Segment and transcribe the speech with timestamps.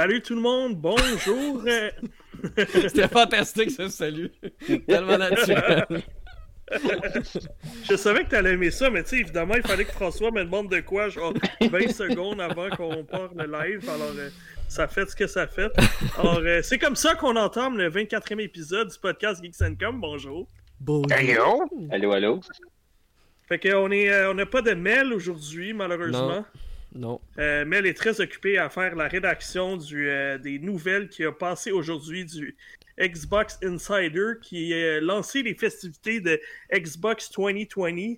[0.00, 1.64] Salut tout le monde, bonjour.
[2.56, 4.30] C'était fantastique ce salut.
[4.86, 5.86] Tellement naturel.
[7.90, 10.44] je savais que t'allais aimer ça, mais tu sais, évidemment, il fallait que François me
[10.44, 13.90] demande de quoi, genre 20 secondes avant qu'on parte le live.
[13.90, 14.28] Alors, euh,
[14.68, 15.72] ça fait ce que ça fait.
[16.16, 20.00] Alors, euh, c'est comme ça qu'on entame le 24e épisode du podcast Geeks Com.
[20.00, 20.46] Bonjour.
[20.78, 21.10] Bonjour.
[21.10, 21.68] Allô?
[21.90, 22.40] Allô, allô?
[23.48, 26.28] Fait qu'on est, euh, on n'a pas de mail aujourd'hui, malheureusement.
[26.28, 26.44] Non.
[27.38, 30.08] Euh, Mel est très occupé à faire la rédaction du,
[30.42, 32.56] des nouvelles qui a passé aujourd'hui du
[32.98, 36.40] Xbox Insider qui a lancé les festivités de
[36.72, 38.16] Xbox 2020.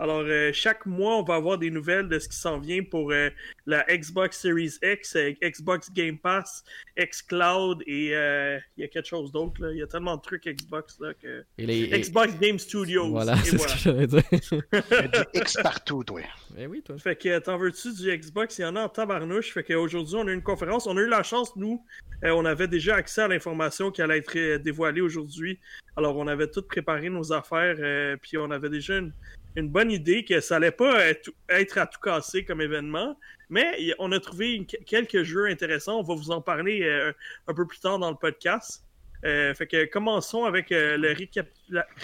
[0.00, 3.12] Alors, euh, chaque mois, on va avoir des nouvelles de ce qui s'en vient pour
[3.12, 3.28] euh,
[3.66, 6.64] la Xbox Series X, euh, Xbox Game Pass,
[6.98, 9.60] Xcloud et il y a quelque chose d'autre.
[9.70, 11.44] Il y a tellement de trucs Xbox là, que.
[11.58, 13.10] Xbox Game Studios.
[13.10, 14.22] Voilà, c'est ce que j'allais dire.
[14.32, 16.22] du X partout, toi.
[16.56, 16.96] Eh oui, toi.
[16.96, 18.58] Fait que t'en veux-tu du Xbox?
[18.58, 19.52] Il y en a en tabarnouche.
[19.52, 20.86] Fait qu'aujourd'hui, on a une conférence.
[20.86, 21.84] On a eu la chance, nous,
[22.22, 25.58] on avait déjà accès à l'information qui allait être dévoilée aujourd'hui.
[25.96, 29.12] Alors, on avait tout préparé nos affaires, puis on avait déjà une
[29.56, 33.16] une bonne idée que ça allait pas être, à tout casser comme événement,
[33.48, 35.98] mais on a trouvé quelques jeux intéressants.
[35.98, 37.12] On va vous en parler euh,
[37.48, 38.84] un peu plus tard dans le podcast.
[39.24, 41.14] Euh, fait que commençons avec euh, le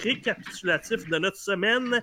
[0.02, 2.02] récapitulatif de notre semaine.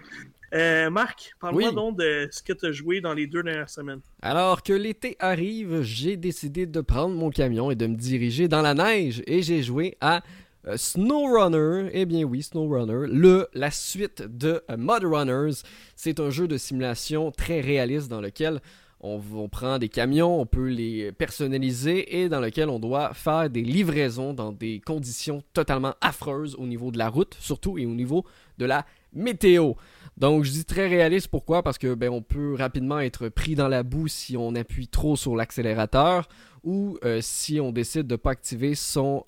[0.92, 4.02] Marc, parle-moi donc de ce que tu as joué dans les deux dernières semaines.
[4.22, 8.62] Alors que l'été arrive, j'ai décidé de prendre mon camion et de me diriger dans
[8.62, 10.22] la neige et j'ai joué à
[10.68, 15.62] euh, SnowRunner, eh bien oui, SnowRunner, le, la suite de euh, Mud Runners,
[15.96, 18.62] c'est un jeu de simulation très réaliste dans lequel
[19.02, 23.50] on, on, prend des camions, on peut les personnaliser et dans lequel on doit faire
[23.50, 27.94] des livraisons dans des conditions totalement affreuses au niveau de la route, surtout et au
[27.94, 28.24] niveau
[28.58, 29.74] de la météo.
[30.18, 31.64] Donc je dis très réaliste pourquoi?
[31.64, 35.36] Parce que ben peut rapidement être pris dans la boue si on appuie trop sur
[35.36, 36.28] l'accélérateur
[36.64, 38.74] ou euh, si on décide de ne pas activer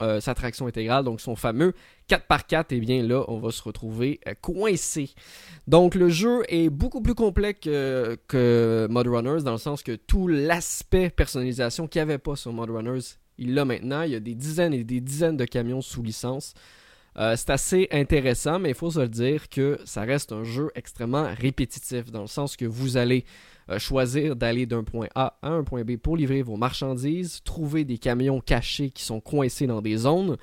[0.01, 1.73] euh, sa traction intégrale, donc son fameux
[2.09, 5.09] 4x4, et eh bien là, on va se retrouver euh, coincé.
[5.67, 9.95] Donc le jeu est beaucoup plus complet que, que Mod Runners, dans le sens que
[9.95, 14.03] tout l'aspect personnalisation qu'il n'y avait pas sur Mod Runners, il l'a maintenant.
[14.03, 16.53] Il y a des dizaines et des dizaines de camions sous licence.
[17.15, 21.27] C'est assez intéressant, mais il faut se le dire que ça reste un jeu extrêmement
[21.33, 23.25] répétitif, dans le sens que vous allez
[23.67, 27.83] euh, choisir d'aller d'un point A à un point B pour livrer vos marchandises, trouver
[27.83, 30.37] des camions cachés qui sont coincés dans des zones.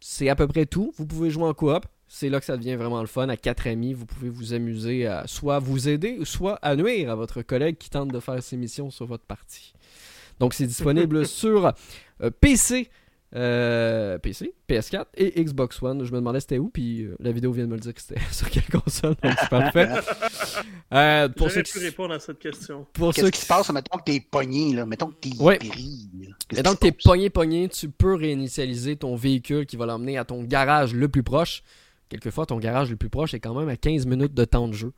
[0.00, 0.94] C'est à peu près tout.
[0.96, 1.84] Vous pouvez jouer en coop.
[2.08, 3.28] C'est là que ça devient vraiment le fun.
[3.28, 7.14] À quatre amis, vous pouvez vous amuser à soit vous aider, soit à nuire à
[7.14, 9.74] votre collègue qui tente de faire ses missions sur votre partie.
[10.38, 11.74] Donc c'est disponible sur
[12.22, 12.88] euh, PC,
[13.36, 16.04] euh, PC, PS4 et Xbox One.
[16.04, 18.00] Je me demandais c'était où, puis euh, la vidéo vient de me le dire que
[18.00, 19.88] c'était sur quelle console, donc c'est parfait.
[20.92, 21.78] euh, pour ceux qui...
[21.78, 22.86] répondre à cette question.
[22.92, 25.58] Qu'est-ce qui se passe, mettons que t'es pogné, là, mettons que t'es ouais.
[26.52, 30.42] Mettons que t'es pogné, pogné, tu peux réinitialiser ton véhicule qui va l'emmener à ton
[30.42, 31.62] garage le plus proche.
[32.08, 34.72] Quelquefois, ton garage le plus proche est quand même à 15 minutes de temps de
[34.74, 34.92] jeu.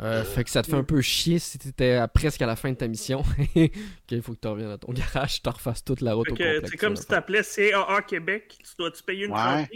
[0.00, 2.70] Euh, fait que ça te fait un peu chier si t'étais presque à la fin
[2.70, 3.22] de ta mission.
[4.06, 6.76] qu'il faut que tu reviennes à ton garage, tu refasses toute la route au C'est
[6.76, 8.58] comme si t'appelais CAA Québec.
[8.58, 9.68] Tu dois-tu payer une ouais.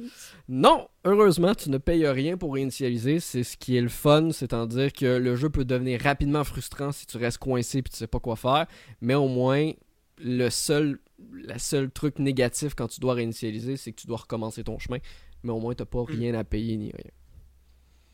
[0.49, 3.21] Non, heureusement, tu ne payes rien pour réinitialiser.
[3.21, 7.07] C'est ce qui est le fun, c'est-à-dire que le jeu peut devenir rapidement frustrant si
[7.07, 8.67] tu restes coincé et tu sais pas quoi faire.
[9.01, 9.73] Mais au moins,
[10.19, 10.99] le seul,
[11.33, 14.99] la seul truc négatif quand tu dois réinitialiser, c'est que tu dois recommencer ton chemin.
[15.43, 16.07] Mais au moins, t'as pas hmm.
[16.07, 17.11] rien à payer ni rien.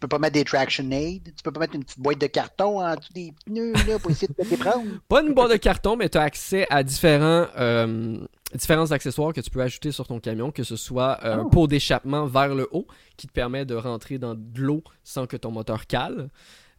[0.06, 1.32] Tu peux pas mettre des traction aid.
[1.36, 4.12] Tu peux pas mettre une petite boîte de carton en dessous des pneus là, pour
[4.12, 4.84] essayer de te les prendre.
[5.08, 8.16] Pas une boîte de carton, mais tu as accès à différents, euh,
[8.54, 11.48] différents accessoires que tu peux ajouter sur ton camion, que ce soit euh, un oh.
[11.48, 12.86] pot d'échappement vers le haut
[13.16, 16.28] qui te permet de rentrer dans de l'eau sans que ton moteur cale.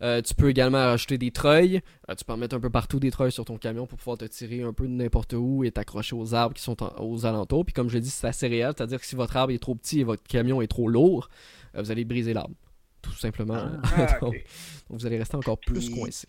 [0.01, 1.81] Euh, tu peux également rajouter des treuils.
[2.18, 4.25] tu peux en mettre un peu partout des treuils sur ton camion pour pouvoir te
[4.25, 7.65] tirer un peu de n'importe où et t'accrocher aux arbres qui sont aux alentours.
[7.65, 9.75] Puis comme je l'ai dit, c'est assez réel, c'est-à-dire que si votre arbre est trop
[9.75, 11.30] petit et votre camion est trop lourd,
[11.73, 12.56] vous allez briser l'arbre
[13.01, 13.69] tout simplement.
[13.83, 14.44] Ah, donc,
[14.89, 16.27] vous allez rester encore plus coincé.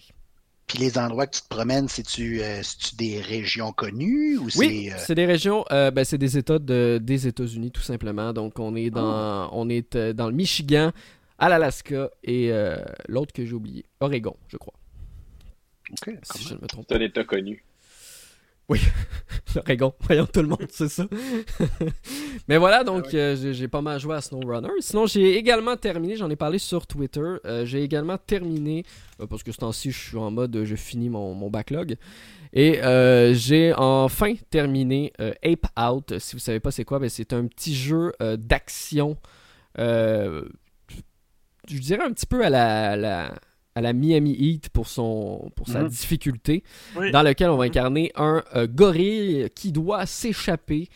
[0.66, 2.60] Puis les endroits que tu te promènes, c'est-tu euh,
[2.98, 7.00] des régions connues ou Oui, c'est euh, des régions, euh, ben, c'est des États de,
[7.02, 8.34] des États-Unis tout simplement.
[8.34, 9.50] Donc on est dans, oh.
[9.52, 10.92] on est dans le Michigan,
[11.38, 12.52] à l'Alaska et
[13.08, 14.74] l'autre que j'ai oublié, Oregon, je crois.
[15.90, 16.14] Ok.
[16.22, 16.84] Si je ne me trompe.
[16.86, 17.64] C'est un État connu.
[18.68, 18.80] Oui,
[19.54, 21.06] L'Oregon, voyons tout le monde, c'est ça.
[22.48, 24.68] Mais voilà, donc ah euh, j'ai pas mal joué à SnowRunner.
[24.80, 28.84] Sinon, j'ai également terminé, j'en ai parlé sur Twitter, euh, j'ai également terminé,
[29.20, 31.96] euh, parce que ce temps-ci, je suis en mode, je finis mon, mon backlog.
[32.52, 32.80] Et
[33.34, 36.18] j'ai enfin terminé Ape Out.
[36.18, 39.18] Si vous savez pas c'est quoi, ben, c'est un petit jeu d'action.
[39.76, 40.44] je
[41.68, 43.34] dirais un petit peu à la, la
[43.74, 45.88] à la Miami Heat pour, son, pour sa Mhm.
[45.88, 46.64] difficulté,
[46.96, 47.10] Oui.
[47.12, 50.88] dans lequel on va incarner un euh, gorille qui doit s'échapper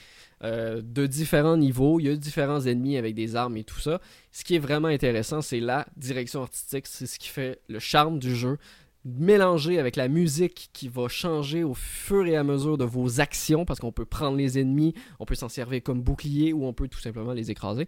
[0.44, 2.00] euh, de différents niveaux.
[2.00, 4.00] Il y a différents ennemis avec des armes et tout ça.
[4.32, 6.88] Ce qui est vraiment intéressant, c'est la direction artistique.
[6.88, 8.58] C'est ce qui fait le charme du jeu.
[9.04, 13.64] Mélangé avec la musique qui va changer au fur et à mesure de vos actions,
[13.64, 16.86] parce qu'on peut prendre les ennemis, on peut s'en servir comme bouclier ou on peut
[16.88, 17.86] tout simplement les écraser.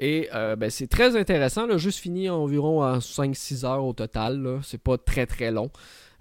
[0.00, 1.66] Et euh, ben, c'est très intéressant.
[1.66, 4.40] Le jeu se finit environ à 5-6 heures au total.
[4.42, 4.60] là.
[4.62, 5.70] C'est pas très très long.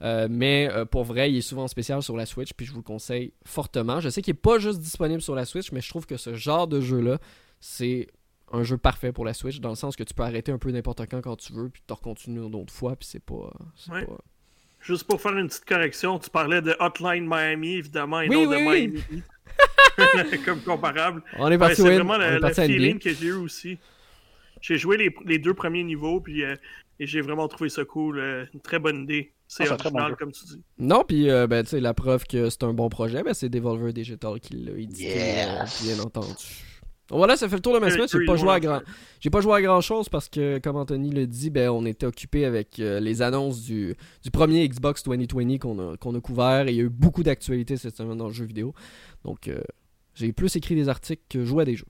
[0.01, 2.77] Euh, mais euh, pour vrai, il est souvent spécial sur la Switch, puis je vous
[2.79, 3.99] le conseille fortement.
[3.99, 6.33] Je sais qu'il n'est pas juste disponible sur la Switch, mais je trouve que ce
[6.35, 7.17] genre de jeu-là,
[7.59, 8.07] c'est
[8.51, 10.69] un jeu parfait pour la Switch, dans le sens que tu peux arrêter un peu
[10.71, 13.91] n'importe quand quand tu veux, puis tu continuer une autre fois, puis c'est pas, c'est
[13.91, 14.05] Ouais.
[14.05, 14.17] pas-
[14.87, 18.49] Juste pour faire une petite correction, tu parlais de Hotline Miami, évidemment, et Oui, non
[18.49, 18.93] oui, de.
[18.97, 19.03] Miami.
[20.45, 21.21] Comme comparable.
[21.37, 22.99] On est Ouais, parti c'est vraiment le, NBA.
[22.99, 23.77] que j'ai eu aussi.
[24.61, 26.55] J'ai joué les, les deux premiers niveaux, puis euh,
[26.99, 28.19] et j'ai vraiment trouvé ça cool.
[28.19, 29.33] euh, une très bonne idée.
[29.47, 30.61] C'est Ah, c'est un très bon comme tu dis.
[30.79, 33.49] Non, puis euh, ben, tu sais, la preuve que c'est un bon projet, ben, c'est
[33.49, 35.47] Devolver Digital qui l'a édité, Yes.
[35.81, 36.33] euh, bien entendu.
[37.09, 38.07] Voilà, ça fait le tour de ma semaine.
[38.11, 38.81] J'ai pas joué à grand,
[39.19, 42.05] j'ai pas joué à grand chose parce que, comme Anthony le dit, ben on était
[42.05, 46.67] occupé avec euh, les annonces du, du premier Xbox 2020 qu'on a, qu'on a couvert
[46.67, 48.73] et il y a eu beaucoup d'actualités cette semaine dans le jeu vidéo.
[49.23, 49.61] Donc, euh,
[50.15, 51.85] j'ai plus écrit des articles que joué à des jeux.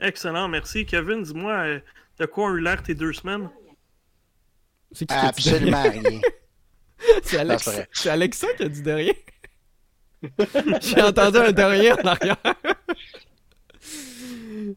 [0.00, 0.86] Excellent, merci.
[0.86, 1.80] Kevin, dis-moi, euh,
[2.18, 3.50] de quoi ont eu l'air tes deux semaines?
[4.92, 6.20] C'est qui Absolument rien.
[7.22, 9.14] C'est Alexa, Alexa qui a dit derrière.
[10.80, 12.36] J'ai entendu un derrière en arrière.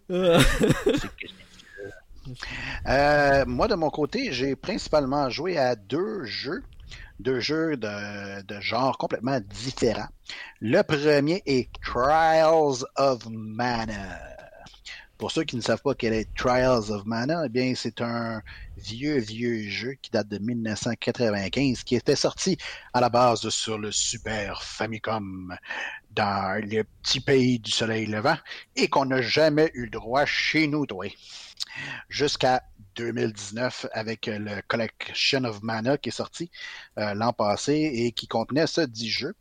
[2.87, 6.63] Euh, moi, de mon côté, j'ai principalement joué à deux jeux,
[7.19, 10.09] deux jeux de, de genre complètement différents.
[10.61, 14.19] Le premier est Trials of Mana.
[15.19, 18.41] Pour ceux qui ne savent pas quel est Trials of Mana, eh bien, c'est un
[18.77, 22.57] vieux, vieux jeu qui date de 1995, qui était sorti
[22.93, 25.53] à la base sur le Super Famicom
[26.11, 28.37] dans le petit pays du soleil levant
[28.77, 31.07] et qu'on n'a jamais eu le droit chez nous, toi
[32.07, 32.63] jusqu'à
[32.95, 36.49] 2019 avec le Collection of Mana qui est sorti
[36.97, 39.35] euh, l'an passé et qui contenait ce 10 jeux.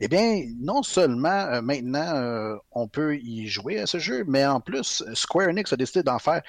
[0.00, 4.44] Eh bien, non seulement euh, maintenant euh, on peut y jouer à ce jeu, mais
[4.46, 6.42] en plus, Square Enix a décidé d'en faire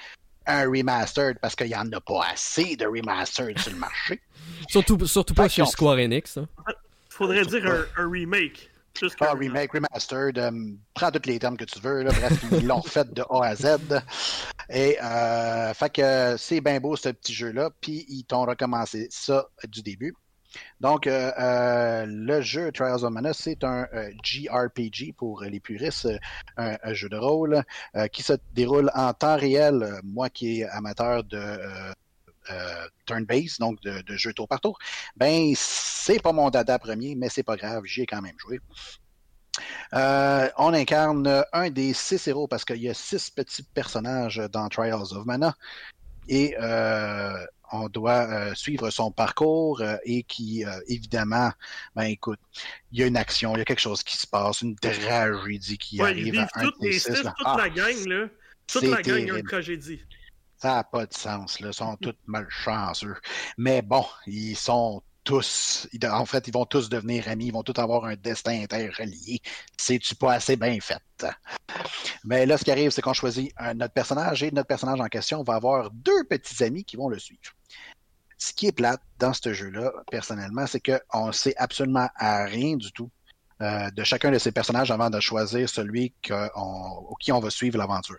[0.47, 4.21] un remastered parce qu'il n'y en a pas assez de remastered sur le marché.
[4.69, 6.37] surtout, surtout pas chez qu'on- Square Enix.
[6.37, 6.47] hein.
[7.09, 8.69] Faudrait dire un, un remake.
[8.99, 10.51] Juste Ah, remake, remastered, euh,
[10.93, 12.03] prends tous les termes que tu veux.
[12.03, 13.77] Là, bref, ils l'ont fait de A à Z.
[14.69, 17.69] Et euh, fait que c'est bien beau ce petit jeu-là.
[17.79, 20.13] Puis ils t'ont recommencé ça du début.
[20.80, 26.06] Donc, euh, euh, le jeu Trials of Mana, c'est un euh, JRPG pour les puristes,
[26.06, 27.63] euh, un, jeu de rôle
[28.12, 30.00] qui se déroule en temps réel.
[30.03, 31.59] Moi qui est amateur de
[33.05, 34.77] turn-based, donc de, jeu tour par tour,
[35.15, 38.60] ben c'est pas mon dada premier, mais c'est pas grave, j'y ai quand même joué.
[39.93, 45.13] On incarne un des six héros parce qu'il y a six petits personnages dans Trials
[45.13, 45.55] of Mana
[46.31, 51.51] et euh, on doit euh, suivre son parcours euh, et qui, euh, évidemment,
[51.95, 52.39] ben écoute,
[52.91, 55.77] il y a une action, il y a quelque chose qui se passe, une tragédie
[55.77, 57.13] qui Ouais, arrive vivent à un les six.
[57.15, 57.33] six, là.
[57.38, 58.27] toute Ah, la gang, là.
[58.67, 60.00] Toute la gang a une tragédie.
[60.57, 61.69] Ça n'a pas de sens, là.
[61.69, 63.15] Ils sont tous malchanceux.
[63.57, 67.79] Mais bon, ils sont tous, en fait, ils vont tous devenir amis, ils vont tous
[67.79, 69.39] avoir un destin interrelié.
[69.77, 71.01] C'est-tu pas assez bien fait?
[72.23, 75.07] Mais là, ce qui arrive, c'est qu'on choisit un, notre personnage et notre personnage en
[75.07, 77.41] question va avoir deux petits amis qui vont le suivre.
[78.37, 82.91] Ce qui est plate dans ce jeu-là, personnellement, c'est qu'on ne sait absolument rien du
[82.91, 83.11] tout
[83.62, 88.18] euh, de chacun de ces personnages avant de choisir celui qui on va suivre l'aventure.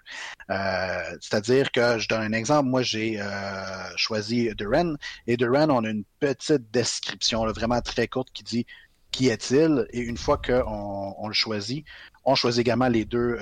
[0.50, 4.94] Euh, C'est-à-dire que, je donne un exemple, moi j'ai euh, choisi Duran,
[5.26, 8.66] et Duran, on a une petite description vraiment très courte qui dit
[9.10, 11.84] qui est-il, et une fois qu'on on le choisit,
[12.24, 13.36] on choisit également les deux,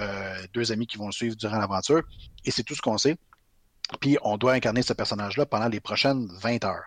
[0.71, 2.02] amis qui vont le suivre durant l'aventure,
[2.47, 3.19] et c'est tout ce qu'on sait.
[4.00, 6.85] Puis on doit incarner ce personnage-là pendant les prochaines 20 heures.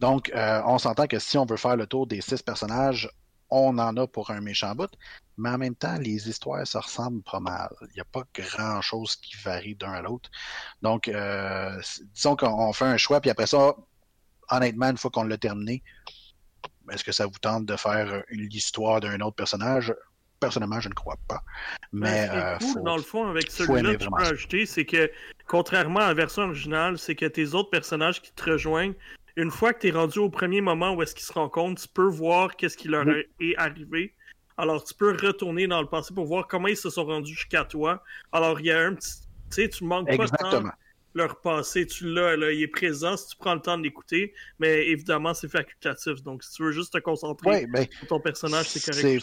[0.00, 3.10] Donc, on s'entend que si on veut faire le tour des six personnages,
[3.54, 4.90] on en a pour un méchant bout,
[5.36, 7.68] mais en même temps, les histoires se ressemblent pas mal.
[7.82, 10.30] Il n'y a pas grand-chose qui varie d'un à l'autre.
[10.82, 11.80] Donc, euh,
[12.14, 13.74] disons qu'on fait un choix, puis après ça,
[14.50, 15.82] honnêtement, une fois qu'on l'a terminé,
[16.90, 19.94] est-ce que ça vous tente de faire une- l'histoire d'un autre personnage?
[20.40, 21.42] Personnellement, je ne crois pas.
[21.92, 25.10] Mais est euh, cool, faut- dans le fond, avec celui-là, tu peux ajouter, c'est que,
[25.46, 28.94] contrairement à la version originale, c'est que tes autres personnages qui te rejoignent,
[29.36, 31.88] une fois que tu es rendu au premier moment où est-ce qu'ils se rencontrent, tu
[31.88, 33.24] peux voir qu'est-ce qui leur Oui.
[33.40, 34.14] est arrivé.
[34.56, 37.64] Alors, tu peux retourner dans le passé pour voir comment ils se sont rendus jusqu'à
[37.64, 38.02] toi.
[38.30, 39.10] Alors, il y a un petit...
[39.50, 40.72] Tu sais, tu manques pas tant Exactement.
[41.14, 44.34] Leur passé, tu l'as, là, il est présent si tu prends le temps de l'écouter,
[44.58, 46.22] mais évidemment, c'est facultatif.
[46.22, 49.14] Donc, si tu veux juste te concentrer Ouais, ben, sur ton personnage, c'est correct.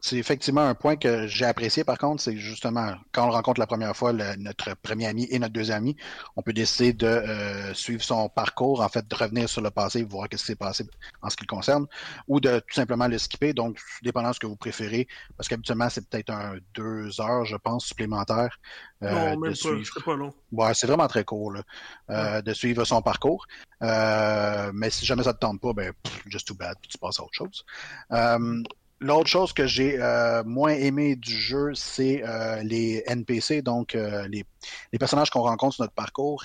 [0.00, 3.60] c'est effectivement un point que j'ai apprécié par contre, c'est justement quand on le rencontre
[3.60, 5.96] la première fois, le- notre premier ami et notre deuxième ami,
[6.36, 10.04] on peut décider de euh, suivre son parcours, en fait, de revenir sur le passé,
[10.04, 10.84] voir ce qui s'est passé
[11.22, 11.86] en ce qui le concerne,
[12.28, 13.52] ou de tout simplement le skipper.
[13.52, 17.56] Donc, dépendant de ce que vous préférez, parce qu'habituellement, c'est peut-être un deux heures, je
[17.56, 18.58] pense, supplémentaires
[19.00, 19.90] non, de même pas, suivre.
[19.94, 20.32] c'est pas long.
[20.52, 21.62] Ouais, c'est vraiment très court là,
[22.10, 23.46] euh, de suivre son parcours.
[23.82, 26.98] Euh, mais si jamais ça te tente pas, ben pff, just too bad, puis tu
[26.98, 27.64] passes à autre chose.
[28.12, 28.62] Euh,
[29.00, 34.26] L'autre chose que j'ai euh, moins aimé du jeu, c'est euh, les NPC, donc euh,
[34.28, 34.46] les,
[34.92, 36.42] les personnages qu'on rencontre sur notre parcours.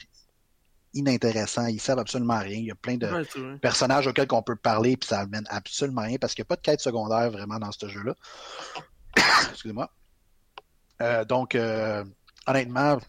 [0.93, 2.57] Inintéressants, ils servent absolument à rien.
[2.57, 6.01] Il y a plein de Ouais, personnages auxquels on peut parler, puis ça amène absolument
[6.01, 8.15] rien parce qu'il n'y a pas de quête secondaire vraiment dans ce jeu-là.
[9.51, 9.89] Excusez-moi.
[11.01, 12.03] Euh, donc, euh,
[12.49, 12.99] honnêtement,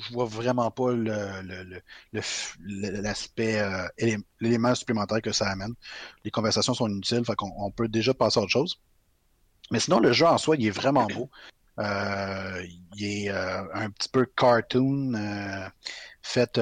[0.00, 5.74] je vois vraiment pas le, le- le l'aspect, euh, élé- l'élément supplémentaire que ça amène.
[6.24, 8.76] Les conversations sont inutiles, fait qu'on on peut déjà passer à autre chose.
[9.70, 11.30] Mais sinon, le jeu en soi, il est vraiment beau.
[11.78, 12.66] Euh,
[12.96, 15.68] il est euh, un petit peu cartoon, euh,
[16.22, 16.58] fait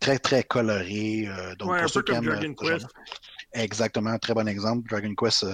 [0.00, 1.28] très très coloré.
[1.58, 2.86] donc Ouais, un peu comme Dragon Quest.
[3.52, 4.88] Exactement, très bon exemple.
[4.88, 5.44] Dragon Quest,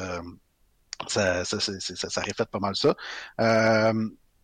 [1.09, 2.95] ça, ça, ça reflète pas mal ça.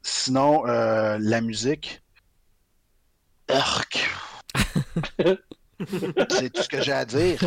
[0.02, 2.02] Sinon, euh, la musique.
[6.30, 7.40] C'est tout ce que j'ai à dire.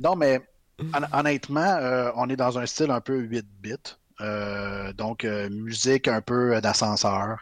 [0.00, 0.40] Non, mais
[0.80, 3.74] hon- honnêtement, euh, on est dans un style un peu 8 bits.
[4.20, 7.38] Euh, donc, musique un peu d'ascenseur,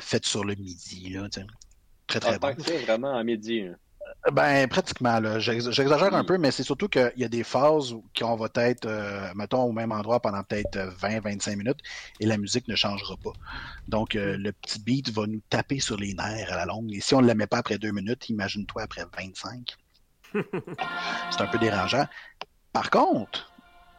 [0.00, 1.10] faite sur le midi.
[1.10, 1.28] Là,
[2.06, 2.48] très, très bon.
[2.84, 3.62] vraiment à midi.
[3.62, 3.76] hein.
[4.32, 5.38] Ben, pratiquement, là.
[5.38, 8.48] J'ex- J'exagère un peu, mais c'est surtout qu'il y a des phases où on va
[8.56, 11.78] être, euh, mettons, au même endroit pendant peut-être 20-25 minutes
[12.18, 13.32] et la musique ne changera pas.
[13.86, 16.92] Donc, euh, le petit beat va nous taper sur les nerfs à la longue.
[16.92, 19.76] Et si on ne l'aimait pas après deux minutes, imagine-toi après 25.
[20.34, 22.06] c'est un peu dérangeant.
[22.72, 23.52] Par contre,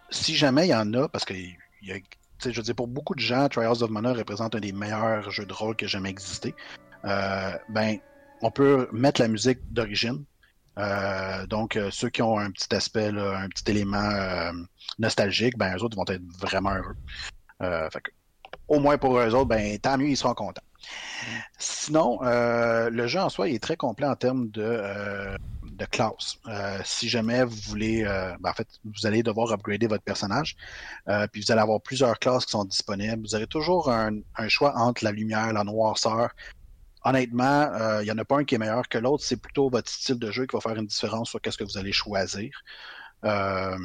[0.09, 1.95] si jamais il y en a, parce que y a,
[2.43, 5.45] je veux dire, pour beaucoup de gens, Trials of Mana représente un des meilleurs jeux
[5.45, 6.53] de rôle que jamais existé.
[7.05, 7.97] Euh, ben,
[8.41, 10.23] on peut mettre la musique d'origine.
[10.77, 14.51] Euh, donc, euh, ceux qui ont un petit aspect, un petit élément euh,
[14.99, 17.89] nostalgique, ben, eux autres vont être vraiment heureux.
[17.91, 18.03] Fait
[18.67, 20.61] au moins pour eux autres, ben, tant mieux, ils seront contents.
[21.57, 26.37] Sinon, le jeu en soi est très complet en termes de, de classes.
[26.47, 30.55] Euh, si jamais vous voulez, ben, en fait, vous allez devoir upgrader votre personnage,
[31.31, 33.23] puis vous allez avoir plusieurs classes qui sont disponibles.
[33.23, 36.29] Vous aurez toujours un choix entre la lumière, la noirceur,
[37.09, 39.23] honnêtement, il n'y en a pas un qui est meilleur que l'autre.
[39.23, 41.77] C'est plutôt votre style de jeu qui va faire une différence sur qu'est-ce que vous
[41.77, 42.51] allez choisir.
[43.25, 43.77] Euh,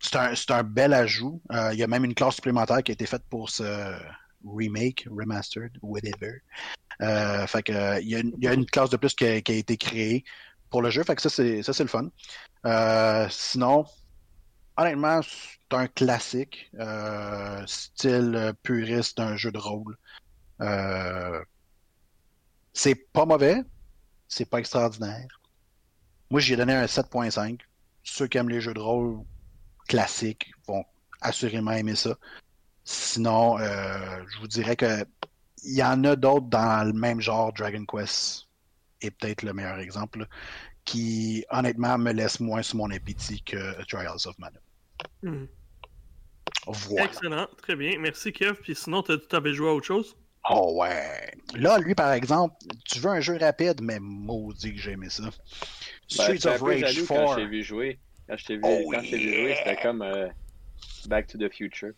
[0.00, 1.42] c'est un, un bel ajout.
[1.72, 3.98] Il y a même une classe supplémentaire qui a été faite pour ce
[4.44, 6.40] remake, remastered, whatever.
[7.02, 10.24] Euh, fait que, il y, a une- classe de plus qui a, été créée
[10.70, 11.02] pour le jeu.
[11.02, 12.08] Fait que ça, c'est, ça, c'est le fun.
[12.66, 13.86] Euh, sinon,
[14.76, 16.70] honnêtement, c'est un classique.
[16.78, 19.96] euh, style euh, puriste d'un jeu de rôle.
[20.60, 21.42] Euh,
[22.82, 23.62] c'est pas mauvais,
[24.26, 25.28] c'est pas extraordinaire.
[26.30, 27.60] Moi, j'ai donné un 7.5.
[28.02, 29.22] Ceux qui aiment les jeux de rôle
[29.86, 30.82] classiques vont
[31.20, 32.16] assurément aimer ça.
[32.84, 35.04] Sinon, euh, je vous dirais que
[35.62, 38.46] il y en a d'autres dans le même genre, Dragon Quest
[39.02, 40.26] est peut-être le meilleur exemple, là,
[40.86, 44.58] qui honnêtement me laisse moins sur mon appétit que Trials of Mana.
[45.22, 45.48] Mhm.
[46.66, 47.04] Voilà.
[47.04, 47.98] Excellent, très bien.
[47.98, 48.54] Merci, Kev.
[48.62, 50.16] Puis sinon, tu avais joué à autre chose?
[50.48, 51.32] Oh ouais.
[51.54, 52.54] Là, lui, par exemple,
[52.86, 55.24] tu veux un jeu rapide, mais maudit que j'ai aimé ça.
[55.24, 55.30] Ben,
[56.08, 57.30] Streets of Rage jaloux quand 4.
[57.30, 57.98] je t'ai vu jouer.
[58.28, 60.28] Quand je t'ai vu, Oh quand vu jouer, c'était comme euh,
[61.06, 61.90] Back to the Future.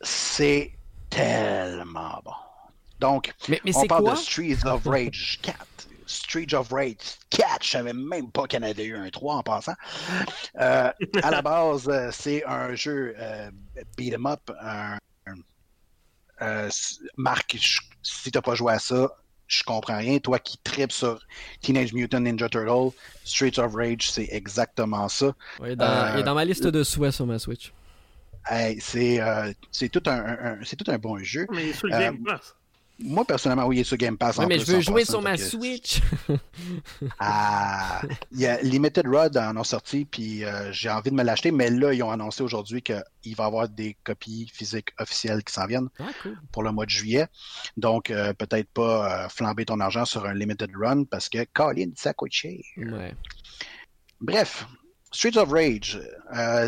[0.00, 0.72] C'est
[1.10, 2.32] tellement bon.
[3.00, 4.12] Donc, Mais, mais on c'est parle quoi?
[4.14, 5.56] de Streets of Rage 4.
[6.06, 6.96] Streets of Rage
[7.30, 9.74] 4, je savais même pas qu'il y en avait eu un 3 en passant.
[10.58, 10.90] Euh,
[11.22, 13.50] à la base, euh, c'est un jeu euh,
[13.96, 14.40] beat 'em up.
[14.60, 14.96] un-
[16.42, 16.68] euh,
[17.16, 19.10] Marc, je- si t'as pas joué à ça,
[19.46, 20.18] je comprends rien.
[20.18, 21.20] Toi qui tripes sur
[21.62, 25.32] Teenage Mutant Ninja Turtle, Streets of Rage, c'est exactement ça.
[25.60, 27.72] Ouais, dans, Euh, il est dans ma liste de souhaits sur ma Switch.
[28.50, 31.46] Hey, c'est euh, c'est tout un, un- un- c'est tout un bon jeu.
[31.50, 32.54] Mais sur le Euh, Game Pass.
[33.00, 34.40] Moi, personnellement, oui, il est sur Game Pass.
[34.40, 36.00] En mais plus, je veux jouer sur ma que- Switch.
[37.20, 38.02] Ah,
[38.32, 41.52] il y a Limited Rod en ont sorti, puis euh, j'ai envie de me l'acheter,
[41.52, 42.96] mais là, ils ont annoncé aujourd'hui qu'il
[43.36, 46.38] va y avoir des copies physiques officielles qui s'en viennent ah, cool.
[46.52, 47.26] pour le mois de juillet.
[47.76, 51.90] Donc, euh, peut-être pas euh, flamber ton argent sur un Limited Run parce que, Colin,
[51.94, 52.58] ça coûte cher.
[52.76, 53.14] Ouais.
[54.20, 54.66] Bref,
[55.12, 56.00] Streets of Rage,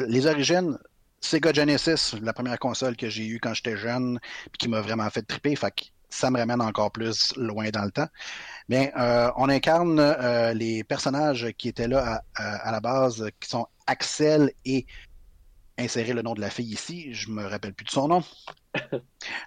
[0.06, 0.78] les origines,
[1.20, 4.18] Sega Genesis, la première console que j'ai eue quand j'étais jeune,
[4.52, 5.54] puis qui m'a vraiment fait triper.
[5.56, 8.08] Fait que ça me ramène encore plus loin dans le temps.
[8.68, 13.28] Bien, euh, on incarne euh, les personnages qui étaient là à, à- à la base,
[13.40, 14.86] qui sont Axel et
[15.78, 18.22] insérer le nom de la fille ici, je me rappelle plus de son nom.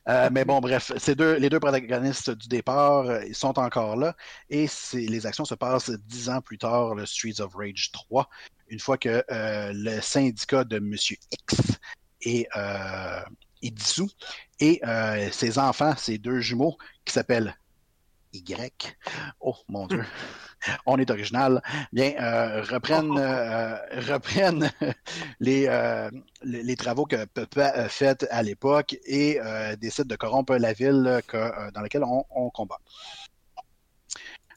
[0.10, 4.16] Euh, mais bon, bref, ces deux, les deux protagonistes du départ, ils sont encore là
[4.50, 8.28] et les actions se passent dix ans plus tard, le Streets of Rage 3,
[8.68, 11.56] une fois que le syndicat de Monsieur X
[12.22, 12.48] est,
[14.60, 17.56] et euh, ses enfants, ses deux jumeaux qui s'appellent
[18.34, 18.98] Y,
[19.42, 20.04] oh mon Dieu,
[20.88, 23.76] on est original, bien, euh, reprennent, euh,
[24.12, 24.72] reprennent
[25.40, 26.10] les, euh,
[26.44, 30.74] les, les travaux que Papa a fait à l'époque et euh, décide de corrompre la
[30.74, 32.80] ville que, dans laquelle on, on combat.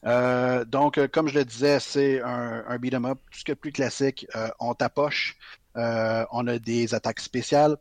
[0.06, 3.50] Euh, donc, euh, comme je le disais, c'est un, un beat'em up, tout ce qui
[3.50, 4.26] est plus classique.
[4.36, 5.36] Euh, on tapoche,
[5.74, 7.76] on a des attaques spéciales.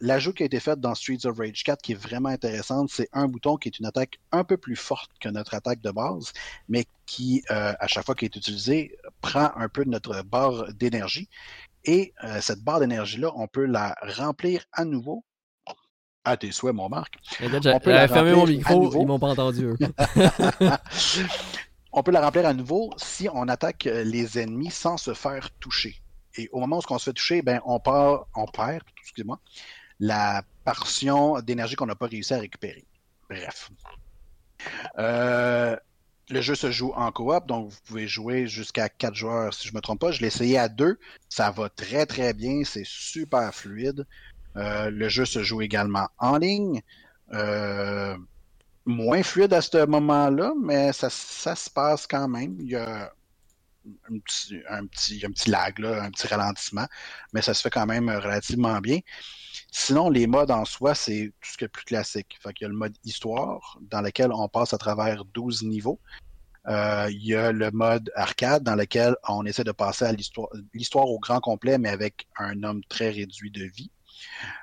[0.00, 3.08] L'ajout qui a été fait dans Streets of Rage 4 qui est vraiment intéressante, c'est
[3.12, 6.32] un bouton qui est une attaque un peu plus forte que notre attaque de base,
[6.68, 10.72] mais qui, euh, à chaque fois qu'il est utilisé, prend un peu de notre barre
[10.74, 11.28] d'énergie.
[11.84, 15.24] Et euh, cette barre d'énergie-là, on peut la remplir à nouveau.
[16.24, 17.14] À tes souhaits, mon Marc.
[17.40, 19.64] Regarde, On j'ai peut la j'avais fermé mon micro, ils m'ont pas entendu.
[19.64, 19.76] eux.
[21.92, 25.50] on peut la remplir à nouveau si on attaque euh, les ennemis sans se faire
[25.60, 26.02] toucher.
[26.36, 29.38] Et au moment où on se fait toucher, ben, on, part, on perd excusez-moi,
[30.00, 32.84] la portion d'énergie qu'on n'a pas réussi à récupérer.
[33.28, 33.70] Bref.
[34.98, 35.76] Euh,
[36.28, 39.72] le jeu se joue en coop, donc vous pouvez jouer jusqu'à 4 joueurs si je
[39.72, 40.10] ne me trompe pas.
[40.10, 40.98] Je l'ai essayé à 2.
[41.28, 44.06] Ça va très très bien, c'est super fluide.
[44.56, 46.82] Euh, le jeu se joue également en ligne.
[47.32, 48.16] Euh,
[48.86, 52.56] moins fluide à ce moment-là, mais ça, ça se passe quand même.
[52.60, 53.12] Il y a
[54.10, 56.86] un petit, un petit, un petit lag, là, un petit ralentissement,
[57.32, 58.98] mais ça se fait quand même relativement bien.
[59.70, 62.38] Sinon, les modes en soi, c'est tout ce qui est plus classique.
[62.40, 66.00] Fait qu'il y a le mode histoire, dans lequel on passe à travers 12 niveaux.
[66.68, 71.08] Euh, il y a le mode arcade, dans lequel on essaie de passer à l'histoire,
[71.08, 73.90] au grand complet, mais avec un nombre très réduit de vie.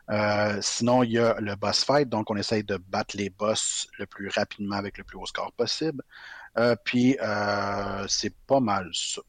[0.09, 3.87] Euh, sinon, il y a le boss fight, donc on essaye de battre les boss
[3.99, 6.03] le plus rapidement avec le plus haut score possible.
[6.57, 7.17] Euh, puis,
[8.07, 9.21] c'est pas mal ça.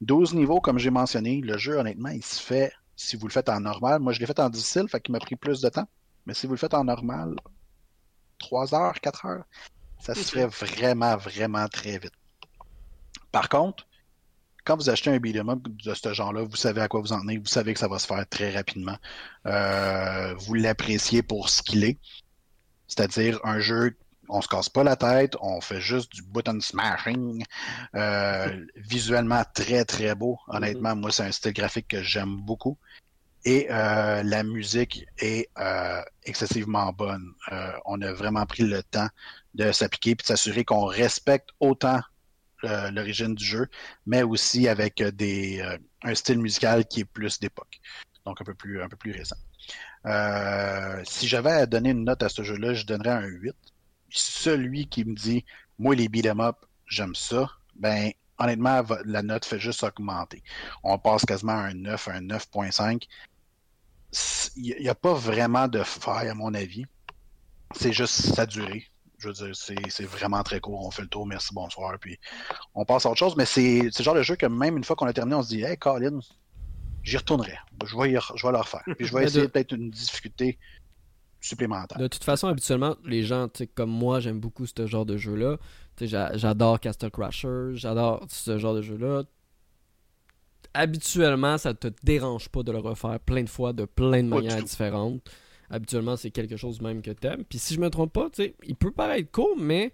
[0.00, 3.48] 12 niveaux, comme j'ai mentionné, le jeu, honnêtement, il se fait, si vous le faites
[3.48, 5.88] en normal, moi je l'ai fait en difficile, fait qu'il m'a pris plus de temps,
[6.26, 7.36] mais si vous le faites en normal,
[8.38, 9.44] 3 heures, 4 heures,
[10.00, 12.12] ça se fait vraiment, vraiment très vite.
[13.30, 13.86] Par contre,
[14.64, 17.20] quand vous achetez un beat'em up de ce genre-là, vous savez à quoi vous en
[17.20, 18.96] tenez, vous savez que ça va se faire très rapidement.
[19.46, 21.98] Euh, vous l'appréciez pour ce qu'il est.
[22.88, 23.96] C'est-à-dire un jeu,
[24.28, 27.44] on se casse pas la tête, on fait juste du button smashing.
[27.94, 30.38] Euh, visuellement très très beau.
[30.48, 32.78] Honnêtement, moi c'est un style graphique que j'aime beaucoup.
[33.44, 37.32] Et euh, la musique est euh, excessivement bonne.
[37.86, 39.08] On a vraiment pris le temps
[39.54, 42.00] de s'appliquer et de s'assurer qu'on respecte autant
[42.62, 43.68] l'origine du jeu,
[44.04, 45.62] mais aussi avec des,
[46.02, 47.80] un style musical qui est plus d'époque,
[48.26, 49.36] donc un peu plus, un peu plus récent.
[51.04, 53.54] Si j'avais à donner une note à ce jeu-là, je donnerais un 8.
[54.10, 55.44] Celui qui me dit,
[55.78, 60.42] moi les beat'em up, j'aime ça, ben honnêtement, la note fait juste augmenter.
[60.82, 63.02] On passe quasiment à un 9, un 9.5.
[64.56, 66.84] Il n'y a pas vraiment de faille, à mon avis.
[67.74, 68.86] C'est juste sa durée.
[69.18, 70.86] Je veux dire, c'est vraiment très court.
[70.86, 71.98] On fait le tour, merci, bonsoir.
[72.00, 72.18] Puis
[72.74, 73.36] on passe à autre chose.
[73.36, 75.48] Mais c'est le genre de jeu que même une fois qu'on a terminé, on se
[75.48, 76.20] dit Hey, Colin,
[77.02, 77.58] j'y retournerai.
[77.84, 78.82] Je vais, y re- je vais le refaire.
[78.96, 80.58] Puis je vais essayer de- peut-être une difficulté
[81.40, 81.98] supplémentaire.
[81.98, 85.16] De toute façon, habituellement, les gens, tu sais, comme moi, j'aime beaucoup ce genre de
[85.16, 85.56] jeu-là.
[85.96, 89.22] Tu sais, j'a- j'adore Castle Crasher, j'adore ce genre de jeu-là.
[90.74, 94.36] Habituellement, ça te dérange pas de le refaire plein de fois, de plein de Pas
[94.36, 95.20] manières différentes.
[95.70, 97.44] Habituellement, c'est quelque chose même que t'aimes.
[97.44, 99.92] Puis si je me trompe pas, tu sais, il peut paraître cool, mais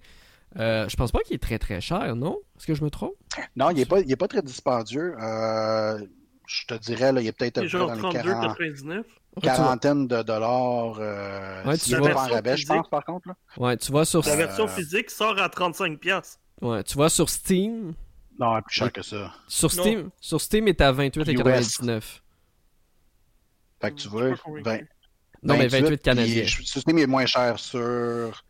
[0.59, 2.38] euh, je pense pas qu'il est très très cher, non?
[2.57, 3.14] Est-ce que je me trompe?
[3.57, 5.14] Non, il n'est pas, il est pas très dispendieux.
[5.20, 5.98] Euh,
[6.46, 9.04] je te dirais, là, il est peut-être C'est peu dans les 40 32,99.
[9.42, 10.97] Quarantaine de dollars.
[11.01, 13.29] Euh, Ouais, s'il tu est en rabais, je pense, par contre.
[13.29, 13.35] Là.
[13.57, 16.38] Ouais, tu vois sur, La Euh, version physique sort à 35$.
[16.62, 17.94] ouais, tu vois sur Steam,
[18.38, 19.33] Non, plus cher que ça.
[19.49, 19.83] sur Non.
[19.83, 22.23] Steam, sur Steam, il est à 28,99.
[23.81, 24.62] Fait que tu vois, suis pas convaincu.
[24.64, 24.79] 20,
[25.42, 26.44] Non, mais 28 puis canadiens.
[26.47, 28.42] Ce Steam est moins cher sur,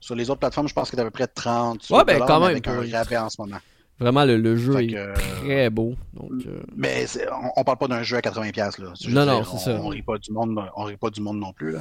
[0.00, 0.68] sur les autres plateformes.
[0.68, 1.88] Je pense qu'il est à peu près 30.
[1.90, 3.58] Ouais, ben, quand même, Avec un rabais en ce moment.
[4.00, 5.94] Vraiment, le, le jeu Fait est que, très beau.
[6.14, 8.56] Donc, euh, Mais on, on parle pas d'un jeu à 80$.
[8.56, 8.92] Là.
[9.10, 9.70] Non, non, c'est on, ça.
[9.72, 11.72] On rit pas du monde, on rit pas du monde non plus.
[11.72, 11.80] Là.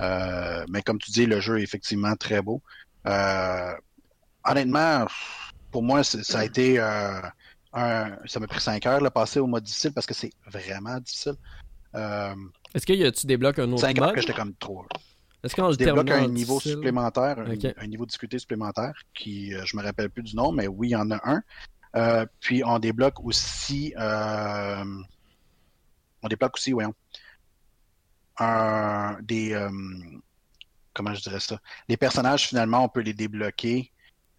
[0.00, 2.60] Euh, mais comme tu dis, le jeu est effectivement très beau.
[3.06, 3.72] Euh,
[4.44, 5.06] honnêtement,
[5.70, 7.22] pour moi, ça a été un,
[8.26, 11.34] ça m'a pris 5 heures de passer au mode difficile parce que c'est vraiment difficile.
[11.94, 14.14] Est-ce qu'il y a tu débloques un autre 5 heures mode?
[14.16, 14.84] que j'étais comme trop.
[15.44, 19.76] Est-ce qu'en terminant un niveau difficile- supplémentaire, un, niveau de difficulté supplémentaire, qui, euh, je
[19.76, 21.42] me rappelle plus du nom, mais oui, il y en a un.
[21.96, 24.84] Euh, puis on débloque aussi, euh,
[26.22, 26.94] on débloque aussi, voyons,
[28.38, 29.68] un, des, euh,
[30.94, 33.90] comment je dirais ça, les personnages finalement, on peut les débloquer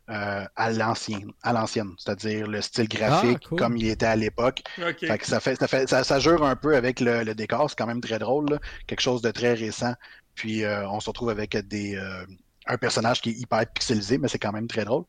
[0.09, 3.59] euh, à l'ancienne, à l'ancienne, c'est-à-dire le style graphique Ah, cool.
[3.59, 4.61] comme il était à l'époque.
[4.79, 4.99] Ok.
[4.99, 7.69] Fait que ça fait, ça fait, ça, ça jure un peu avec le, le décor,
[7.69, 8.59] c'est quand même très drôle, là.
[8.87, 9.93] quelque chose de très récent.
[10.35, 12.25] Puis euh, on se retrouve avec des, euh,
[12.65, 15.05] un personnage qui est hyper pixelisé, mais c'est quand même très drôle.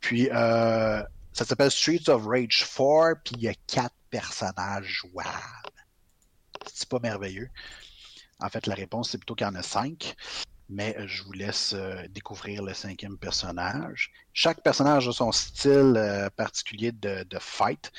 [0.00, 5.28] Puis euh, ça s'appelle Streets of Rage 4, puis il y a quatre personnages jouables.
[6.72, 7.48] C'est pas merveilleux.
[8.40, 10.14] En fait, la réponse, c'est plutôt qu'il y en a cinq.
[10.68, 14.10] Mais je vous laisse euh, découvrir le cinquième personnage.
[14.32, 17.92] Chaque personnage a son style euh, particulier de fight.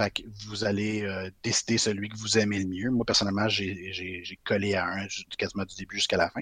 [0.00, 2.90] Fait que vous allez euh, décider celui que vous aimez le mieux.
[2.90, 6.40] Moi, personnellement, j'ai collé à un quasiment du début jusqu'à la fin.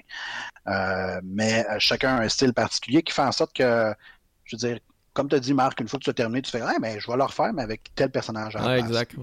[0.67, 3.93] Euh, mais euh, chacun a un style particulier qui fait en sorte que,
[4.45, 4.79] je veux dire,
[5.13, 7.01] comme tu as dit, Marc, une fois que tu as terminé, tu fais Ah, mais
[7.01, 8.79] je vais le refaire, mais avec tel personnage place.
[8.79, 9.15] exact.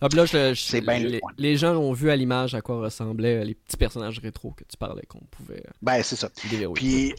[0.00, 2.60] Ah, puis là, je- je- C'est bien le les, gens ont vu à l'image à
[2.60, 6.28] quoi ressemblaient les petits personnages rétro que tu parlais qu'on pouvait Ben, c'est ça.
[6.50, 7.14] déverrouiller.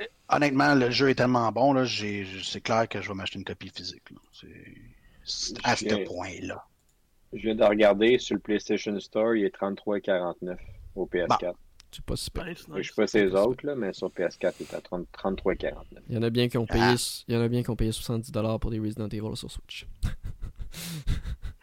[0.00, 3.44] Puis, honnêtement, le jeu est tellement bon, là, c'est clair que je vais m'acheter une
[3.44, 4.02] copie physique.
[4.32, 4.48] C'est-
[5.64, 6.64] À ce point-là.
[7.32, 10.56] Je viens de regarder sur le PlayStation Store, il est 33,49
[10.96, 11.52] au PS4.
[11.92, 12.44] C'est pas super.
[12.46, 15.72] Nice, Je sais pas ces autres, là, mais sur PS4, il est à 30 33,49.
[16.08, 16.94] Il y en a bien qui ont payé, Ah.
[17.28, 19.86] il y en a bien qui ont payé 70$ pour des Resident Evil sur Switch.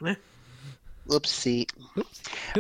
[1.10, 1.66] Oupsie.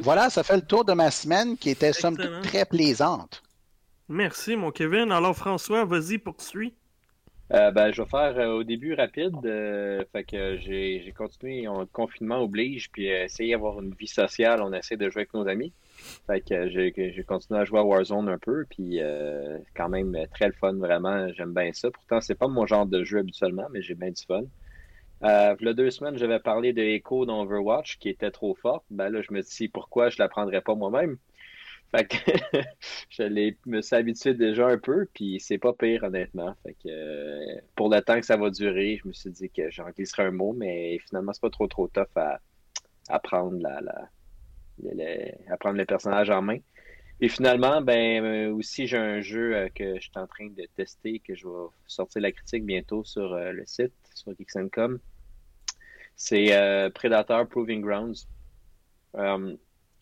[0.01, 3.43] Voilà, ça fait le tour de ma semaine qui était somme toute très plaisante.
[4.07, 5.11] Merci, mon Kevin.
[5.11, 6.73] Alors, François, vas-y, poursuis.
[7.53, 9.33] Euh, ben, je vais faire euh, au début rapide.
[9.45, 14.61] euh, fait que j'ai continué, on, confinement oblige, puis euh, essayer d'avoir une vie sociale,
[14.61, 15.71] on essaie de jouer avec nos amis.
[16.27, 20.47] Fait que j'ai continué à jouer à Warzone un peu, puis euh, quand même très
[20.47, 21.89] le fun, vraiment, j'aime bien ça.
[21.89, 24.43] Pourtant, c'est pas mon genre de jeu habituellement, mais j'ai bien du fun.
[25.23, 28.85] Euh, il deux semaines, j'avais parlé de Echo dans Overwatch qui était trop forte.
[28.91, 31.17] Ben là, je me dis pourquoi je la prendrais pas moi-même?
[31.91, 32.17] Fait que
[33.09, 36.53] je me suis habitué déjà un peu, puis c'est pas pire honnêtement.
[36.63, 39.69] Fait que euh, pour le temps que ça va durer, je me suis dit que
[39.71, 43.79] j'en glisserais un mot, mais finalement c'est pas trop trop tough à, prendre la,
[45.49, 46.59] à prendre le personnage en main.
[47.19, 50.67] Et finalement, ben euh, aussi j'ai un jeu euh, que je suis en train de
[50.75, 54.99] tester, que je vais sortir la critique bientôt sur le site, sur Geeks.com.
[56.17, 58.27] C'est Predator Proving Grounds.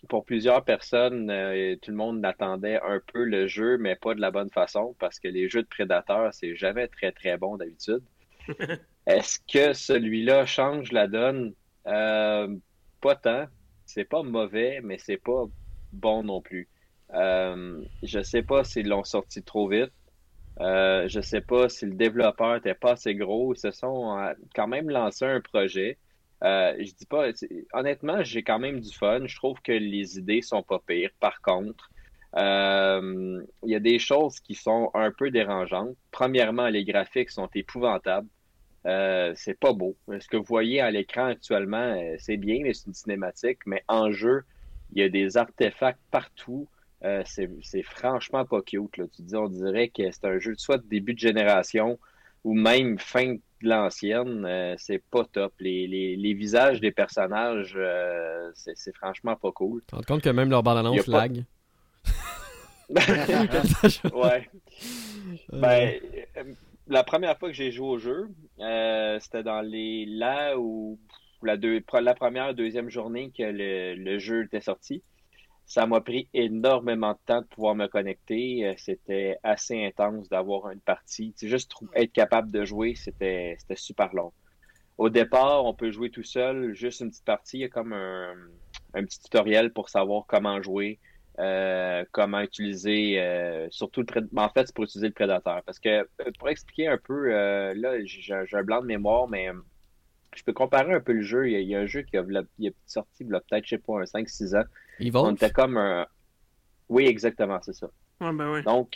[0.09, 4.21] Pour plusieurs personnes, euh, tout le monde attendait un peu le jeu, mais pas de
[4.21, 8.03] la bonne façon, parce que les jeux de Predator, c'est jamais très très bon d'habitude.
[9.07, 11.53] Est-ce que celui-là change la donne?
[11.87, 12.55] Euh,
[13.01, 13.45] pas tant.
[13.85, 15.45] C'est pas mauvais, mais c'est pas
[15.91, 16.67] bon non plus.
[17.13, 19.91] Euh, je sais pas s'ils l'ont sorti trop vite.
[20.59, 23.53] Euh, je sais pas si le développeur était pas assez gros.
[23.53, 24.17] Ils se sont
[24.55, 25.99] quand même lancé un projet.
[26.43, 27.29] Euh, je dis pas,
[27.73, 29.25] honnêtement, j'ai quand même du fun.
[29.25, 31.11] Je trouve que les idées sont pas pires.
[31.19, 31.89] Par contre,
[32.35, 35.95] euh, il y a des choses qui sont un peu dérangeantes.
[36.11, 38.27] Premièrement, les graphiques sont épouvantables.
[38.85, 39.95] Euh, c'est pas beau.
[40.19, 43.59] Ce que vous voyez à l'écran actuellement, c'est bien, mais c'est une cinématique.
[43.65, 44.43] Mais en jeu,
[44.93, 46.67] il y a des artefacts partout.
[47.25, 48.91] C'est franchement pas cute.
[48.93, 51.99] Tu dis, on dirait que c'est un jeu soit de début de génération
[52.43, 54.45] ou même fin de l'ancienne.
[54.45, 55.53] Euh, c'est pas top.
[55.59, 59.81] Les, les, les visages des personnages, euh, c'est franchement pas cool.
[59.81, 61.43] Tu te rends compte que même leur bande-annonce pas- lag?
[64.13, 64.49] ouais.
[65.53, 65.99] Euh, Ben,
[66.87, 68.29] la première fois que j'ai joué au jeu,
[69.19, 70.99] c'était dans les là où
[71.41, 75.01] la, deux, la première, deuxième journée que le, le jeu était sorti.
[75.65, 78.65] Ça m'a pris énormément de temps de pouvoir me connecter.
[78.67, 81.33] Euh, C'était assez intense d'avoir une partie.
[81.37, 84.33] C'est juste trou- être capable de jouer, c'était c'était super long.
[84.97, 87.57] Au départ, on peut jouer tout seul, juste une petite partie.
[87.59, 88.33] Il y a comme un,
[88.95, 90.99] un petit tutoriel pour savoir comment jouer,
[91.39, 94.39] euh, comment utiliser, euh, surtout le prédateur.
[94.45, 95.63] En fait, c'est pour utiliser le prédateur.
[95.65, 96.07] Parce que,
[96.39, 99.49] pour expliquer un peu, euh, là, j'ai un blanc de mémoire, mais
[100.35, 101.47] je peux comparer un peu le jeu.
[101.47, 102.23] Il y a, il y a un jeu qui a,
[102.57, 104.63] il est sorti il y a peut-être, je sais pas, un 5-6 ans.
[105.23, 106.05] On était comme un.
[106.89, 107.87] Oui, exactement, c'est ça.
[108.21, 108.61] Ouais, ben.
[108.61, 108.95] Donc,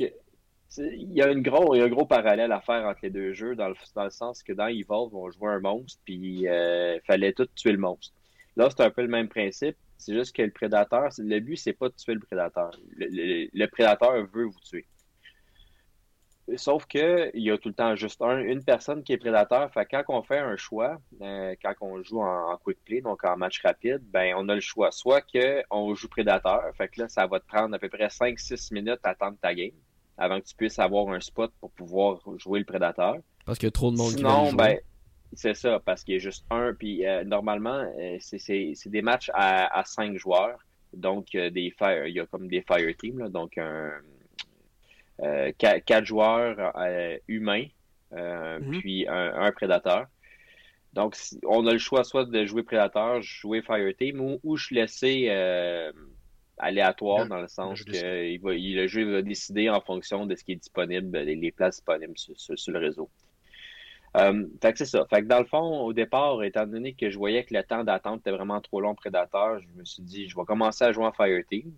[0.78, 3.10] il y a une gros, il y a un gros parallèle à faire entre les
[3.10, 6.16] deux jeux, dans le, dans le sens que dans Evolve, on jouait un monstre, puis
[6.44, 8.14] il fallait tout tuer le monstre.
[8.56, 9.76] Là, c'est un peu le même principe.
[9.98, 12.72] C'est juste que le prédateur, le but, c'est pas de tuer le prédateur.
[12.96, 14.86] Le, le- le prédateur veut vous tuer.
[16.58, 19.72] Sauf que il y a tout le temps juste un, une personne qui est prédateur.
[19.72, 23.38] Fait quand on fait un choix, euh, quand on joue en, quick play, donc en
[23.38, 24.92] match rapide, ben on a le choix.
[24.92, 28.74] Soit qu'on joue prédateur, fait que là, ça va te prendre à peu près 5-6
[28.74, 29.72] minutes à attendre ta game
[30.18, 33.16] avant que tu puisses avoir un spot pour pouvoir jouer le prédateur.
[33.46, 34.78] Parce qu'il y a trop de monde Sinon, qui ben,
[35.34, 36.74] c'est ça, parce qu'il y a juste un.
[36.74, 40.60] Puis euh, normalement, euh, c'est des matchs à, à cinq joueurs.
[40.92, 43.92] Donc, des fire, il y a comme des fire teams, là, donc un
[45.22, 47.66] euh, quatre, joueurs euh, humains,
[48.14, 48.80] euh, mhm.
[48.80, 50.08] puis un, prédateur.
[50.94, 55.30] Donc, on a le choix soit de jouer prédateur, jouer Fireteam, ou, ou je laisser
[56.58, 60.44] aléatoire dans le sens que il va, le jeu va décider en fonction de ce
[60.44, 63.10] qui est disponible, les, places disponibles sur, le réseau.
[64.16, 65.06] fait que c'est ça.
[65.10, 67.84] Fait que dans le fond, au départ, étant donné que je voyais que le temps
[67.84, 71.06] d'attente était vraiment trop long prédateur, je me suis dit, je vais commencer à jouer
[71.06, 71.72] en Fireteam.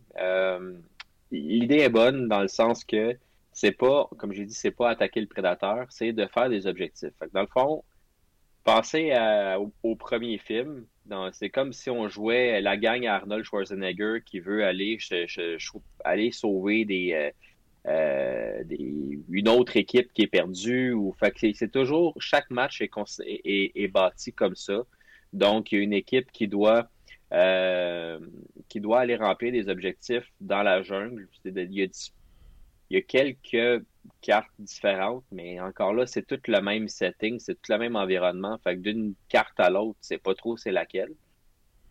[1.31, 3.17] L'idée est bonne dans le sens que
[3.51, 7.13] c'est pas, comme j'ai dit, c'est pas attaquer le prédateur, c'est de faire des objectifs.
[7.33, 7.83] dans le fond,
[8.63, 9.13] pensez
[9.83, 10.85] au, premier film.
[11.33, 14.97] C'est comme si on jouait la gang à Arnold Schwarzenegger qui veut aller,
[16.05, 17.31] aller sauver euh,
[17.87, 20.93] euh, des, une autre équipe qui est perdue.
[20.93, 22.91] Ou, c'est toujours, chaque match est,
[23.25, 24.83] est, bâti comme ça.
[25.33, 26.89] Donc, il y a une équipe qui doit,
[27.33, 28.19] euh,
[28.69, 31.27] qui doit aller remplir des objectifs dans la jungle.
[31.43, 31.87] Il y a
[32.91, 33.85] il y a quelques
[34.19, 38.57] cartes différentes, mais encore là, c'est tout le même setting, c'est tout le même environnement.
[38.57, 41.13] Fait que d'une carte à l'autre, c'est pas trop c'est laquelle.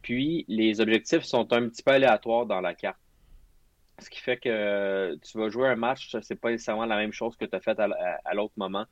[0.03, 2.99] Puis les objectifs sont un petit peu aléatoires dans la carte.
[3.99, 7.35] Ce qui fait que tu vas jouer un match, c'est pas nécessairement la même chose
[7.35, 8.85] que tu as fait à, l'autre moment.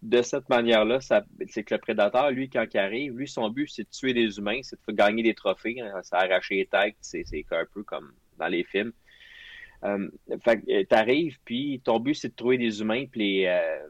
[0.00, 3.82] De cette manière-là, c'est que le prédateur, lui, quand il arrive, lui, son but, c'est
[3.82, 7.24] de tuer des humains, c'est de gagner des trophées, hein, c'est arracher les têtes, c'est
[7.50, 8.92] un peu comme dans les films.
[9.84, 10.08] Euh,
[10.42, 13.88] fait euh, t'arrives, puis ton but, c'est de trouver des humains, puis les, euh,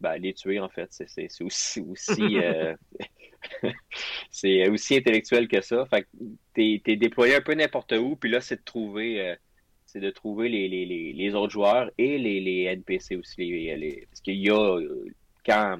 [0.00, 0.88] ben, les tuer, en fait.
[0.90, 2.36] C'est aussi, aussi,
[4.30, 5.86] c'est aussi intellectuel que ça.
[5.86, 6.08] Fait que
[6.54, 9.36] t'es es déployé un peu n'importe où, puis là, c'est de trouver,
[9.84, 13.44] c'est de trouver les, les, les, autres joueurs et les, les NPC aussi.
[13.44, 14.80] Les, parce qu'il y a,
[15.44, 15.78] quand,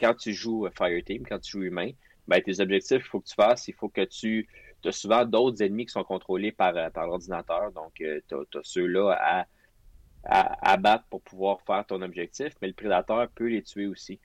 [0.00, 1.90] quand tu joues Fireteam, quand tu joues humain,
[2.26, 4.48] ben, tes objectifs, il faut que tu fasses, il faut que tu
[4.84, 7.72] tu as souvent d'autres ennemis qui sont contrôlés par, euh, par l'ordinateur.
[7.72, 9.46] Donc, euh, tu as, ceux-là à,
[10.24, 14.20] à, battre pour pouvoir faire ton objectif, mais le prédateur peut les tuer aussi.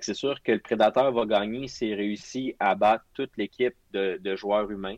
[0.00, 4.70] c'est sûr que le prédateur va gagner s'il réussit à battre toute l'équipe de, joueurs
[4.70, 4.96] humains.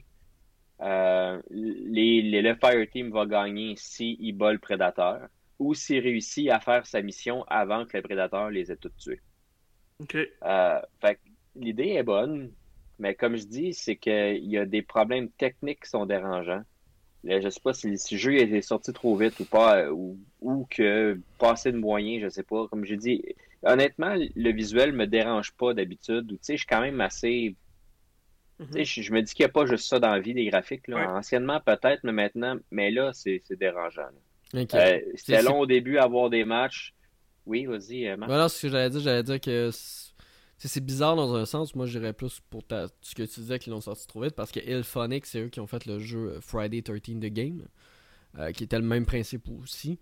[0.81, 5.27] Euh, les, le Fire Team va gagner s'il bat le prédateur
[5.59, 9.21] ou s'il réussit à faire sa mission avant que le prédateur les ait tous tués.
[10.01, 10.17] OK.
[11.57, 12.53] l'idée est bonne.
[13.01, 16.63] Mais comme je dis, c'est qu'il y a des problèmes techniques qui sont dérangeants.
[17.25, 20.67] je ne sais pas si, le jeu est sorti trop vite ou pas, ou, ou
[20.71, 22.69] que pas assez de moyens, je sais pas.
[22.69, 23.25] Comme je dis,
[23.63, 26.29] honnêtement, le visuel me dérange pas d'habitude.
[26.29, 27.57] Tu sais, je suis quand même assez.
[28.59, 28.85] Mhm.
[28.85, 30.87] je, me dis qu'il n'y a pas juste ça dans la vie des graphiques.
[30.91, 34.11] Anciennement, peut-être, mais maintenant, mais là, c'est dérangeant.
[34.55, 36.95] Euh, c'était long au début à avoir des matchs.
[37.47, 39.01] Oui, vas-y, euh, Voilà ce que j'allais dire.
[39.01, 39.71] J'allais dire que
[40.69, 41.75] c'est bizarre dans un sens.
[41.75, 42.63] Moi, j'irais plus pour
[43.01, 45.61] ce que tu disais qu'ils l'ont sorti trop vite parce que Ilphonic, c'est eux qui
[45.61, 47.67] ont fait le jeu euh, Friday 13 The Game,
[48.39, 49.99] euh, qui était le même principe aussi,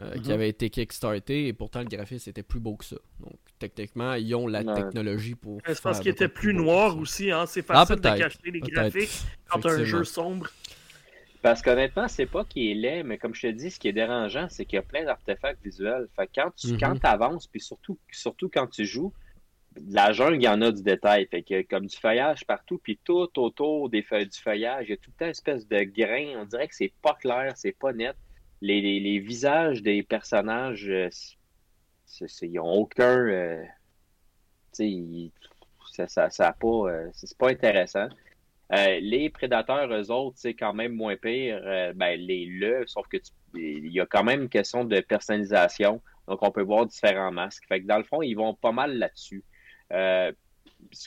[0.00, 0.34] euh, qui mhm.
[0.34, 2.96] avait été kickstarté et pourtant le graphisme était plus beau que ça.
[3.20, 5.60] Donc, techniquement, ils ont la technologie pour.
[5.64, 7.46] C'est parce qu'il était plus noir aussi, hein.
[7.46, 10.50] C'est facile ah, de cacher les graphiques quand un jeu sombre.
[11.42, 13.94] Parce qu'honnêtement, c'est pas qu'il est laid, mais comme je te dis, ce qui est
[13.94, 16.06] dérangeant, c'est qu'il y a plein d'artefacts visuels.
[16.14, 16.98] Fait quand tu mhm.
[17.02, 19.12] avances, puis surtout, surtout quand tu joues,
[19.76, 21.26] la jungle, il y en a du détail.
[21.26, 24.94] Fait que comme du feuillage partout, puis tout autour des feuilles du feuillage, il y
[24.94, 26.40] a tout le temps une espèce de grain.
[26.40, 28.16] On dirait que c'est pas clair, c'est pas net.
[28.62, 31.08] Les, visages des personnages, euh,
[32.42, 33.26] ils n'ont aucun.
[33.26, 33.64] Euh,
[34.72, 36.66] ça, ça, ça pas.
[36.68, 38.08] Euh, c'est pas intéressant.
[38.70, 41.60] les prédateurs, eux autres, c'est quand même moins pire.
[41.94, 43.16] ben, les le, sauf que
[43.54, 46.02] il y a quand même une question de personnalisation.
[46.28, 47.64] Donc, on peut voir différents masques.
[47.66, 49.42] Fait que dans le fond, ils vont pas mal là-dessus.
[49.92, 50.32] Euh,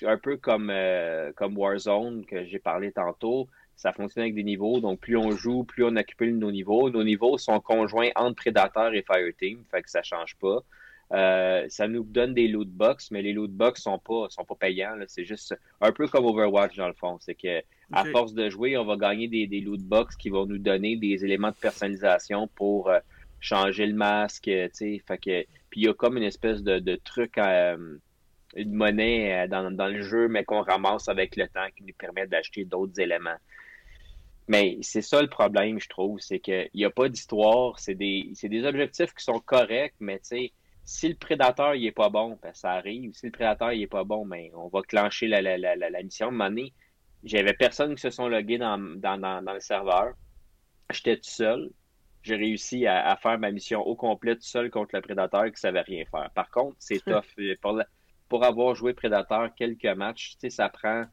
[0.03, 4.79] un peu comme, euh, comme Warzone que j'ai parlé tantôt, ça fonctionne avec des niveaux.
[4.79, 6.89] Donc, plus on joue, plus on accumule nos niveaux.
[6.89, 10.59] Nos niveaux sont conjoints entre Predator et Fireteam, fait que ça change pas.
[11.11, 14.55] Euh, ça nous donne des loot box, mais les loot box sont pas sont pas
[14.55, 14.95] payants.
[15.07, 17.17] C'est juste un peu comme Overwatch dans le fond.
[17.19, 20.45] C'est que à force de jouer, on va gagner des, des loot box qui vont
[20.47, 22.91] nous donner des éléments de personnalisation pour
[23.41, 24.45] changer le masque.
[24.45, 27.75] Fait que puis il y a comme une espèce de, de truc à,
[28.55, 32.27] une monnaie euh, dans, le jeu, mais qu'on ramasse avec le temps qui nous permet
[32.27, 33.37] d'acheter d'autres éléments.
[34.47, 38.33] Mais c'est ça le problème, je trouve, c'est qu'il n'y a pas d'histoire, c'est des,
[38.43, 40.51] des objectifs qui sont corrects, mais tu sais,
[40.85, 43.13] si le prédateur il est pas bon, ben, ça arrive.
[43.13, 46.03] Si le prédateur il est pas bon, ben, on va clencher la, la, la, la,
[46.03, 46.29] mission.
[46.39, 46.55] Un
[47.23, 50.13] j'avais personne qui se sont logués dans, dans, dans, le serveur.
[50.91, 51.71] J'étais tout seul.
[52.21, 55.81] J'ai réussi à, faire ma mission au complet tout seul contre le prédateur qui savait
[55.81, 56.29] rien faire.
[56.35, 57.23] Par contre, c'est tough.
[57.61, 57.81] Pour,
[58.33, 61.05] pour avoir joué prédateur quelques matchs, ça prend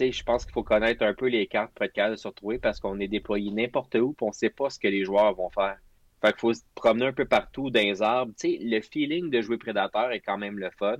[0.00, 2.58] je pense qu'il faut connaître un peu les cartes pour être capable de se retrouver
[2.58, 5.34] parce qu'on est déployé n'importe où et on ne sait pas ce que les joueurs
[5.34, 5.76] vont faire.
[6.22, 8.32] Fait faut se promener un peu partout dans les arbres.
[8.42, 10.96] le feeling de jouer prédateur est quand même le fun.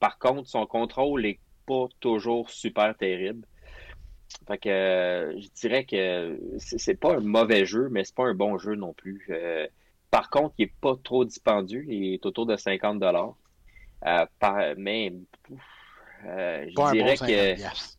[0.00, 3.46] Par contre, son contrôle n'est pas toujours super terrible.
[4.46, 8.34] Fait que euh, je dirais que c'est pas un mauvais jeu, mais c'est pas un
[8.34, 9.26] bon jeu non plus.
[9.30, 9.66] Euh,
[10.10, 11.86] par contre, il est pas trop dispendieux.
[11.88, 13.34] Il est autour de 50 dollars.
[14.06, 15.12] Euh, mais
[16.24, 17.94] je dirais que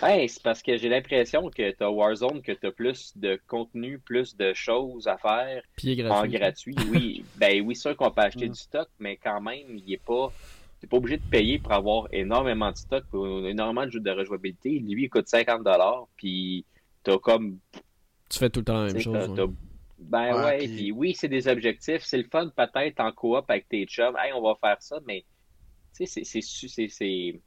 [0.00, 3.38] ben, c'est parce que j'ai l'impression que tu as Warzone, que tu as plus de
[3.48, 5.62] contenu, plus de choses à faire
[6.08, 6.76] en gratuit.
[6.90, 8.52] Oui, ben oui, sûr qu'on peut acheter mm.
[8.52, 10.32] du stock, mais quand même, il est pas.
[10.80, 14.78] Tu pas obligé de payer pour avoir énormément de stock, énormément de jeux de rejouabilité.
[14.78, 15.66] Lui, il coûte 50
[16.16, 16.64] puis
[17.02, 17.58] t'as comme.
[18.30, 19.50] Tu fais tout le temps la même chose.
[19.98, 20.92] Ben ouais, puis...
[20.92, 22.02] oui, c'est des objectifs.
[22.02, 24.16] C'est le fun peut-être en coop avec tes chums.
[24.16, 25.26] Hey, on va faire ça, mais
[26.06, 27.42] c'est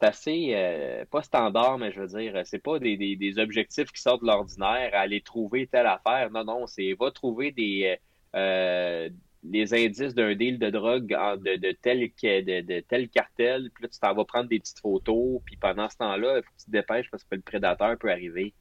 [0.00, 4.22] assez, euh, pas standard, mais je veux dire, c'est pas des, des, objectifs qui sortent
[4.22, 6.30] de l'ordinaire, aller trouver telle affaire.
[6.30, 7.98] Non, non, c'est va trouver des,
[8.34, 9.08] euh,
[9.44, 14.24] indices d'un deal de drogue de, tel, de, tel cartel, puis là, tu t'en vas
[14.24, 17.24] prendre des petites photos, puis pendant ce temps-là, il faut que tu te dépêches parce
[17.24, 18.54] que le prédateur peut arriver.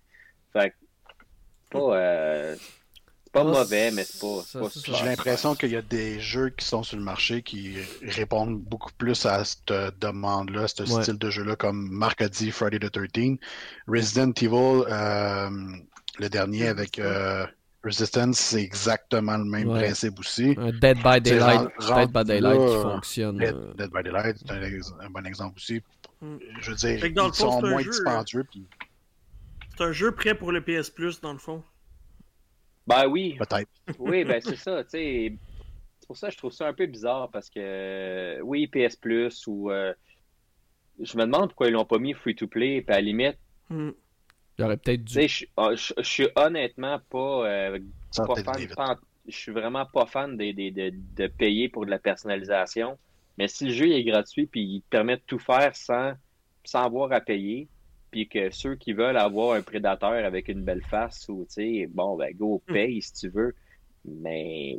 [0.53, 0.75] Fait que,
[1.71, 2.55] pas, euh,
[3.31, 4.67] pas mauvais, mais c'est pas,
[4.97, 8.91] J'ai l'impression qu'il y a des jeux qui sont sur le marché qui répondent beaucoup
[8.97, 13.37] plus à cette demande-là, ce style de jeu-là, comme Marc a dit, Friday the 13
[13.87, 15.49] Resident Evil, euh,
[16.19, 17.45] le dernier avec euh,
[17.83, 20.55] Resistance, c'est exactement le même principe aussi.
[20.81, 23.37] Dead by Daylight, Dead by Daylight qui fonctionne.
[23.37, 23.87] Dead, euh.
[23.87, 25.81] by Daylight, c'est un, bon exemple aussi.
[26.21, 26.37] Mm.
[26.59, 28.45] Je veux dire, ils sont moins dispendieux.
[29.75, 31.63] C'est un jeu prêt pour le PS Plus, dans le fond.
[32.87, 33.37] Ben oui.
[33.37, 33.69] Peut-être.
[33.99, 35.33] Oui, ben c'est ça, tu sais.
[35.99, 39.47] C'est pour ça que je trouve ça un peu bizarre parce que, oui, PS Plus
[39.47, 39.71] ou.
[39.71, 39.93] Euh,
[40.99, 43.37] je me demande pourquoi ils l'ont pas mis free to play, puis à la limite.
[43.69, 43.91] Hmm.
[44.57, 45.19] Il aurait peut-être dû.
[45.57, 47.79] Ah, je, je, suis honnêtement pas, euh,
[48.15, 52.97] fan, Je suis vraiment pas fan de, de, de, payer pour de la personnalisation.
[53.37, 56.13] Mais si le jeu est gratuit puis il te permet de tout faire sans,
[56.63, 57.67] sans avoir à payer,
[58.11, 61.89] puis que ceux qui veulent avoir un prédateur avec une belle face ou tu sais
[61.89, 62.73] bon ben go hmm.
[62.73, 63.55] paye si tu veux
[64.05, 64.77] mais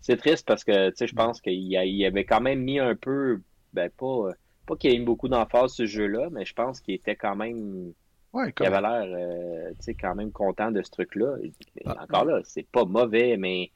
[0.00, 3.40] c'est triste parce que tu sais je pense qu'il avait quand même mis un peu
[3.72, 4.30] ben pas
[4.66, 7.36] pas qu'il ait mis beaucoup d'emphase ce jeu là mais je pense qu'il était quand
[7.36, 7.92] même
[8.32, 11.36] ouais, il avait l'air euh, tu sais quand même content de ce truc là
[11.84, 12.04] ah.
[12.04, 13.72] encore là c'est pas mauvais mais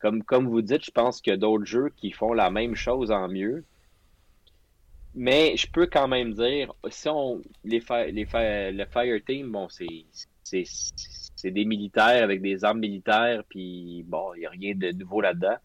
[0.00, 2.74] comme comme vous dites je pense qu'il y a d'autres jeux qui font la même
[2.74, 3.64] chose en mieux
[5.14, 8.26] mais je peux quand même dire, si on les, les
[8.72, 14.46] le Fire Team, bon, c'est des militaires avec des armes militaires, puis bon, il n'y
[14.46, 15.56] a rien de nouveau là-dedans.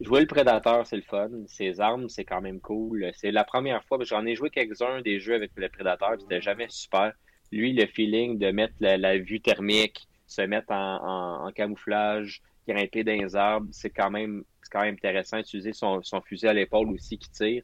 [0.00, 1.28] Jouer le Prédateur, c'est le fun.
[1.48, 3.10] Ses armes, c'est quand même cool.
[3.16, 6.66] C'est la première fois, j'en ai joué quelques-uns des jeux avec le Prédateur, c'était jamais
[6.68, 7.12] super.
[7.50, 13.12] Lui, le feeling de mettre la, vue thermique, se mettre en, en, camouflage, grimper dans
[13.12, 15.38] les arbres, c'est quand même quand même intéressant.
[15.38, 17.62] Utiliser son, son fusil à l'épaule aussi qui tire.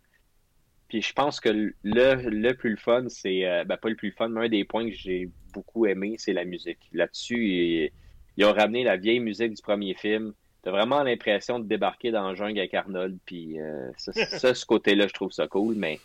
[0.88, 4.12] Puis je pense que le, le plus le fun, c'est euh, ben pas le plus
[4.12, 6.78] fun, mais un des points que j'ai beaucoup aimé, c'est la musique.
[6.92, 7.90] Là-dessus,
[8.36, 10.34] ils, ont ramené la vieille musique du premier film.
[10.62, 13.18] T'as vraiment l'impression de débarquer dans le jungle avec Arnold.
[13.24, 16.00] Puis euh, ça, ce côté-là, je trouve ça cool, mais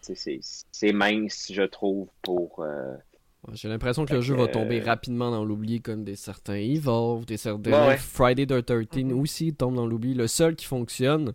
[0.00, 2.60] c'est mince, je trouve, pour.
[2.60, 2.94] Euh,
[3.52, 7.36] j'ai l'impression que le jeu va tomber rapidement dans l'oubli, comme des certains Evolve, des
[7.36, 9.12] certains Friday the 13 mm-hmm.
[9.12, 10.14] aussi tombe dans l'oubli.
[10.14, 11.32] Le seul qui fonctionne,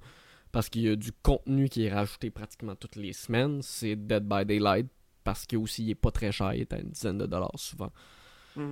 [0.51, 3.61] parce qu'il y a du contenu qui est rajouté pratiquement toutes les semaines.
[3.61, 4.87] C'est Dead by Daylight
[5.23, 7.51] parce qu'il aussi il est pas très cher, il est à une dizaine de dollars
[7.55, 7.91] souvent.
[8.55, 8.71] Mm.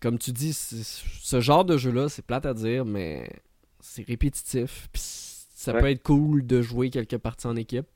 [0.00, 3.28] comme tu dis, ce genre de jeu-là, c'est plate à dire, mais
[3.80, 4.88] c'est répétitif.
[4.94, 7.88] ça peut être cool de jouer quelques parties en équipe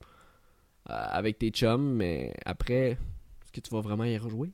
[0.91, 2.91] euh, avec tes chums, mais après,
[3.43, 4.53] est-ce que tu vas vraiment y rejouer?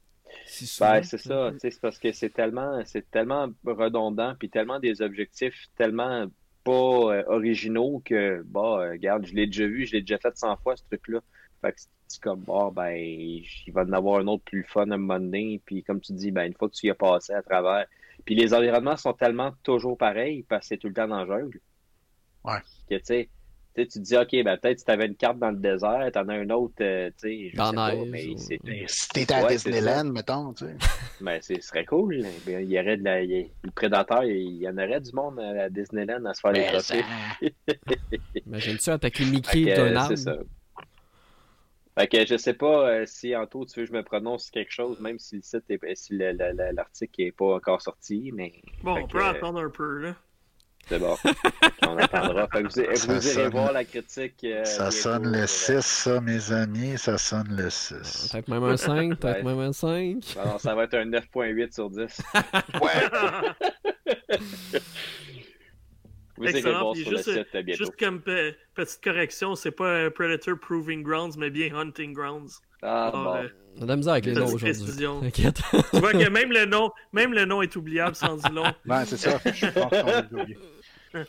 [0.80, 5.66] Ben, c'est ça, c'est parce que c'est tellement, c'est tellement redondant, puis tellement des objectifs
[5.76, 6.26] tellement
[6.64, 10.36] pas euh, originaux que, bah, euh, regarde, je l'ai déjà vu, je l'ai déjà fait
[10.36, 11.20] 100 fois, ce truc-là.
[11.60, 14.96] Fait que c'est comme, bah, ben, il va en avoir un autre plus fun un
[14.96, 15.60] moment donné.
[15.64, 17.86] Puis comme tu dis, ben, une fois que tu y as passé à travers.
[18.24, 21.26] Puis les environnements sont tellement toujours pareils parce que c'est tout le temps dans le
[21.26, 21.60] jungle.
[22.44, 22.60] Ouais.
[22.88, 23.28] Que, tu sais,
[23.74, 26.18] tu te dis, OK, ben, peut-être si tu avais une carte dans le désert, tu
[26.18, 28.58] en as une autre, euh, tu sais, je Dans sais pas, mais ou- c'est-
[28.88, 30.76] Si t'étais à Ouais, Disneyland, mettons, tu sais.
[31.20, 32.22] ben, c'est- ce serait cool.
[32.46, 35.00] Ben, Il y aurait de la, il y a- le prédateur, il y en aurait
[35.00, 37.02] du monde à Disneyland à se faire Mais trophées.
[37.02, 37.40] ça-
[38.46, 40.08] Imagine-tu attaquer Mickey que, d'un euh, arbre?
[40.16, 40.36] c'est ça.
[41.98, 44.72] Fait que je sais pas euh, si Anto, tu veux que je me prononce quelque
[44.72, 48.30] chose, même si le site est, si le- le- le- l'article est pas encore sorti,
[48.32, 50.14] mais Bon, Fait on que, peut euh, attendre un peu, là.
[50.88, 51.16] C'est bon.
[51.86, 52.48] on attendra.
[52.48, 52.82] Fait que vous,
[53.14, 54.34] vous irez sonne- voir la critique.
[54.44, 56.98] euh, Ça sonne euh, le 6, ça, mes amis.
[56.98, 58.28] Ça sonne le 6.
[58.32, 59.54] Peut-être même un 5, peut-être Ouais.
[59.54, 60.16] même un 5.
[60.40, 62.06] Alors, ça va être un 9.8 sur 10.
[66.40, 67.30] Vous Excellent, puis juste.
[67.68, 72.60] Juste comme pe- petite correction, c'est pas euh, Predator Proving Grounds, mais bien Hunting Grounds.
[72.82, 73.34] Ah, Alors, bon.
[73.42, 74.72] euh, On a de la misère avec les noms aujourd'hui.
[75.32, 78.64] tu vois que même le nom, même le nom est oubliable sans dire long.
[78.86, 79.38] Ouais, c'est ça.
[79.44, 80.56] Je pense qu'on oublié.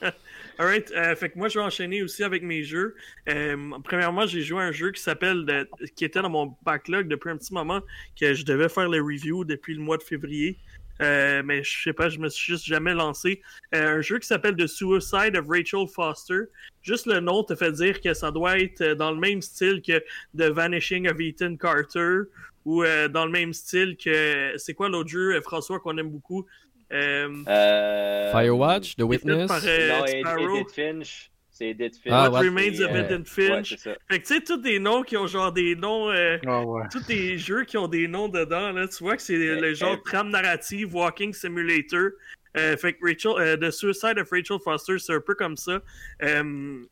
[0.60, 2.96] Alright, euh, fait que moi je vais enchaîner aussi avec mes jeux.
[3.28, 7.32] Euh, premièrement, j'ai joué à un jeu qui s'appelle, qui était dans mon backlog depuis
[7.32, 7.82] un petit moment,
[8.20, 10.58] que je devais faire le review depuis le mois de février.
[11.02, 13.42] Euh, mais je sais pas, je me suis juste jamais lancé.
[13.74, 16.42] Euh, un jeu qui s'appelle The Suicide of Rachel Foster.
[16.84, 19.82] Juste le nom te fait dire que ça doit être euh, dans le même style
[19.82, 20.00] que
[20.38, 22.22] The Vanishing of Ethan Carter
[22.66, 26.10] ou euh, dans le même style que c'est quoi l'autre jeu, euh, François, qu'on aime
[26.10, 26.46] beaucoup?
[26.92, 29.48] Euh, Euh, Firewatch, The Witness.
[29.48, 30.56] par, euh, Non, Ed- Sparrow.
[30.58, 31.31] Edith Finch.
[31.62, 32.12] C'est Edith Finch.
[32.12, 32.40] Ah, What.
[32.40, 33.78] Remains of euh, Edith Finch.
[33.78, 36.10] Fait que tu sais, tous des noms qui ont genre des noms.
[36.10, 36.84] euh, Ah ouais.
[36.92, 39.94] tous des jeux qui ont des noms dedans, là, tu vois que c'est le genre
[39.94, 42.10] euh, trame narrative, Walking Simulator.
[42.58, 45.82] Euh, fait que Rachel, euh, The Suicide of Rachel Foster, c'est un peu comme ça.
[46.24, 46.84] Euh,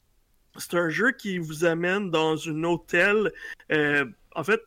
[0.57, 3.31] c'est un jeu qui vous amène dans un hôtel.
[3.71, 4.05] Euh,
[4.35, 4.61] en fait,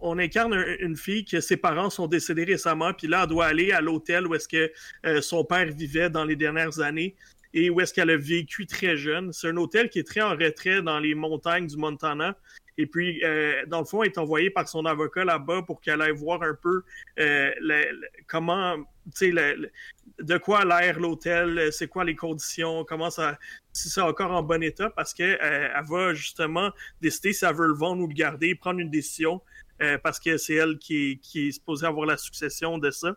[0.00, 3.46] on incarne un- une fille que ses parents sont décédés récemment, puis là, elle doit
[3.46, 4.70] aller à l'hôtel où est-ce que
[5.06, 7.14] euh, son père vivait dans les dernières années
[7.54, 9.32] et où est-ce qu'elle a vécu très jeune.
[9.32, 12.36] C'est un hôtel qui est très en retrait dans les montagnes du Montana.
[12.78, 16.00] Et puis, euh, dans le fond, elle est envoyée par son avocat là-bas pour qu'elle
[16.00, 16.82] aille voir un peu
[17.18, 17.50] euh,
[18.26, 18.78] comment,
[19.14, 19.56] tu sais,
[20.18, 23.38] de quoi a l'air l'hôtel, c'est quoi les conditions, comment ça,
[23.72, 27.66] si c'est encore en bon état, parce que euh, va justement décider si elle veut
[27.66, 29.42] le vendre ou le garder, prendre une décision,
[29.82, 33.16] euh, parce que c'est elle qui qui est supposée avoir la succession de ça.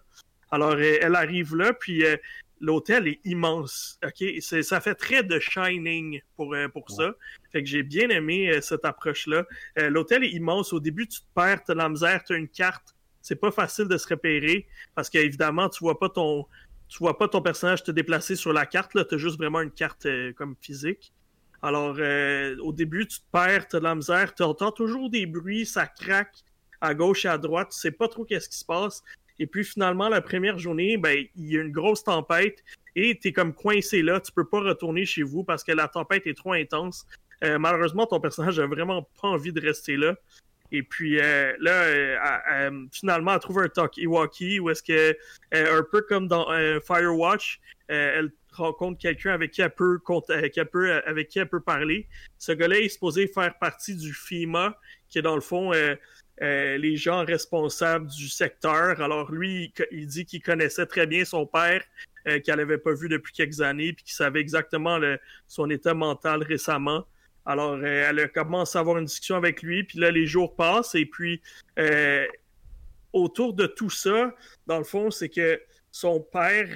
[0.51, 2.15] Alors, euh, elle arrive là, puis euh,
[2.59, 3.99] l'hôtel est immense.
[4.03, 7.13] Ok, C'est- ça fait très de Shining pour euh, pour ça.
[7.51, 9.45] Fait que j'ai bien aimé euh, cette approche-là.
[9.79, 10.73] Euh, l'hôtel est immense.
[10.73, 12.95] Au début, tu te perds, t'as de la misère, t'as une carte.
[13.21, 16.45] C'est pas facile de se repérer parce qu'évidemment, tu vois pas ton
[16.87, 18.93] tu vois pas ton personnage te déplacer sur la carte.
[18.93, 21.11] Là, t'as juste vraiment une carte euh, comme physique.
[21.63, 25.25] Alors, euh, au début, tu te perds, t'as de la misère, tu entends toujours des
[25.25, 26.43] bruits, ça craque
[26.81, 29.01] à gauche et à droite, tu sais pas trop qu'est-ce qui se passe.
[29.39, 32.63] Et puis finalement, la première journée, ben, il y a une grosse tempête
[32.95, 35.87] et tu es comme coincé là, tu peux pas retourner chez vous parce que la
[35.87, 37.05] tempête est trop intense.
[37.43, 40.15] Euh, malheureusement, ton personnage a vraiment pas envie de rester là.
[40.71, 42.41] Et puis euh, là, euh, elle-
[42.73, 45.15] elle- finalement, elle trouve un talkie-walkie où est-ce que,
[45.53, 47.59] euh, un peu comme dans euh, Firewatch,
[47.91, 51.59] euh, elle rencontre quelqu'un avec qui elle peut, euh, qu'elle peut- avec qui elle peut
[51.59, 52.07] parler.
[52.37, 54.79] Ce gars-là est supposé faire partie du FEMA,
[55.09, 55.71] qui est dans le fond
[56.41, 59.01] euh, les gens responsables du secteur.
[59.01, 61.83] Alors lui, il, dit qu'il connaissait très bien son père,
[62.27, 64.99] euh, qu'elle n'avait pas vu depuis quelques années, puis qu'il savait exactement
[65.47, 67.05] son état mental récemment.
[67.45, 70.55] Alors, euh, elle a commencé à avoir une discussion avec lui, puis là, les jours
[70.55, 71.41] passent, et puis
[71.79, 72.25] euh,
[73.13, 74.35] autour de tout ça,
[74.67, 75.61] dans le fond, c'est que
[75.91, 76.67] son père,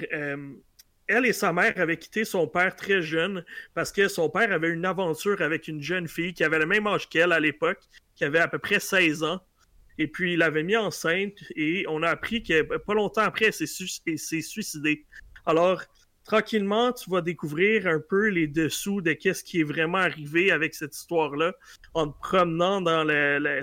[1.08, 3.44] elle et sa mère avaient quitté son père très jeune
[3.74, 6.86] parce que son père avait une aventure avec une jeune fille qui avait le même
[6.86, 7.80] âge qu'elle à l'époque,
[8.14, 9.40] qui avait à peu près 16 ans.
[10.00, 13.52] Et puis, il l'avait mis enceinte et on a appris que pas longtemps après, elle
[13.52, 14.66] s'est su-.
[15.44, 15.82] Alors,
[16.24, 20.74] tranquillement, tu vas découvrir un peu les dessous de qu'est-ce qui est vraiment arrivé avec
[20.74, 21.52] cette histoire-là
[21.92, 23.06] en te promenant dans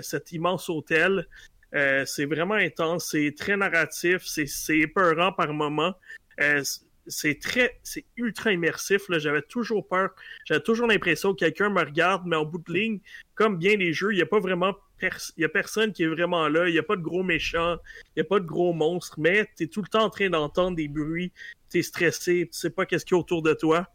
[0.00, 1.26] cet immense hôtel.
[1.74, 5.94] Euh, c'est vraiment intense, c'est très narratif, c'est épeurant par moments.
[6.40, 6.62] Euh,
[7.08, 9.02] c'est très, c'est ultra immersif.
[9.10, 10.10] J'avais toujours peur,
[10.44, 13.00] j'avais toujours l'impression que quelqu'un me regarde, mais en bout de ligne,
[13.34, 16.02] comme bien les jeux, il n'y a pas vraiment pers- il y a personne qui
[16.02, 17.78] est vraiment là, il n'y a pas de gros méchants,
[18.08, 20.30] il n'y a pas de gros monstres, mais tu es tout le temps en train
[20.30, 21.32] d'entendre des bruits,
[21.70, 23.86] tu es stressé, tu sais pas qu'est-ce qu'il y a autour de toi.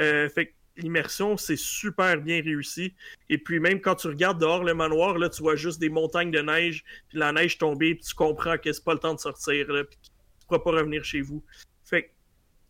[0.00, 2.94] Euh, fait que l'immersion, c'est super bien réussi.
[3.28, 6.30] Et puis même quand tu regardes dehors le manoir, là, tu vois juste des montagnes
[6.30, 9.20] de neige, puis la neige tomber, puis tu comprends que c'est pas le temps de
[9.20, 11.42] sortir, puis tu pourras pas revenir chez vous.
[11.84, 12.08] Fait que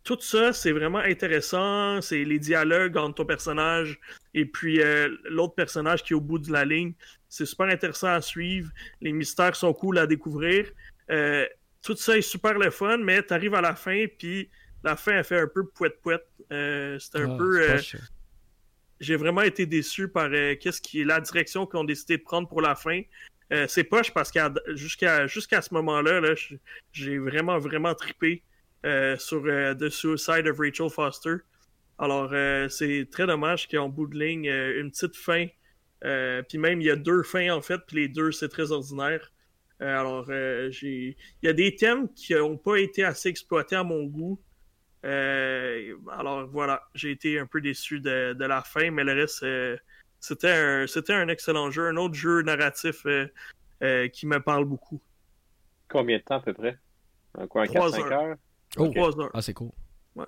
[0.03, 2.01] tout ça, c'est vraiment intéressant.
[2.01, 4.01] C'est les dialogues entre ton personnage
[4.35, 6.95] et puis euh, l'autre personnage qui est au bout de la ligne.
[7.31, 8.71] C'est super intéressant à suivre.
[9.01, 10.67] Les mystères sont cool à découvrir.
[11.11, 11.47] Euh,
[11.81, 14.51] tout ça est super le fun, mais tu arrives à la fin, puis
[14.83, 16.27] la fin, elle fait un peu pouette-pouette.
[16.53, 17.63] Euh, c'est un Ah, peu.
[17.63, 17.79] euh,
[18.99, 22.49] j'ai vraiment été déçu par qu'est-ce qui est la direction qu'ils ont décidé de prendre
[22.49, 23.01] pour la fin.
[23.67, 26.59] C'est poche parce qu'à jusqu'à jusqu'à ce moment-là, -là,
[26.93, 28.43] j'ai vraiment, vraiment tripé
[29.19, 31.37] sur The Suicide of Rachel Foster.
[31.99, 32.31] Alors,
[32.71, 35.47] c'est très dommage qu'en bout de ligne, une petite fin.
[36.01, 39.33] Puis même, il y a deux fins, en fait, puis les deux, c'est très ordinaire.
[39.81, 40.27] alors,
[40.71, 41.17] j'ai...
[41.43, 44.41] Il y a des thèmes qui n'ont pas été assez exploités à mon goût.
[45.05, 49.77] Euh, alors voilà, j'ai été un peu déçu de, la fin, mais le reste, euh,
[50.19, 55.01] c'était un, c'était un excellent jeu, un autre jeu narratif euh, qui me parle beaucoup.
[55.89, 56.77] Combien de temps à peu près?
[57.49, 58.37] Quoi, 4-5 heures?
[58.77, 59.31] Oh, heures.
[59.33, 59.71] Ah, c'est cool.
[60.15, 60.27] Ouais.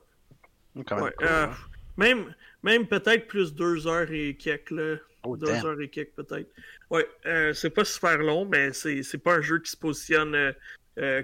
[1.97, 5.03] même même peut-être plus 2 heures et quelques.
[5.25, 6.51] 2 heures et quelques peut-être.
[6.91, 7.07] Ouais,
[7.55, 10.55] c'est pas super long, mais c'est, c'est pas un jeu qui se positionne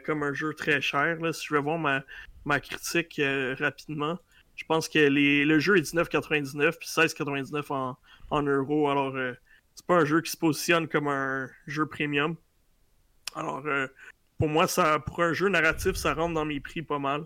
[0.05, 1.19] comme un jeu très cher.
[1.21, 1.33] Là.
[1.33, 2.03] Si je veux voir ma,
[2.49, 4.19] ma critique euh, rapidement.
[4.57, 7.97] Je pense que le jeu est 19,99 puis 16,99 en,
[8.31, 8.91] en euros.
[8.91, 9.35] Alors, euh,
[9.77, 12.35] c'est pas un jeu qui se positionne comme un jeu premium.
[13.37, 13.87] Alors, euh,
[14.39, 17.25] pour moi, ça, pour un jeu narratif, ça rentre dans mes prix pas mal.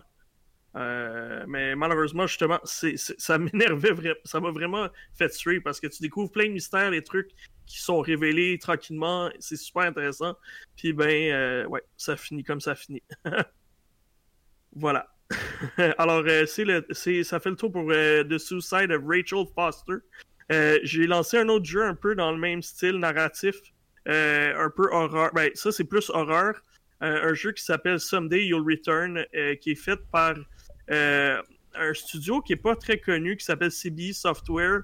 [0.75, 6.47] Mais malheureusement, justement, ça m'énervait ça m'a vraiment fait tuer parce que tu découvres plein
[6.47, 7.31] de mystères, les trucs
[7.65, 10.35] qui sont révélés tranquillement, c'est super intéressant.
[10.75, 13.03] Puis ben, ouais, ça finit comme ça finit.
[14.75, 15.13] voilà.
[15.97, 19.97] Alors, euh, le, ça fait le tour pour euh, The Suicide of Rachel Foster.
[20.51, 23.55] Euh, j'ai lancé un autre jeu un peu dans le même style narratif,
[24.05, 25.31] un peu horreur.
[25.33, 26.61] Ben, ça, c'est plus horreur.
[26.99, 29.25] un jeu qui s'appelle Someday You'll Return,
[29.61, 30.35] qui est fait par
[30.89, 34.81] un studio qui est pas très connu, qui s'appelle CB Software.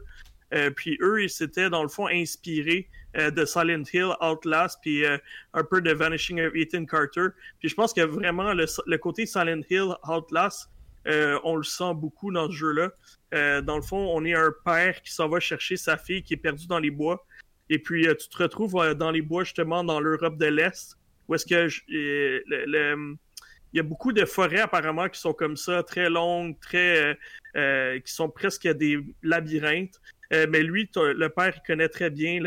[0.76, 5.18] puis eux, ils s'étaient dans le fond inspirés euh, de Silent Hill, Outlast, puis euh,
[5.56, 7.30] un peu de Vanishing of Ethan Carter.
[7.60, 10.70] Puis je pense que vraiment le, côté Silent Hill, Outlast,
[11.08, 12.91] euh, on le sent beaucoup dans ce jeu-là.
[13.64, 16.38] dans le fond, on est un père qui s'en va chercher sa fille qui est
[16.38, 17.26] perdue dans les bois.
[17.72, 20.95] Et puis tu te retrouves dans les bois justement dans l'Europe de l'Est,
[21.28, 21.68] où est-ce que
[23.74, 27.17] il y a beaucoup de forêts apparemment qui sont comme ça, très longues, très
[27.53, 29.99] qui sont presque des labyrinthes.
[30.32, 32.41] Euh, mais lui, le père, il connaît très bien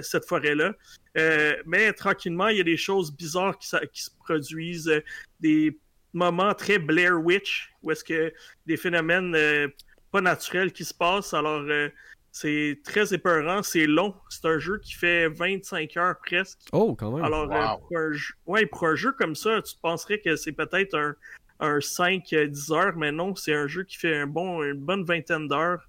[0.00, 0.74] cette forêt-là.
[1.18, 5.02] Euh, mais tranquillement, il y a des choses bizarres qui, se produisent, euh,
[5.40, 5.78] des
[6.12, 8.32] moments très Blair Witch, où est-ce que
[8.66, 9.36] des phénomènes
[10.10, 11.34] pas naturels qui se passent.
[11.34, 11.64] Alors,
[12.32, 14.14] c'est très épeurant, c'est long.
[14.28, 16.60] C'est un jeu qui fait 25 heures presque.
[16.72, 17.24] Oh, quand même.
[17.24, 20.96] Alors, pour, un jeu, ouais, pour un jeu comme ça, tu penserais que c'est peut-être
[20.96, 21.14] un,
[21.60, 25.48] un 5-10 heures, mais non, c'est un jeu qui fait un bon, une bonne vingtaine
[25.48, 25.86] d'heures.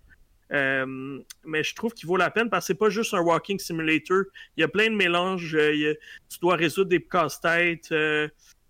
[0.51, 3.57] Euh, mais je trouve qu'il vaut la peine parce que c'est pas juste un walking
[3.57, 4.23] simulator.
[4.57, 5.55] Il y a plein de mélanges.
[5.55, 5.93] Euh,
[6.29, 7.91] tu dois résoudre des casse-têtes.
[7.91, 8.27] Euh,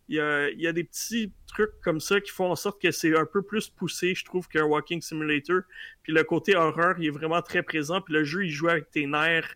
[0.07, 3.26] il, y a, des petits trucs comme ça qui font en sorte que c'est un
[3.26, 5.62] peu plus poussé, je trouve, qu'un walking simulator.
[6.04, 8.02] Puis le côté horreur, il est vraiment très présent.
[8.02, 9.56] Puis le jeu, il joue avec tes nerfs.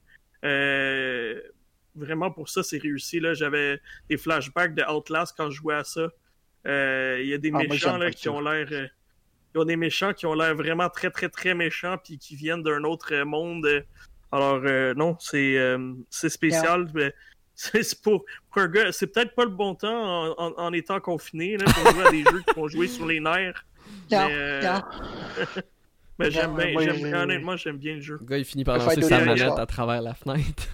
[1.95, 3.19] vraiment, pour ça, c'est réussi.
[3.19, 3.33] Là.
[3.33, 3.79] J'avais
[4.09, 6.09] des flashbacks de Outlast quand je jouais à ça.
[6.65, 8.89] Il y a des ah, méchants là, qui ont l'air
[9.59, 12.63] y a des méchants qui ont l'air vraiment très, très, très méchants, puis qui viennent
[12.63, 13.67] d'un autre monde.
[14.31, 16.87] Alors, euh, non, c'est euh, spécial.
[17.81, 18.25] C'est pour,
[18.55, 22.11] un gars, c'est peut-être pas le bon temps en, étant confiné là, pour jouer à
[22.11, 23.65] des jeux qui vont jouer sur les nerfs.
[24.11, 24.79] mais, euh,
[26.19, 28.17] mais j'aime bien, honnêtement, j'aime bien le jeu.
[28.19, 30.67] Le gars, il finit par lancer sa manette à travers la fenêtre.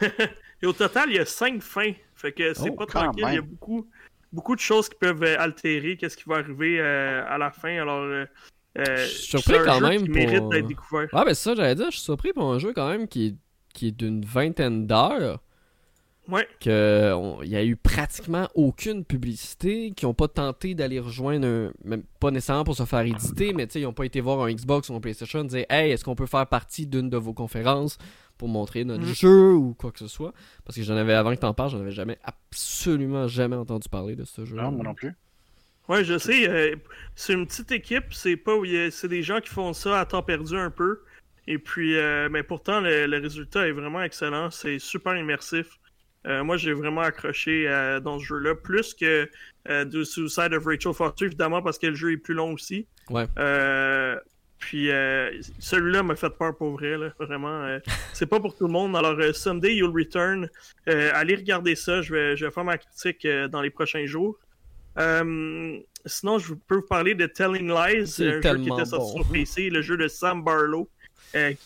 [0.62, 1.92] Et au total, il y a cinq fins.
[2.14, 3.88] Fait que c'est oh, pas tranquille, il y a beaucoup,
[4.32, 7.80] beaucoup de choses qui peuvent euh, altérer qu'est-ce qui va arriver euh, à la fin.
[7.80, 8.26] Alors, euh,
[8.74, 10.04] je suis surpris quand même.
[10.04, 11.08] Qui mérite d'être découvert.
[11.12, 13.34] Ah, ben ça, j'allais dire, je suis surpris pour un jeu quand même qui est,
[13.74, 15.40] qui est d'une vingtaine d'heures.
[16.28, 16.48] Ouais.
[16.58, 22.30] Qu'il y a eu pratiquement aucune publicité, qui n'ont pas tenté d'aller rejoindre, même pas
[22.30, 25.00] nécessairement pour se faire éditer, mais ils n'ont pas été voir un Xbox ou un
[25.00, 27.98] PlayStation dire Hey, est-ce qu'on peut faire partie d'une de vos conférences
[28.38, 29.14] pour montrer notre mm.
[29.14, 30.32] jeu ou quoi que ce soit.
[30.64, 34.16] Parce que j'en avais, avant que t'en parles, j'en avais jamais, absolument jamais entendu parler
[34.16, 34.56] de ce jeu.
[34.56, 35.14] Non, moi non plus.
[35.88, 36.48] Ouais, je sais.
[36.48, 36.74] Euh,
[37.14, 38.12] c'est une petite équipe.
[38.12, 41.02] C'est pas où c'est des gens qui font ça à temps perdu un peu.
[41.46, 44.50] Et puis, euh, mais pourtant, le, résultat est vraiment excellent.
[44.50, 45.78] C'est super immersif.
[46.26, 47.66] Euh, moi, j'ai vraiment accroché
[48.02, 49.28] dans ce jeu-là, plus que
[49.66, 52.86] The Suicide of Rachel Foster, évidemment, parce que le jeu est plus long aussi.
[53.10, 53.26] Ouais.
[54.58, 57.62] Puis euh, celui-là m'a fait peur pour vrai, là, vraiment.
[57.64, 57.78] Euh,
[58.12, 58.96] c'est pas pour tout le monde.
[58.96, 60.48] Alors, euh, Someday You'll Return,
[60.86, 62.02] allez regarder ça.
[62.02, 64.38] Je vais, je vais faire ma critique dans les prochains jours.
[64.96, 69.70] sinon, je peux vous parler de Telling Lies, un jeu qui était sorti sur PC,
[69.70, 70.88] le jeu de Sam Barlow,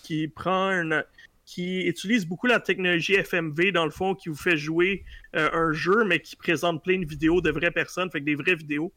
[0.02, 1.02] qui prend un,
[1.50, 6.04] qui utilise beaucoup la technologie FMV, dans le fond, qui vous fait jouer un jeu,
[6.04, 8.92] mais qui présente plein de vidéos de vraies personnes, fait que des vraies vidéos.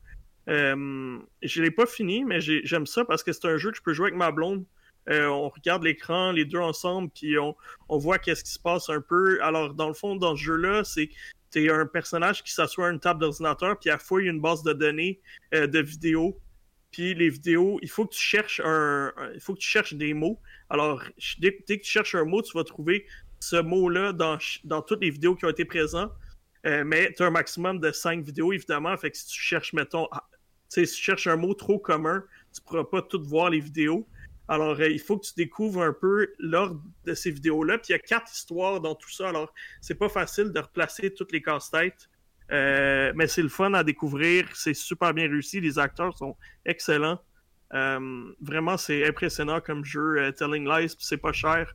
[0.50, 3.82] Euh, je l'ai pas fini, mais j'aime ça parce que c'est un jeu que je
[3.82, 4.66] peux jouer avec ma blonde.
[5.10, 7.56] Euh, on regarde l'écran, les deux ensemble, puis on,
[7.90, 9.42] on voit qu'est-ce qui se passe un peu.
[9.42, 11.10] Alors, dans le fond, dans ce jeu-là, c'est
[11.56, 15.20] un personnage qui s'assoit à une table d'ordinateur, puis il fouille une base de données
[15.54, 16.40] euh, de vidéos.
[16.94, 20.14] Puis les vidéos, il faut que tu cherches un, il faut que tu cherches des
[20.14, 20.40] mots.
[20.70, 21.04] Alors,
[21.40, 23.08] dès, que tu cherches un mot, tu vas trouver
[23.40, 26.14] ce mot-là dans, dans toutes les vidéos qui ont été présentes.
[26.66, 28.96] Euh, mais tu as un maximum de 5 vidéos, évidemment.
[28.96, 30.24] Fait que si tu cherches, mettons, ah,
[30.70, 32.24] si tu cherches un mot trop commun,
[32.54, 34.08] tu pourras pas tout voir les vidéos.
[34.48, 37.80] Alors, euh, il faut que tu découvres un peu l'ordre de ces vidéos-là.
[37.80, 39.30] Puis il y a quatre histoires dans tout ça.
[39.30, 42.08] Alors, c'est pas facile de replacer toutes les casse-têtes.
[42.52, 44.48] Euh, mais c'est le fun à découvrir.
[44.54, 45.62] C'est super bien réussi.
[45.62, 46.36] Les acteurs sont
[46.66, 47.20] excellents.
[47.74, 50.32] Euh, vraiment, c'est impressionnant comme jeu.
[50.38, 51.74] Telling Lies, c'est pas cher.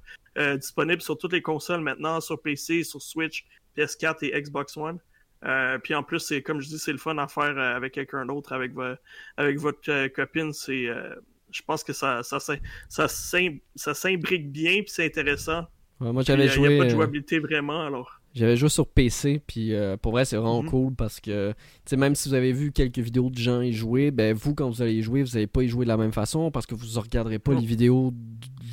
[0.57, 3.45] disponible sur toutes les consoles maintenant, sur PC, sur Switch,
[3.77, 4.99] PS4 et Xbox One.
[5.83, 8.53] puis en plus, c'est comme je dis, c'est le fun à faire avec quelqu'un d'autre,
[8.53, 8.73] avec,
[9.37, 10.53] avec votre copine.
[10.53, 10.87] C'est
[11.51, 15.66] je pense que ça, ça, ça, ça s'imbrique bien, puis c'est intéressant.
[16.01, 16.69] moi, j'avais joué.
[16.69, 18.18] Il n'y a pas de euh, jouabilité vraiment, alors.
[18.39, 20.70] J'avais joué sur PC, puis euh, pour vrai, c'est vraiment mhm.
[20.70, 21.53] cool parce que,
[21.97, 24.80] même si vous avez vu quelques vidéos de gens y jouer, ben vous, quand vous
[24.80, 26.86] allez y jouer, vous n'allez pas y jouer de la même façon parce que vous
[26.86, 28.14] ne regarderez pas les vidéos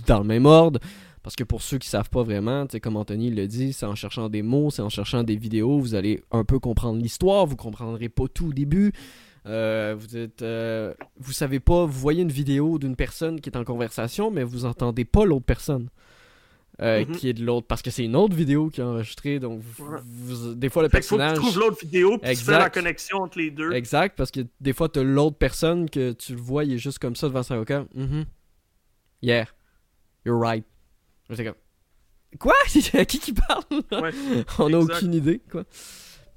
[0.05, 0.79] dans le même ordre.
[1.23, 4.29] Parce que pour ceux qui savent pas vraiment, comme Anthony le dit, c'est en cherchant
[4.29, 8.09] des mots, c'est en cherchant des vidéos, vous allez un peu comprendre l'histoire, vous comprendrez
[8.09, 8.93] pas tout au début,
[9.47, 13.57] euh, vous êtes, euh, vous savez pas, vous voyez une vidéo d'une personne qui est
[13.57, 15.89] en conversation, mais vous entendez pas l'autre personne.
[16.81, 17.15] Euh, mhm.
[17.15, 19.61] qui est de l'autre parce que c'est une autre vidéo qui est enregistrée donc
[20.55, 23.19] des fois le personnage faut que tu trouves l'autre vidéo puis tu fais la connexion
[23.19, 23.71] entre les deux.
[23.71, 26.77] Exact parce que des fois tu as l'autre personne que tu le vois il est
[26.77, 28.23] juste comme ça devant son avocat mm
[29.21, 29.45] yeah
[30.25, 30.65] you're right.
[31.29, 31.53] Comme
[32.39, 32.53] quoi?
[33.05, 33.63] Qui qui parle?
[34.59, 35.63] On a aucune idée quoi.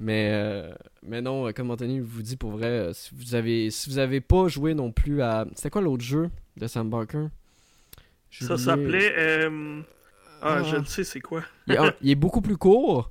[0.00, 0.72] Mais, euh,
[1.02, 4.20] mais non, comme Anthony vous dit pour vrai, euh, si vous avez si vous avez
[4.20, 5.46] pas joué non plus à.
[5.56, 7.26] C'était quoi l'autre jeu de Sam Barker?
[8.30, 9.48] Ça s'appelait.
[10.42, 11.42] Euh, ah, je ne sais c'est quoi?
[11.66, 13.10] il, est, beaucoup plus court.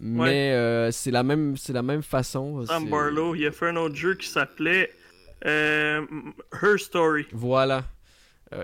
[0.00, 2.64] Mais c'est la même c'est la même façon.
[2.66, 4.90] Sam Barlow, il a fait un autre jeu qui s'appelait
[5.44, 6.02] Her
[6.78, 7.26] Story.
[7.32, 7.84] Voilà.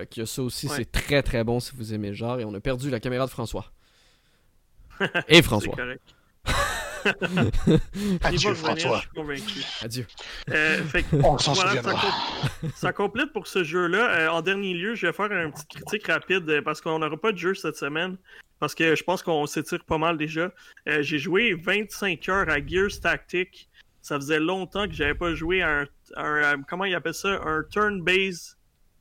[0.09, 2.39] qui a ça aussi, c'est très très bon si vous aimez le genre.
[2.39, 3.71] Et on a perdu la caméra de François.
[5.27, 5.75] Et François.
[5.75, 6.15] correct.
[8.23, 9.03] Adieu, François.
[9.81, 10.05] Adieu.
[10.51, 10.81] Euh,
[11.23, 11.81] On s'en voilà,
[12.75, 14.19] ça, complète pour ce jeu-là.
[14.19, 17.17] Euh, en dernier lieu, je vais faire une petite critique rapide euh, parce qu'on n'aura
[17.17, 18.17] pas de jeu cette semaine.
[18.59, 20.51] Parce que je pense qu'on s'étire pas mal déjà.
[20.87, 23.69] J'ai joué 25 heures à Gears Tactic.
[24.01, 25.85] Ça faisait longtemps que j'avais pas joué à
[26.15, 27.41] un, comment il appelle ça?
[27.45, 28.55] Un turn-based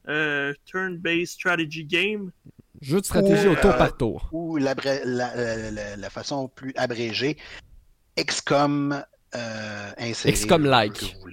[0.06, 2.32] turn-based strategy game.
[2.80, 4.28] Jeu de stratégie au tour par tour.
[4.32, 4.74] Ou la,
[5.04, 7.36] la, façon plus abrégée,
[8.16, 9.04] XCOM
[9.34, 10.34] euh, inséré.
[10.34, 11.16] XCOM-like.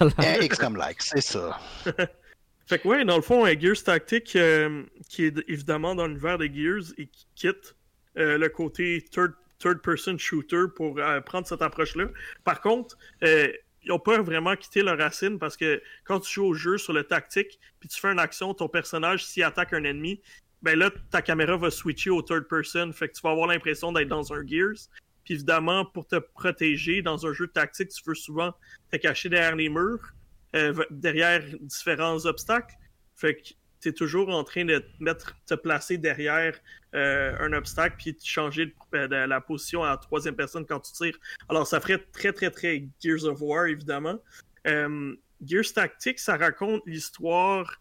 [0.00, 1.60] Eh, XCOM-like, c'est ça.
[2.66, 6.38] fait que ouais, dans le fond, un Gears Tactic euh, qui est évidemment dans l'univers
[6.38, 7.76] des Gears et qui quitte
[8.16, 9.34] euh, le côté third,
[9.82, 12.06] person shooter pour euh, prendre cette approche-là.
[12.44, 16.54] Par contre, ils n'ont pas vraiment quitté leur racine parce que quand tu joues au
[16.54, 20.20] jeu sur le tactique, puis tu fais une action, ton personnage, s'il attaque un ennemi,
[20.62, 23.92] ben là, ta caméra va switcher au third person, fait que tu vas avoir l'impression
[23.92, 24.88] d'être dans un Gears.
[25.24, 28.52] Puis évidemment, pour te protéger dans un jeu de tactique, tu veux souvent
[28.90, 30.12] te cacher derrière les murs,
[30.54, 32.74] euh, derrière différents obstacles.
[33.14, 33.48] Fait que
[33.80, 36.58] tu es toujours en train de te, mettre, te placer derrière
[36.94, 40.92] euh, un obstacle puis de changer euh, de, la position à troisième personne quand tu
[40.92, 41.18] tires.
[41.48, 44.18] Alors ça ferait très très très Gears of War évidemment.
[44.64, 47.78] Gears Tactics, ça raconte l'histoire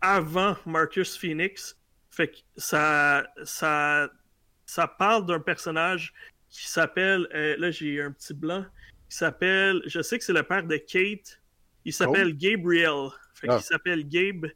[0.00, 1.76] avant Marcus Phoenix.
[2.10, 4.08] Fait que ça, ça
[4.66, 6.12] ça parle d'un personnage
[6.50, 8.64] qui s'appelle, euh, là j'ai un petit blanc,
[9.08, 11.40] qui s'appelle, je sais que c'est le père de Kate,
[11.84, 12.36] il s'appelle oh.
[12.38, 13.58] Gabriel, fait ah.
[13.60, 14.46] il s'appelle Gabe,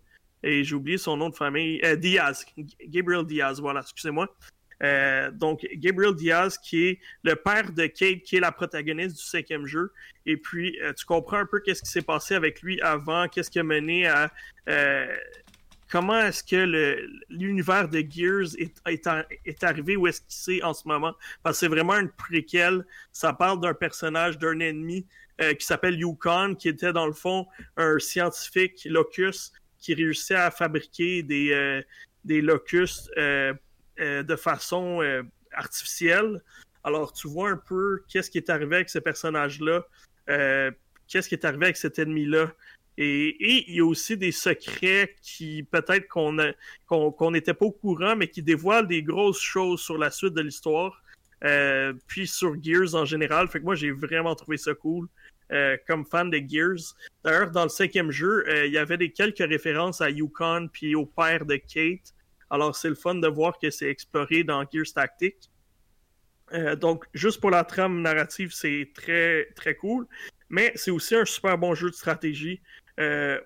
[0.42, 2.46] et j'ai oublié son nom de famille, euh, Diaz,
[2.86, 4.34] Gabriel Diaz, voilà, excusez-moi.
[4.80, 9.24] Euh, donc, Gabriel Diaz, qui est le père de Kate, qui est la protagoniste du
[9.24, 9.92] cinquième jeu.
[10.24, 13.58] Et puis, tu comprends un peu qu'est-ce qui s'est passé avec lui avant, qu'est-ce qui
[13.58, 14.30] a mené à
[15.90, 21.14] comment est-ce que l'univers de Gears est, arrivé où est-ce qu'il est en ce moment?
[21.42, 22.86] Parce que c'est vraiment une préquelle.
[23.12, 25.06] Ça parle d'un personnage, d'un ennemi
[25.40, 30.50] euh, qui s'appelle Yukon, qui était dans le fond un scientifique locus qui réussissait à
[30.50, 31.82] fabriquer des, euh,
[32.24, 33.54] locus euh,
[33.98, 35.00] de façon
[35.52, 36.42] artificielle.
[36.84, 39.84] Alors tu vois un peu qu'est-ce qui est arrivé avec ce personnage-là,
[41.08, 42.52] qu'est-ce qui est arrivé avec cet ennemi-là.
[43.00, 48.26] Et, il y a aussi des secrets qui peut-être qu'on n'était pas au courant, mais
[48.26, 51.00] qui dévoilent des grosses choses sur la suite de l'histoire.
[51.44, 53.46] Euh, puis sur Gears en général.
[53.46, 55.08] Fait que moi, j'ai vraiment trouvé ça cool.
[55.52, 56.94] euh, comme fan de Gears.
[57.24, 60.96] D'ailleurs, dans le cinquième jeu, euh, il y avait des quelques références à Yukon puis
[60.96, 62.12] au père de Kate.
[62.50, 65.50] Alors, c'est le fun de voir que c'est exploré dans Gears Tactics.
[66.80, 70.06] Donc, juste pour la trame narrative, c'est très, très cool.
[70.48, 72.60] Mais c'est aussi un super bon jeu de stratégie.
[72.98, 73.40] Euh,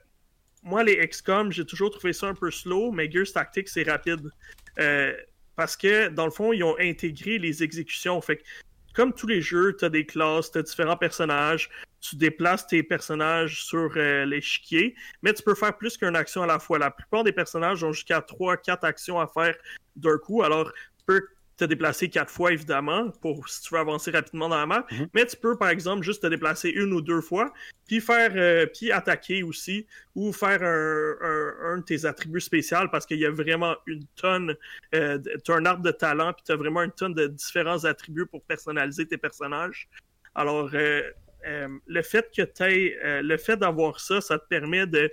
[0.62, 4.30] moi, les XCOM, j'ai toujours trouvé ça un peu slow, mais Gears Tactics, c'est rapide.
[4.78, 5.14] Euh,
[5.56, 8.20] parce que, dans le fond, ils ont intégré les exécutions.
[8.20, 8.42] Fait que,
[8.94, 11.68] comme tous les jeux, tu as des classes, tu as différents personnages,
[12.00, 16.46] tu déplaces tes personnages sur euh, l'échiquier, mais tu peux faire plus qu'une action à
[16.46, 16.78] la fois.
[16.78, 19.56] La plupart des personnages ont jusqu'à 3-4 actions à faire
[19.96, 21.26] d'un coup, alors tu peux
[21.62, 24.86] te déplacer quatre fois, évidemment, pour si tu veux avancer rapidement dans la map.
[24.90, 25.08] Mhm.
[25.14, 27.52] Mais tu peux, par exemple, juste te déplacer une ou deux fois,
[27.86, 32.88] puis faire, euh, puis attaquer aussi, ou faire un, un, un de tes attributs spéciaux,
[32.90, 34.56] parce qu'il y a vraiment une tonne,
[34.94, 37.84] euh, tu as un arbre de talent, puis tu as vraiment une tonne de différents
[37.84, 39.88] attributs pour personnaliser tes personnages.
[40.34, 41.02] Alors, euh,
[41.86, 45.10] le fait que tu le fait d'avoir ça, ça te permet de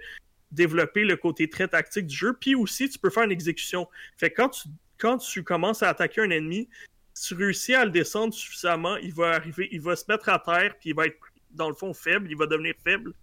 [0.51, 3.87] développer le côté très tactique du jeu, puis aussi tu peux faire une exécution.
[4.17, 4.67] Fait que quand tu
[4.99, 6.69] quand tu commences à attaquer un ennemi,
[7.13, 10.39] si tu réussis à le descendre suffisamment, il va arriver, il va se mettre à
[10.39, 11.17] terre, puis il va être
[11.51, 13.13] dans le fond faible, il va devenir faible.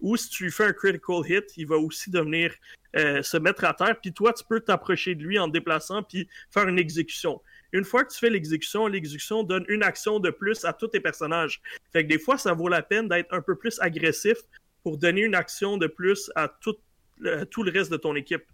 [0.00, 2.54] Ou si tu lui fais un critical hit, il va aussi devenir
[2.96, 6.28] euh, se mettre à terre, puis toi tu peux t'approcher de lui en déplaçant puis
[6.50, 7.40] faire une exécution.
[7.72, 11.00] Une fois que tu fais l'exécution, l'exécution donne une action de plus à tous tes
[11.00, 11.62] personnages.
[11.92, 14.36] Fait que des fois, ça vaut la peine d'être un peu plus agressif
[14.82, 16.76] pour donner une action de plus à tout
[17.18, 18.44] le, tout le reste de ton équipe.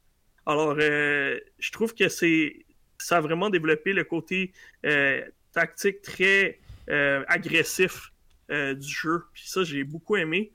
[0.47, 2.64] Alors, euh, je trouve que c'est
[2.99, 4.53] ça a vraiment développé le côté
[4.84, 5.22] euh,
[5.53, 6.59] tactique très
[6.90, 8.12] euh, agressif
[8.51, 9.24] euh, du jeu.
[9.32, 10.53] Puis ça, j'ai beaucoup aimé.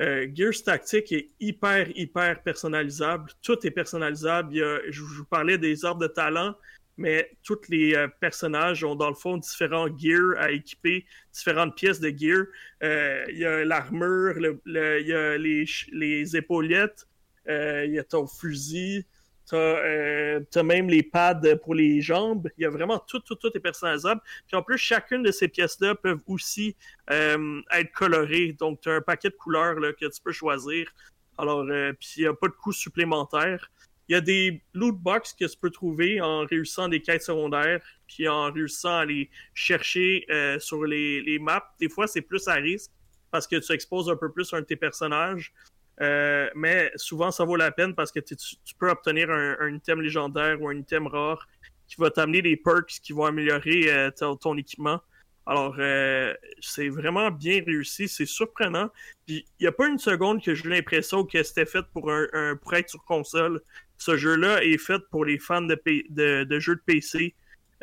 [0.00, 3.30] Euh, Gears Tactique est hyper, hyper personnalisable.
[3.42, 4.52] Tout est personnalisable.
[4.52, 6.54] Il y a, je, vous parlais des arbres de talent,
[6.98, 12.00] mais tous les euh, personnages ont dans le fond différents gears à équiper, différentes pièces
[12.00, 12.44] de gear.
[12.82, 17.06] Euh, il y a l'armure, le, le, il y a les, les épaulettes,
[17.48, 19.06] il y a ton fusil,
[19.48, 22.48] T'as euh, même les pads pour les jambes.
[22.58, 24.20] Il y a vraiment tout, tout, tout est personnalisable.
[24.46, 26.74] Puis en plus, chacune de ces pièces-là peuvent aussi
[27.10, 28.56] euh, être colorées.
[28.58, 30.92] Donc, tu as un paquet de couleurs là, que tu peux choisir.
[31.38, 33.70] Alors, euh, puis il n'y a pas de coût supplémentaire.
[34.08, 37.80] Il y a des loot box que tu peux trouver en réussissant des quêtes secondaires,
[38.06, 41.74] puis en réussissant à les chercher euh, sur les, les maps.
[41.80, 42.90] Des fois, c'est plus à risque
[43.30, 45.52] parce que tu exposes un peu plus un de tes personnages.
[46.00, 48.36] Euh, mais souvent, ça vaut la peine parce que tu,
[48.78, 51.46] peux obtenir un, un, item légendaire ou un item rare
[51.88, 55.00] qui va t'amener des perks qui vont améliorer euh, ton, équipement.
[55.46, 58.90] Alors, euh, c'est vraiment bien réussi, c'est surprenant.
[59.28, 62.56] Il n'y a pas une seconde que j'ai l'impression que c'était fait pour, un, un,
[62.56, 63.62] pour être sur console.
[63.96, 65.80] Ce jeu-là est fait pour les fans de,
[66.10, 67.34] de, de jeux de PC.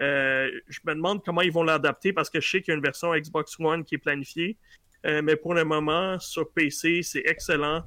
[0.01, 2.75] Euh, je me demande comment ils vont l'adapter parce que je sais qu'il y a
[2.75, 4.57] une version Xbox One qui est planifiée.
[5.05, 7.83] mais pour le moment, sur PC, c'est excellent.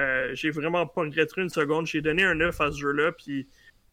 [0.00, 1.86] Euh, j'ai vraiment pas regretté une seconde.
[1.86, 3.46] J'ai donné un 9 à ce jeu-là, puis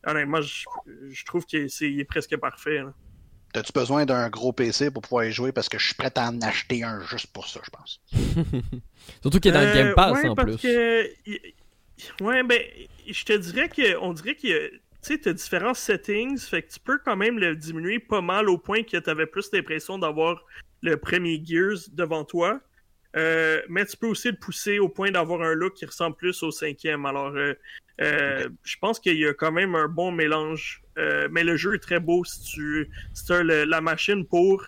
[0.05, 0.65] honnêtement, je,
[1.09, 2.81] je trouve qu'il est, est, presque parfait.
[3.53, 5.51] T'as-tu besoin d'un gros PC pour pouvoir y jouer?
[5.51, 8.01] Parce que je suis prêt à en acheter un juste pour ça, je pense.
[9.21, 10.61] Surtout qu'il est dans le Game Pass ouais, en parce plus.
[10.61, 12.61] Que, ouais, ben,
[13.09, 14.69] je te dirais qu'on dirait qu'il y a.
[15.03, 18.21] Tu sais, tu as différents settings, fait que tu peux quand même le diminuer pas
[18.21, 20.43] mal au point que tu avais plus l'impression d'avoir
[20.81, 22.59] le premier Gears devant toi.
[23.18, 26.43] Euh, mais tu peux aussi le pousser au point d'avoir un look qui ressemble plus
[26.43, 27.05] au cinquième.
[27.05, 27.53] Alors, euh,
[27.99, 28.53] euh, okay.
[28.63, 30.84] je pense qu'il y a quand même un bon mélange.
[31.30, 34.65] Mais le jeu est très beau si tu si as le, la machine pour.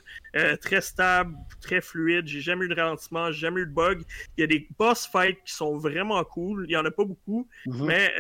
[0.62, 2.28] très stable, très fluide.
[2.28, 4.04] J'ai jamais eu de ralentissement, j'ai jamais eu de bug.
[4.38, 6.66] Il y a des boss fights qui sont vraiment cool.
[6.70, 7.74] Il y en a pas beaucoup, Mhm.
[7.74, 7.86] mm -hmm.
[7.88, 8.14] mais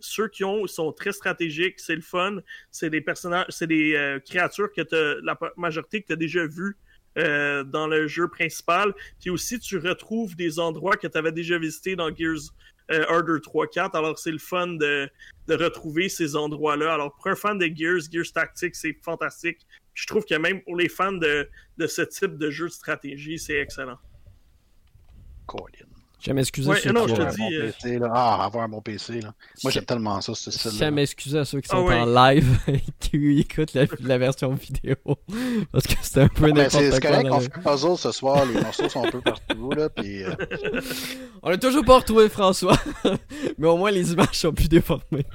[0.00, 1.80] ceux qui ont sont très stratégiques.
[1.80, 2.34] C'est le fun.
[2.70, 4.82] C'est des personnages, c'est des créatures que
[5.28, 6.76] la majorité que tu as déjà vues.
[7.18, 8.92] Euh, dans le jeu principal.
[9.20, 12.52] Puis aussi, tu retrouves des endroits que tu avais déjà visités dans Gears
[12.90, 13.96] euh, Order 3-4.
[13.96, 15.08] Alors, c'est le fun de,
[15.48, 16.92] retrouver ces endroits-là.
[16.92, 19.66] Alors, pour un fan de Gears, Gears Tactics, c'est fantastique.
[19.94, 21.48] Je trouve que même pour les fans de,
[21.78, 23.98] de ce type de jeu de stratégie, c'est excellent.
[25.46, 25.95] Colin.
[26.26, 27.70] Je m'excuse ouais, ceux non, qui je te dis, euh...
[27.70, 28.10] PC, là.
[28.12, 29.20] Ah, avoir un bon PC.
[29.20, 29.32] Là.
[29.62, 32.00] Moi, j'aime tellement ça, ce style Je m'excuse à ceux qui sont Ah ouais.
[32.00, 34.96] en live et qui écoutent la, la, version vidéo.
[35.72, 36.90] Parce que c'est un peu Ah, ben, n'importe quoi.
[36.90, 38.44] C'est correct qu'on fait un puzzle ce soir.
[38.44, 39.70] Les morceaux sont un peu partout.
[39.70, 40.34] Là, puis, euh...
[41.44, 42.76] On a toujours pas retrouvé François.
[43.56, 45.26] Mais au moins, les images sont plus déformées.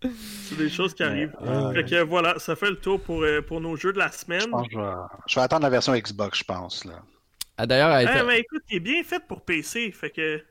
[0.00, 1.36] c'est des choses qui arrivent.
[1.42, 4.10] Euh, fait que voilà, ça fait le tour pour, euh, pour nos jeux de la
[4.10, 4.40] semaine.
[4.40, 4.92] Je, pense que je, vais...
[5.28, 6.84] je vais attendre la version Xbox, je pense.
[6.84, 6.94] Là.
[7.56, 8.20] Ah, d'ailleurs, elle a été...
[8.20, 10.42] Ah, mais écoute, il est bien fait pour PC, fait que.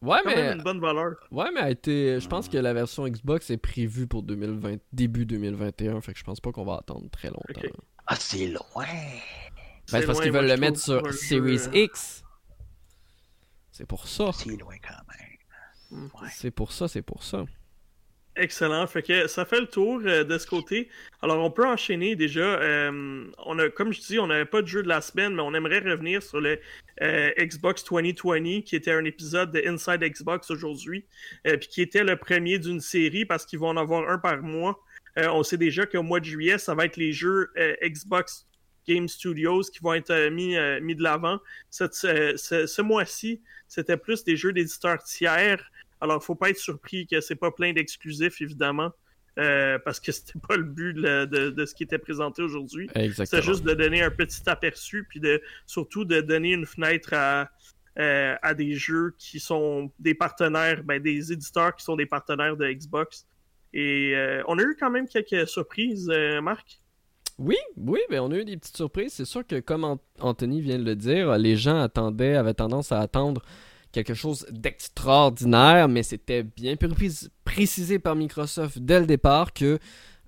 [0.00, 0.36] Ouais, quand mais.
[0.36, 1.14] Même une bonne valeur.
[1.30, 2.20] Ouais, mais elle a été.
[2.20, 4.78] Je pense que la version Xbox est prévue pour 2020...
[4.92, 7.42] début 2021, fait que je pense pas qu'on va attendre très longtemps.
[7.50, 7.72] Okay.
[8.06, 8.60] Ah, c'est loin.
[8.84, 12.22] Ben, c'est parce qu'ils veulent le mettre sur Series euh, X.
[13.72, 14.30] C'est pour ça.
[14.32, 14.94] C'est loin quand
[15.98, 16.10] même.
[16.20, 16.28] Ouais.
[16.30, 17.44] C'est pour ça, c'est pour ça.
[18.36, 18.84] Excellent.
[18.88, 20.88] Fait que ça fait le tour euh, de ce côté.
[21.22, 22.40] Alors, on peut enchaîner déjà.
[22.42, 25.42] Euh, on a, comme je dis, on n'avait pas de jeu de la semaine, mais
[25.42, 26.58] on aimerait revenir sur le
[27.02, 31.04] euh, Xbox 2020, qui était un épisode de Inside Xbox aujourd'hui,
[31.44, 34.80] puis qui était le premier d'une série parce qu'ils vont en avoir un par mois.
[35.16, 37.50] on sait déjà qu'au mois de juillet, ça va être les jeux
[37.82, 38.46] Xbox
[38.86, 41.38] Game Studios qui vont être mis, mis de l'avant.
[41.70, 41.86] Ce,
[42.36, 45.70] ce mois-ci, c'était plus des jeux d'éditeurs tiers.
[46.04, 48.92] Alors, faut pas être surpris que c'est pas plein d'exclusifs, évidemment.
[49.38, 52.90] Euh, parce que c'était pas le but de, de, de, ce qui était présenté aujourd'hui.
[53.24, 57.50] C'est juste de donner un petit aperçu, puis de surtout de donner une fenêtre à,
[57.98, 62.58] euh, à des jeux qui sont des partenaires, ben, des éditeurs qui sont des partenaires
[62.58, 63.26] de Xbox.
[63.72, 66.80] Et euh, on a eu quand même quelques surprises, Marc?
[67.38, 69.14] Oui, oui, ben on a eu des petites surprises.
[69.14, 73.00] C'est sûr que comme Anthony vient de le dire, les gens attendaient, avaient tendance à
[73.00, 73.42] attendre
[73.94, 76.74] quelque chose d'extraordinaire, mais c'était bien
[77.44, 79.78] précisé par Microsoft dès le départ que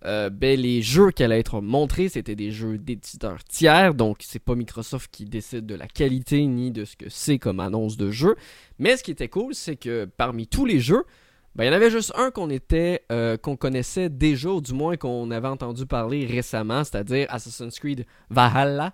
[0.04, 4.38] euh, ben, les jeux qui allaient être montrés, c'était des jeux d'éditeurs tiers, donc c'est
[4.38, 8.10] pas Microsoft qui décide de la qualité ni de ce que c'est comme annonce de
[8.10, 8.36] jeu.
[8.78, 11.04] Mais ce qui était cool, c'est que parmi tous les jeux,
[11.56, 14.74] ben, il y en avait juste un qu'on était euh, qu'on connaissait déjà, ou du
[14.74, 18.92] moins qu'on avait entendu parler récemment, c'est-à-dire Assassin's Creed Valhalla,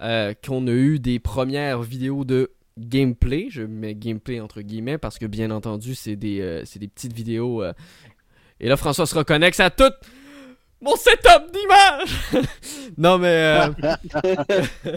[0.00, 2.50] euh, qu'on a eu des premières vidéos de
[2.80, 3.48] gameplay.
[3.50, 7.62] Je mets gameplay entre guillemets parce que bien entendu, c'est des, euh, des petites vidéos.
[7.62, 7.72] Euh.
[8.58, 9.92] Et là, François se reconnecte à tout
[10.82, 12.46] mon setup d'image.
[12.96, 13.68] non, mais.
[13.84, 14.62] Euh,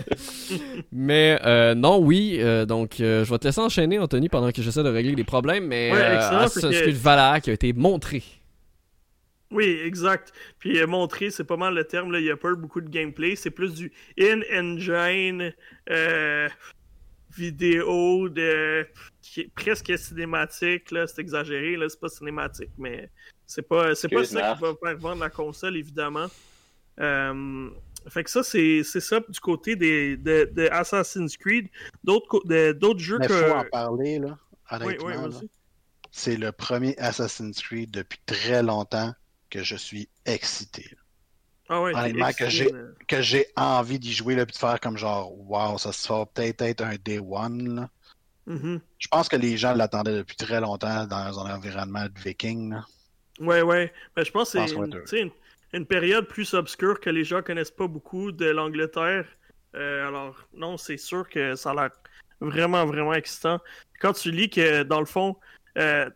[0.93, 2.39] mais non, oui.
[2.65, 5.67] donc, je vais te laisser enchaîner, Anthony, pendant que j'essaie de régler les problèmes.
[5.67, 8.23] Mais ouais, Assassin's Creed Valhalla qui a été montré.
[9.51, 10.31] Oui, exact.
[10.57, 12.13] Puis montré, c'est pas mal le terme.
[12.13, 12.19] Là.
[12.19, 13.35] Il n'y a pas beaucoup de gameplay.
[13.35, 15.53] C'est plus du in-engine
[17.35, 18.87] vidéo de
[19.55, 23.09] presque cinématique là, c'est exagéré là, c'est pas cinématique, mais
[23.45, 26.27] c'est pas c'est pas ça qui va faire vendre la console évidemment.
[26.99, 27.69] Euh,
[28.07, 31.69] fait que ça c'est ça du côté des de, de Assassin's Creed,
[32.03, 34.37] d'autres d'autres jeux mais que faut en parler là,
[34.69, 35.29] honnêtement.
[36.11, 39.13] c'est le premier Assassin's Creed depuis très longtemps
[39.49, 40.85] que je suis excité.
[41.95, 42.71] Ah que j'ai
[43.07, 46.25] que j'ai envie d'y jouer là, puis de faire comme genre wow, ça se va
[46.25, 47.75] peut-être être un day one.
[47.75, 47.89] Là.
[48.47, 48.79] Mm-hmm.
[48.99, 52.71] Je pense que les gens l'attendaient depuis très longtemps dans un environnement de viking.
[52.71, 52.85] Là.
[53.39, 53.91] Ouais, ouais.
[54.15, 54.59] Mais je pense que
[55.05, 55.31] c'est une,
[55.73, 59.25] une, période plus obscure que les gens connaissent pas beaucoup de l'Angleterre.
[59.75, 61.89] Euh, alors, non, c'est sûr que ça a l'air
[62.41, 63.59] vraiment, vraiment excitant.
[63.99, 65.35] Quand tu lis que, dans le fond,
[65.77, 66.09] euh,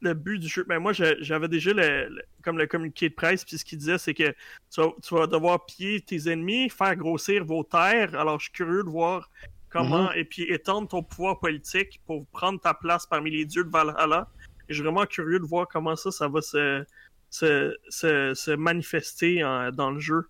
[0.00, 0.64] le but du jeu.
[0.68, 4.14] Ben moi, j'avais déjà le, comme le communiqué de presse, puis ce qu'il disait, c'est
[4.14, 4.34] que
[4.70, 8.14] tu vas, devoir piller tes ennemis, faire grossir vos terres.
[8.14, 9.30] Alors, je suis curieux de voir
[9.70, 10.18] comment, mm-hmm.
[10.18, 14.28] et puis étendre ton pouvoir politique pour prendre ta place parmi les dieux de Valhalla.
[14.68, 16.84] Et je suis vraiment curieux de voir comment ça, ça va se,
[17.30, 19.40] se, se, manifester
[19.74, 20.28] dans le jeu.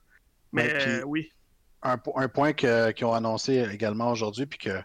[0.53, 1.33] Mais oui.
[1.83, 4.81] Un, un point qu'ils ont annoncé également aujourd'hui, puis que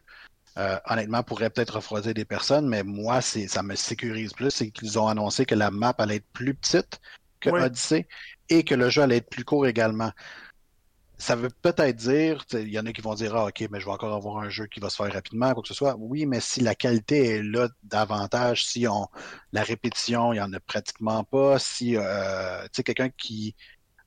[0.59, 4.51] euh, honnêtement, pourrait peut-être refroidir des personnes, mais moi, c'est, ça me sécurise plus.
[4.51, 6.99] C'est qu'ils ont annoncé que la map allait être plus petite
[7.39, 8.07] que Odyssey
[8.49, 10.11] et que le jeu allait être plus court également.
[11.17, 13.85] Ça veut peut-être dire, il y en a qui vont dire, ah, ok, mais je
[13.85, 15.95] vais encore avoir un jeu qui va se faire rapidement, quoi que ce soit.
[15.97, 19.07] Oui, mais si la qualité est là davantage, si on
[19.53, 23.55] la répétition, il n'y en a pratiquement pas, si euh, tu sais, quelqu'un qui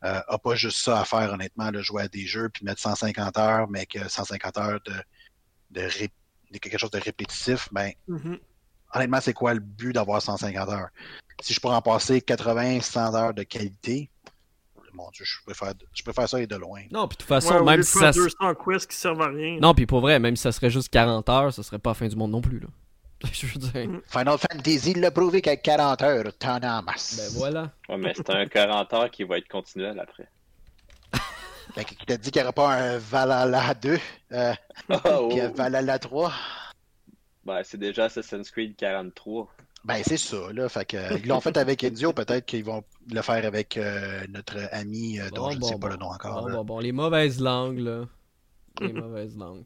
[0.04, 2.80] euh, a pas juste ça à faire, honnêtement, de jouer à des jeux puis mettre
[2.80, 4.94] 150 heures, mais que 150 heures de,
[5.70, 6.25] de répétition
[6.58, 8.38] quelque chose de répétitif, ben, mm-hmm.
[8.94, 10.88] honnêtement, c'est quoi le but d'avoir 150 heures?
[11.40, 14.10] Si je pourrais en passer 80, 100 heures de qualité,
[14.96, 16.80] mon Dieu, je préfère, je préfère ça et de loin.
[16.90, 18.12] Non, puis de toute façon, même si ça.
[18.12, 19.58] 200 quests qui servent à rien.
[19.60, 21.94] Non, puis pour vrai, même si ça serait juste 40 heures, ça serait pas la
[21.94, 22.68] fin du monde non plus, là.
[23.32, 23.88] je veux dire.
[23.88, 24.00] Mm.
[24.08, 27.16] Final Fantasy l'a prouvé qu'à 40 heures, t'en as masse.
[27.16, 27.72] Ben voilà.
[27.88, 30.28] Ouais, mais c'est un 40 heures qui va être continuel après.
[31.76, 33.98] Ben, qui t'a dit qu'il n'y aura pas un Valhalla 2
[34.32, 34.52] euh,
[34.88, 35.30] oh.
[35.38, 36.32] un Valhalla 3
[37.44, 39.46] Ben, c'est déjà Assassin's Creed 43.
[39.84, 40.70] Ben, c'est ça, là.
[40.70, 44.56] Fait que, ils l'ont fait avec Ezio, peut-être qu'ils vont le faire avec euh, notre
[44.72, 46.46] ami euh, dont je ne sais pas le nom encore.
[46.46, 48.06] Bon, bon, bon, les mauvaises langues, là.
[48.80, 49.64] Les mauvaises langues.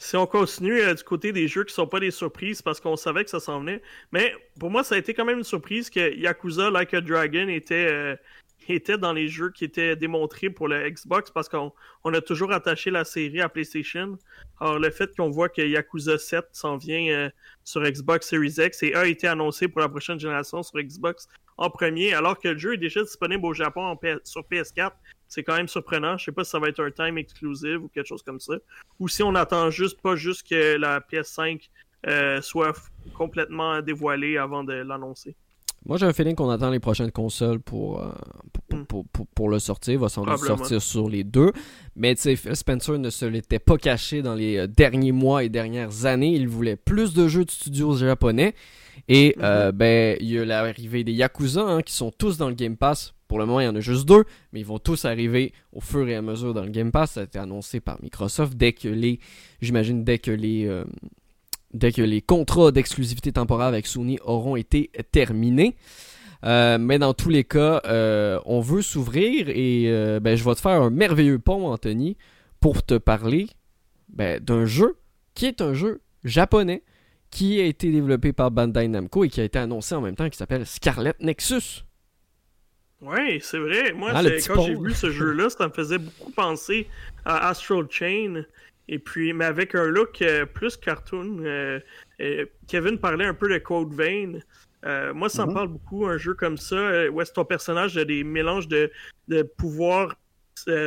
[0.00, 2.96] Si on continue euh, du côté des jeux qui sont pas des surprises parce qu'on
[2.96, 3.80] savait que ça s'en venait,
[4.12, 7.48] mais pour moi, ça a été quand même une surprise que Yakuza Like a Dragon
[7.48, 8.18] était
[8.72, 11.72] était dans les jeux qui étaient démontrés pour le Xbox parce qu'on
[12.04, 14.18] a toujours attaché la série à PlayStation.
[14.60, 17.30] Alors le fait qu'on voit que Yakuza 7 s'en vient euh,
[17.64, 21.70] sur Xbox Series X et a été annoncé pour la prochaine génération sur Xbox en
[21.70, 24.92] premier, alors que le jeu est déjà disponible au Japon sur PS4,
[25.28, 26.16] c'est quand même surprenant.
[26.16, 28.54] Je sais pas si ça va être un time exclusive ou quelque chose comme ça.
[28.98, 31.68] Ou si on attend juste pas juste que la PS5
[32.06, 32.74] euh, soit
[33.16, 35.36] complètement dévoilée avant de l'annoncer.
[35.86, 38.12] Moi, j'ai un feeling qu'on attend les prochaines consoles pour, euh,
[38.74, 38.84] Hmm.
[38.84, 39.94] pour, pour, pour, le sortir.
[39.94, 41.52] Il va sans doute sortir sur les deux.
[41.96, 46.06] Mais Phil Spencer ne se l'était pas caché dans les euh, derniers mois et dernières
[46.06, 46.34] années.
[46.34, 48.54] Il voulait plus de jeux de studios japonais.
[49.08, 52.54] Et euh, ben, il y a l'arrivée des Yakuza hein, qui sont tous dans le
[52.54, 53.14] Game Pass.
[53.28, 55.80] Pour le moment, il y en a juste deux, mais ils vont tous arriver au
[55.80, 57.12] fur et à mesure dans le Game Pass.
[57.12, 59.18] Ça a été annoncé par Microsoft dès que les,
[59.60, 60.84] j'imagine, dès que les, euh,
[61.74, 65.76] dès que les contrats d'exclusivité temporaire avec Sony auront été terminés.
[66.44, 70.54] Euh, mais dans tous les cas, euh, on veut s'ouvrir et euh, ben, je vais
[70.54, 72.16] te faire un merveilleux pont, Anthony,
[72.60, 73.48] pour te parler
[74.08, 74.96] ben, d'un jeu
[75.34, 76.82] qui est un jeu japonais
[77.30, 80.28] qui a été développé par Bandai Namco et qui a été annoncé en même temps
[80.28, 81.84] qui s'appelle Scarlet Nexus.
[83.00, 83.92] Ouais, c'est vrai.
[83.92, 86.88] Moi, Ah, quand j'ai vu ce jeu-là, ça me faisait beaucoup penser
[87.24, 88.44] à Astral Chain.
[88.88, 91.38] Et puis, mais avec un look euh, plus cartoon.
[91.44, 91.80] Euh,
[92.20, 94.40] euh, Kevin parlait un peu de Code Vein.
[94.84, 95.54] Euh, moi, ça me Mhm.
[95.54, 98.92] parle beaucoup, un jeu comme ça, où est-ce ton personnage a des mélanges de,
[99.28, 100.14] de pouvoirs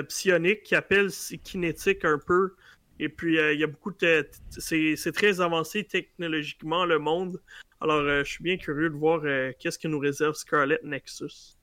[0.07, 1.11] psioniques qui appellent
[1.43, 2.53] kinétique un peu.
[2.99, 4.27] Et puis, il y a beaucoup de.
[4.49, 7.41] C'est très avancé technologiquement, le monde.
[7.81, 9.21] Alors, je suis bien curieux de voir
[9.59, 11.57] qu'est-ce que nous réserve Scarlet Nexus.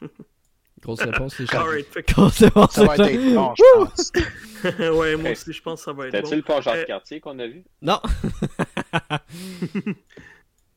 [0.82, 4.12] Grosse réponse, fait que- Grosse réponse, Ça va être long, je pense.
[4.98, 6.56] ouais, moi aussi, je pense que ça va être T'as-tu bon.
[6.56, 7.62] le Jacques Euh, Cartier qu'on a vu?
[7.82, 8.00] Non.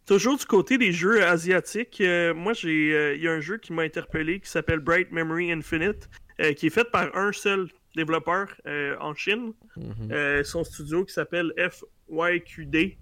[0.06, 3.58] Toujours du côté des jeux asiatiques, euh, moi, j'ai, euh, il y a un jeu
[3.58, 6.10] qui m'a interpellé qui s'appelle Bright Memory Infinite,
[6.41, 9.54] euh, qui est fait par un seul développeur euh, en Chine.
[9.78, 10.12] Mhm.
[10.12, 12.97] Euh, son studio qui s'appelle FYQD.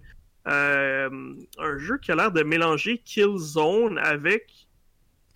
[0.48, 1.10] Euh,
[1.58, 4.68] un jeu qui a l'air de mélanger Killzone avec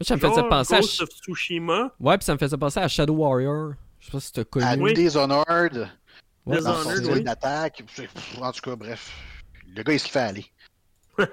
[0.02, 0.80] Ça me faisait penser à...
[0.82, 1.94] Ghost of Tsushima.
[2.00, 3.74] Ouais, puis ça me faisait penser à Shadow Warrior.
[4.00, 4.66] Je sais pas si t'as connu.
[4.66, 4.94] À Oui.
[4.94, 5.90] Dishonored,
[6.46, 7.24] Ouais, Dishonored, oui.
[7.24, 7.84] d'attaque.
[8.42, 9.12] En tout cas, bref.
[9.76, 10.46] Le gars, il se fait aller.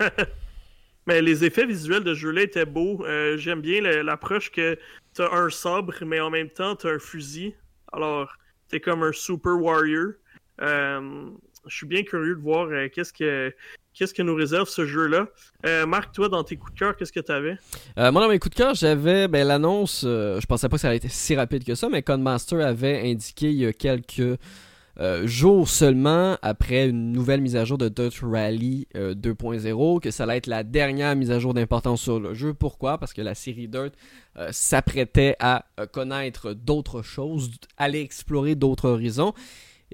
[1.06, 3.04] Mais les effets visuels de ce jeu-là étaient beaux.
[3.04, 4.78] Euh, J'aime bien l'approche que
[5.14, 7.54] t'as un sabre, mais en même temps t'as un fusil.
[7.92, 8.32] Alors,
[8.68, 10.12] t'es comme un super warrior.
[10.60, 11.28] Euh,
[11.66, 13.52] je suis bien curieux de voir euh, qu'est-ce que
[13.94, 15.26] qu'est-ce que nous réserve ce jeu-là?
[15.66, 17.56] Euh, Marc, toi, dans tes coups de cœur, qu'est-ce que t'avais?
[17.98, 20.02] Euh, moi, dans mes coups de cœur, j'avais ben, l'annonce.
[20.04, 23.10] euh, je pensais pas que ça allait être si rapide que ça, mais Codemaster avait
[23.10, 24.38] indiqué il y a quelques
[25.00, 30.10] euh, jours seulement, après une nouvelle mise à jour de Dirt Rally euh, 2.0, que
[30.10, 32.52] ça allait être la dernière mise à jour d'importance sur le jeu.
[32.52, 32.98] Pourquoi?
[32.98, 33.92] Parce que la série Dirt
[34.50, 39.34] s'apprêtait à connaître d'autres choses, aller explorer d'autres horizons.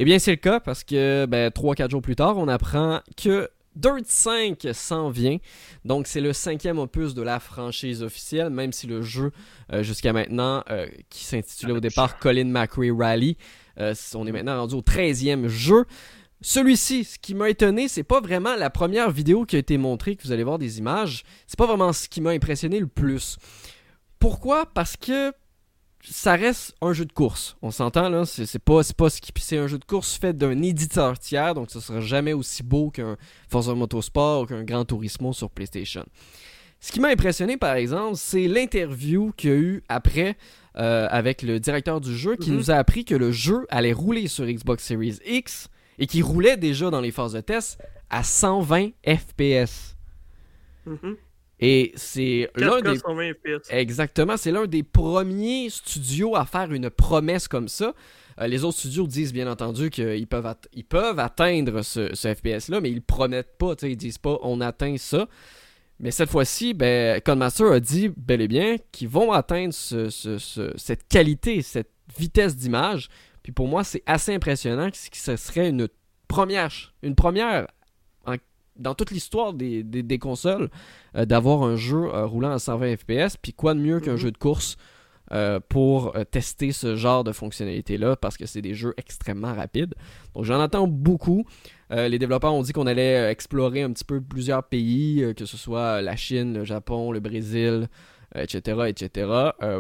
[0.01, 3.51] Eh bien, c'est le cas parce que ben, 3-4 jours plus tard, on apprend que
[3.79, 5.39] Dirt 5 s'en vient.
[5.85, 9.31] Donc, c'est le cinquième opus de la franchise officielle, même si le jeu,
[9.73, 13.37] euh, jusqu'à maintenant, euh, qui s'intitulait au départ Colin McRae Rally,
[13.79, 15.85] euh, on est maintenant rendu au 13e jeu.
[16.41, 20.17] Celui-ci, ce qui m'a étonné, c'est pas vraiment la première vidéo qui a été montrée,
[20.17, 21.23] que vous allez voir des images.
[21.47, 23.39] C'est pas vraiment ce qui m'a impressionné le plus.
[24.19, 24.67] Pourquoi?
[24.67, 25.33] Parce que
[26.03, 27.57] ça reste un jeu de course.
[27.63, 29.33] On s'entend là, c'est pas, pas ce qui.
[29.41, 32.91] C'est un jeu de course fait d'un éditeur tiers, donc ce sera jamais aussi beau
[32.91, 33.17] qu'un
[33.49, 36.05] Forza Motorsport ou qu'un Gran Turismo sur PlayStation.
[36.81, 40.37] Ce qui m'a impressionné par exemple, c'est l'interview qu'il y a eu après
[40.77, 42.57] euh, avec le directeur du jeu qui Mhm.
[42.57, 45.69] nous a appris que le jeu allait rouler sur Xbox Series X
[45.99, 49.97] et qui roulait déjà dans les phases de test à 120 FPS.
[50.87, 51.17] Mhm.
[51.61, 53.69] Et c'est l'un 4K des 120 FPS.
[53.71, 57.95] Exactement, c'est l'un des premiers studios à faire une promesse comme ça.
[58.41, 62.33] Euh, les autres studios disent bien entendu qu'ils peuvent, at- ils peuvent atteindre ce, ce
[62.33, 65.27] FPS-là, mais ils promettent pas, ils disent pas on atteint ça.
[65.99, 70.39] Mais cette fois-ci, ben, Codemaster a dit bel et bien qu'ils vont atteindre ce- ce-
[70.39, 73.09] ce- cette qualité, cette vitesse d'image.
[73.43, 75.89] Puis pour moi, c'est assez impressionnant que ce serait une
[76.29, 76.71] première,
[77.03, 77.67] une première
[78.79, 80.69] dans toute l'histoire des, des- des consoles
[81.17, 83.37] euh, d'avoir un jeu euh, roulant à 120 FPS.
[83.41, 84.17] Puis quoi de mieux qu'un Mhm.
[84.19, 84.77] jeu de course
[85.33, 89.95] euh, pour tester ce genre de fonctionnalité-là parce que c'est des jeux extrêmement rapides.
[90.35, 91.45] Donc j'en attends beaucoup.
[91.91, 96.01] Les développeurs ont dit qu'on allait explorer un petit peu plusieurs pays, que ce soit
[96.03, 97.89] la Chine, le Japon, le Brésil,
[98.35, 98.89] etc.
[98.89, 99.31] etc.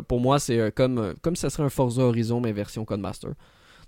[0.06, 3.30] Pour moi, c'est comme, comme ça serait un Forza Horizon, mais version Codemaster.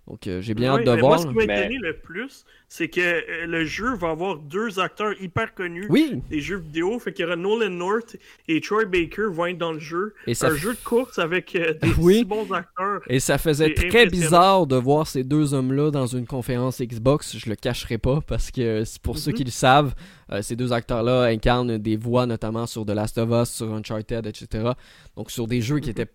[0.09, 1.11] Donc euh, j'ai bien Oui, hâte de mais voir.
[1.13, 4.37] Moi, ce qui m'a Mais- étonné le plus, c'est que euh, le jeu va avoir
[4.39, 6.99] deux acteurs hyper connus Oui, des jeux vidéo.
[6.99, 8.17] Fait qu'il y aura Nolan North
[8.49, 10.15] et Troy Baker vont être dans le jeu.
[10.27, 12.25] et ça un jeu de course avec euh, des Oui.
[12.25, 13.03] bons acteurs.
[13.09, 17.37] Et ça faisait très bizarre de voir ces deux hommes-là dans une conférence Xbox.
[17.39, 19.37] Je le cacherai pas parce que c'est pour ceux Mhm.
[19.37, 19.95] qui le savent,
[20.33, 24.27] euh, ces deux acteurs-là incarnent des voix notamment sur The Last of Us, sur Uncharted,
[24.27, 24.71] etc.
[25.17, 25.91] Donc sur des jeux qui Mhm.
[25.93, 26.11] étaient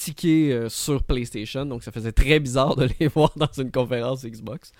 [0.00, 4.24] stickés euh, sur PlayStation, donc ça faisait très bizarre de les voir dans une conférence
[4.24, 4.72] Xbox.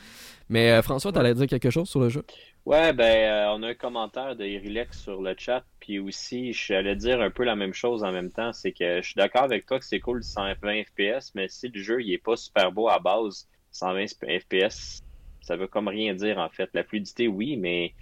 [0.48, 2.24] Mais euh, François, t'allais dire quelque chose sur le jeu?
[2.66, 6.96] Ouais, ben, euh, on a un commentaire de Irilex sur le chat, puis aussi, j'allais
[6.96, 9.66] dire un peu la même chose en même temps, c'est que je suis d'accord avec
[9.66, 12.88] toi que c'est cool 120 FPS, mais si le jeu il est pas super beau
[12.88, 14.06] à base, 120
[14.40, 15.02] FPS,
[15.42, 16.70] ça veut comme rien dire en fait.
[16.74, 17.94] La fluidité, oui, mais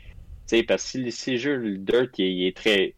[0.49, 2.95] tu sais, parce que si, le jeu, le Dirt, il, est très,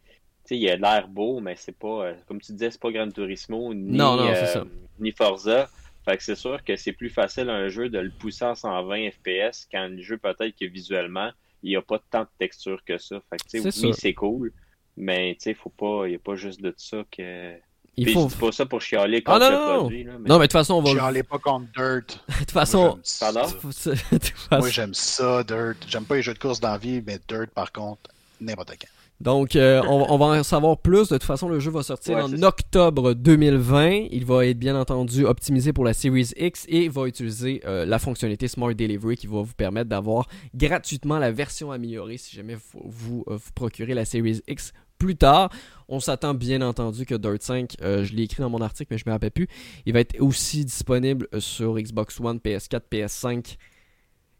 [0.55, 3.73] il a l'air beau, mais c'est pas, euh, comme tu disais, c'est pas Gran Turismo
[3.73, 4.63] ni, Non, non, c'est euh,
[4.99, 5.69] ni Forza.
[6.03, 9.11] Fait que c'est sûr que c'est plus facile un jeu de le pousser à 120
[9.11, 11.29] FPS quand le jeu peut-être que visuellement
[11.63, 13.17] il n'y a pas tant de texture que ça.
[13.29, 14.51] Fait que tu sais, C'est oui, c'est cool,
[14.97, 17.53] mais tu sais, faut pas, il n'y a pas juste de ça que.
[17.97, 18.29] Il Puis faut...
[18.29, 19.79] je dis pas ça pour chialer Ah, contre non, le non, non.
[19.81, 20.29] produit, là, mais...
[20.29, 20.93] Non, mais de toute façon, on va...
[20.93, 22.23] N'allais pas contre Dirt.
[22.29, 22.97] De toute façon...
[23.19, 23.41] Pardon?
[23.63, 25.75] de toute façon- Moi, j'aime ça, Dirt.
[25.89, 28.87] J'aime pas les jeux de course dans la vie, mais Dirt, par contre, n'importe quand.
[29.21, 31.09] Donc, euh, on, on va en savoir plus.
[31.09, 34.07] De toute façon, le jeu va sortir Ouais, en octobre 2020.
[34.11, 37.99] Il va être bien entendu optimisé pour la Series X et va utiliser euh, la
[37.99, 42.81] fonctionnalité Smart Delivery qui va vous permettre d'avoir gratuitement la version améliorée si jamais vous
[42.85, 45.49] vous, euh, vous procurez la Series X plus tard.
[45.87, 48.97] On s'attend bien entendu que Dirt 5, euh, je l'ai écrit dans mon article mais
[48.97, 49.47] je me rappelle plus,
[49.85, 53.55] il va être aussi disponible sur Xbox One, PS4, PS5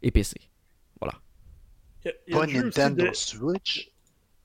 [0.02, 0.34] et PC.
[2.04, 3.91] Il y a- il y a Pas Nintendo de- Switch?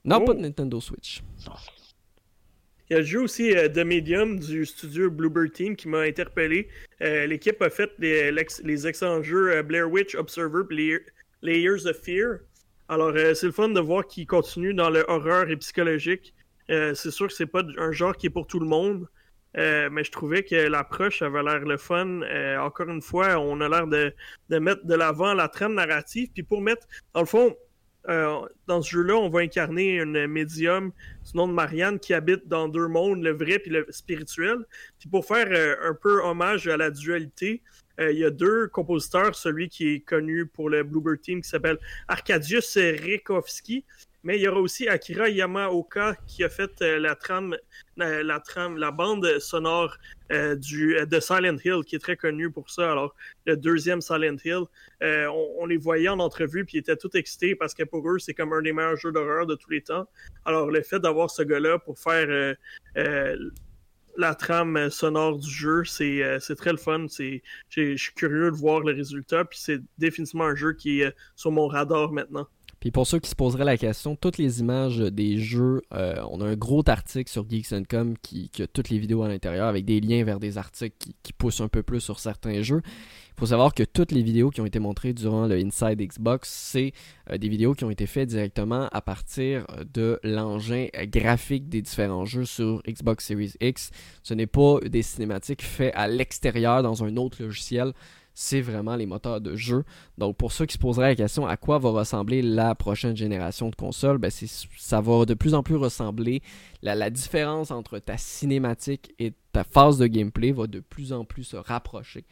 [0.08, 0.26] Non, Oh.
[0.26, 1.22] pas de Nintendo Switch.
[2.90, 6.00] Il y a le jeu aussi euh, de Medium du studio Bluebird Team qui m'a
[6.02, 6.70] interpellé.
[7.02, 11.04] Euh, L'équipe a fait les, l'ex- les excellents jeux euh, Blair Witch, Observer, Layer-
[11.42, 12.40] Layers of Fear.
[12.88, 16.34] Alors, euh, c'est le fun de voir qu'ils continuent dans le horreur et psychologique.
[16.70, 19.08] C'est sûr que c'est pas un genre qui est pour tout le monde,
[19.56, 22.22] mais je trouvais que l'approche avait l'air le fun.
[22.60, 24.14] Encore une fois, on a l'air de,
[24.50, 26.30] de mettre de l'avant la trame narrative.
[26.34, 27.56] Puis pour mettre, dans le fond,
[28.10, 30.92] euh, dans ce jeu-là, on va incarner une médium
[31.26, 34.58] du nom de Marianne qui habite dans deux mondes, le vrai puis le spirituel.
[35.00, 37.62] Puis pour faire euh, un peu hommage à la dualité,
[38.00, 41.50] euh, il y a deux compositeurs, celui qui est connu pour le Bluebird Team qui
[41.50, 41.78] s'appelle
[42.08, 43.84] Arkadiusz Rekovski,
[44.24, 47.56] mais il y aura aussi Akira Yamaoka qui a fait euh, la trame,
[47.96, 49.98] la, la trame, la bande sonore
[50.32, 52.92] euh, du, de Silent Hill, qui est très connu pour ça.
[52.92, 53.16] Alors,
[53.46, 54.64] le deuxième Silent Hill,
[55.04, 58.10] euh, on, on les voyait en entrevue, puis ils étaient tout excités parce que pour
[58.10, 60.08] eux, c'est comme un des meilleurs jeux d'horreur de tous les temps.
[60.46, 62.54] Alors, le fait d'avoir ce gars-là pour faire euh,
[62.98, 63.52] euh,
[64.18, 67.06] la trame sonore du jeu, c'est euh, très le fun.
[67.08, 71.12] Je suis curieux de voir le résultat, puis c'est définitivement un jeu qui est euh,
[71.36, 72.48] sur mon radar maintenant.
[72.80, 76.42] Puis pour ceux qui se poseraient la question, toutes les images des jeux, euh, on
[76.42, 79.84] a un gros article sur Geeks.com qui, qui a toutes les vidéos à l'intérieur avec
[79.86, 82.82] des liens vers des articles qui, poussent un peu plus sur certains jeux.
[82.84, 86.50] Il faut savoir que toutes les vidéos qui ont été montrées durant le Inside Xbox,
[86.50, 86.94] c'est
[87.32, 91.82] euh, des vidéos qui ont été faites directement à partir de l'engin euh, graphique des
[91.82, 93.92] différents jeux sur Xbox Series X.
[94.24, 97.94] Ce n'est pas des cinématiques faites à l'extérieur dans un autre logiciel.
[98.40, 99.84] C'est vraiment les moteurs de jeu.
[100.20, 103.72] Donc, pour ceux qui se poseraient la question à quoi va ressembler la prochaine génération
[103.72, 106.44] de consoles, ben ça va de plus en plus ressembler.
[106.84, 111.46] La, différence entre ta cinématique et ta phase de gameplay va de plus en plus
[111.46, 112.26] se rapprocher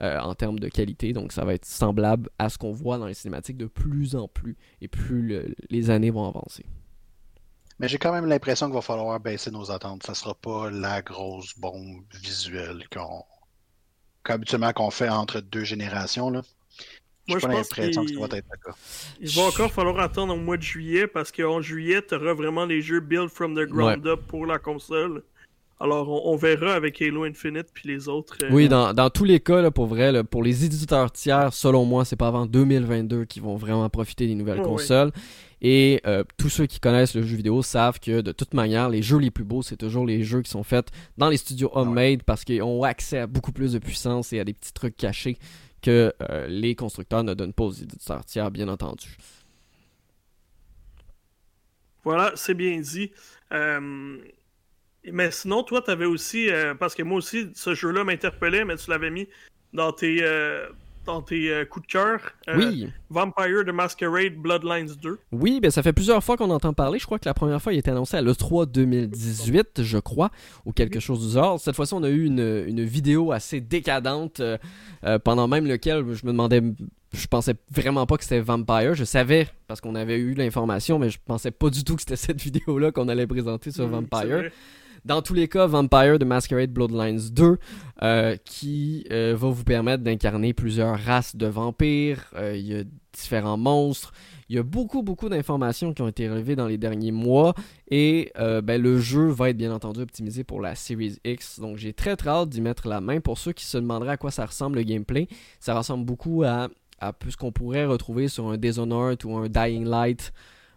[0.00, 1.12] euh, en termes de qualité.
[1.12, 4.26] Donc, ça va être semblable à ce qu'on voit dans les cinématiques de plus en
[4.26, 6.66] plus et plus le- les années vont avancer.
[7.78, 10.02] Mais j'ai quand même l'impression qu'il va falloir baisser nos attentes.
[10.02, 13.24] Ça sera pas la grosse bombe visuelle qu'on
[14.24, 16.30] qu'habituellement qu'on fait entre deux générations.
[16.30, 16.42] Là.
[17.28, 18.76] Moi, pas je pense l'impression que ça qu'il- va être le cas.
[19.20, 22.66] Il va encore falloir attendre au mois de juillet parce qu'en juillet, tu auras vraiment
[22.66, 25.22] les jeux build from the ground up pour la console.
[25.80, 28.36] Alors, on, on verra avec Halo Infinite puis les autres.
[28.42, 31.52] euh, Oui, dans, dans tous les cas, là, pour vrai, là, pour les éditeurs tiers,
[31.52, 34.72] selon moi, c'est pas avant 2022 qu'ils vont vraiment profiter des nouvelles Oh, oui.
[35.66, 39.00] Et euh, tous ceux qui connaissent le jeu vidéo savent que de toute manière, les
[39.00, 42.22] jeux les plus beaux, c'est toujours les jeux qui sont faits dans les studios homemade
[42.22, 45.38] parce qu'ils ont accès à beaucoup plus de puissance et à des petits trucs cachés
[45.80, 49.16] que euh, les constructeurs ne donnent pas aux éditeurs tiers, bien entendu.
[52.04, 53.10] Voilà, c'est bien dit.
[53.50, 54.18] Euh,
[55.10, 58.90] mais sinon, toi, tu avais aussi, parce que moi aussi, ce jeu-là m'interpellait, mais tu
[58.90, 59.28] l'avais mis
[59.74, 60.68] dans tes, euh,
[61.06, 62.20] dans tes euh, coups de cœur.
[62.48, 65.18] Euh, Oui, Vampire the Masquerade Bloodlines 2.
[65.32, 66.98] oui, ben ça fait plusieurs fois qu'on entend parler.
[66.98, 70.30] Je crois que la première fois, il était annoncé à l'E3 2018, je crois,
[70.64, 71.60] ou quelque chose du genre.
[71.60, 74.58] Cette fois-ci, on a eu une, une vidéo assez décadente, euh,
[75.04, 76.62] euh, pendant même lequel je me demandais,
[77.12, 78.94] je pensais vraiment pas que c'était Vampire.
[78.94, 82.16] Je savais, parce qu'on avait eu l'information, mais je pensais pas du tout que c'était
[82.16, 84.50] cette vidéo-là qu'on allait présenter sur Vampire.
[85.04, 87.58] Dans tous les cas, Vampire de Masquerade Bloodlines 2,
[88.02, 92.32] euh, qui euh, va vous permettre d'incarner plusieurs races de vampires.
[92.36, 94.14] Euh, Il y a différents monstres.
[94.48, 97.54] Il y a beaucoup, beaucoup d'informations qui ont été relevées dans les derniers mois
[97.90, 101.60] et ben, le jeu va être bien entendu optimisé pour la Series X.
[101.60, 103.20] Donc j'ai très très hâte d'y mettre la main.
[103.20, 105.28] Pour ceux qui se demanderaient à quoi ça ressemble le gameplay,
[105.60, 106.68] ça ressemble beaucoup à,
[107.00, 110.32] à ce qu'on pourrait retrouver sur un Dishonored ou un Dying Light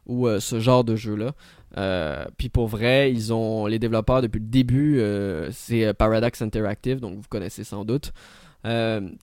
[0.07, 1.34] ou euh, ce genre de jeu-là.
[1.77, 6.99] Euh, puis pour vrai, ils ont les développeurs depuis le début, euh, c'est Paradox Interactive,
[6.99, 8.13] donc vous connaissez sans doute,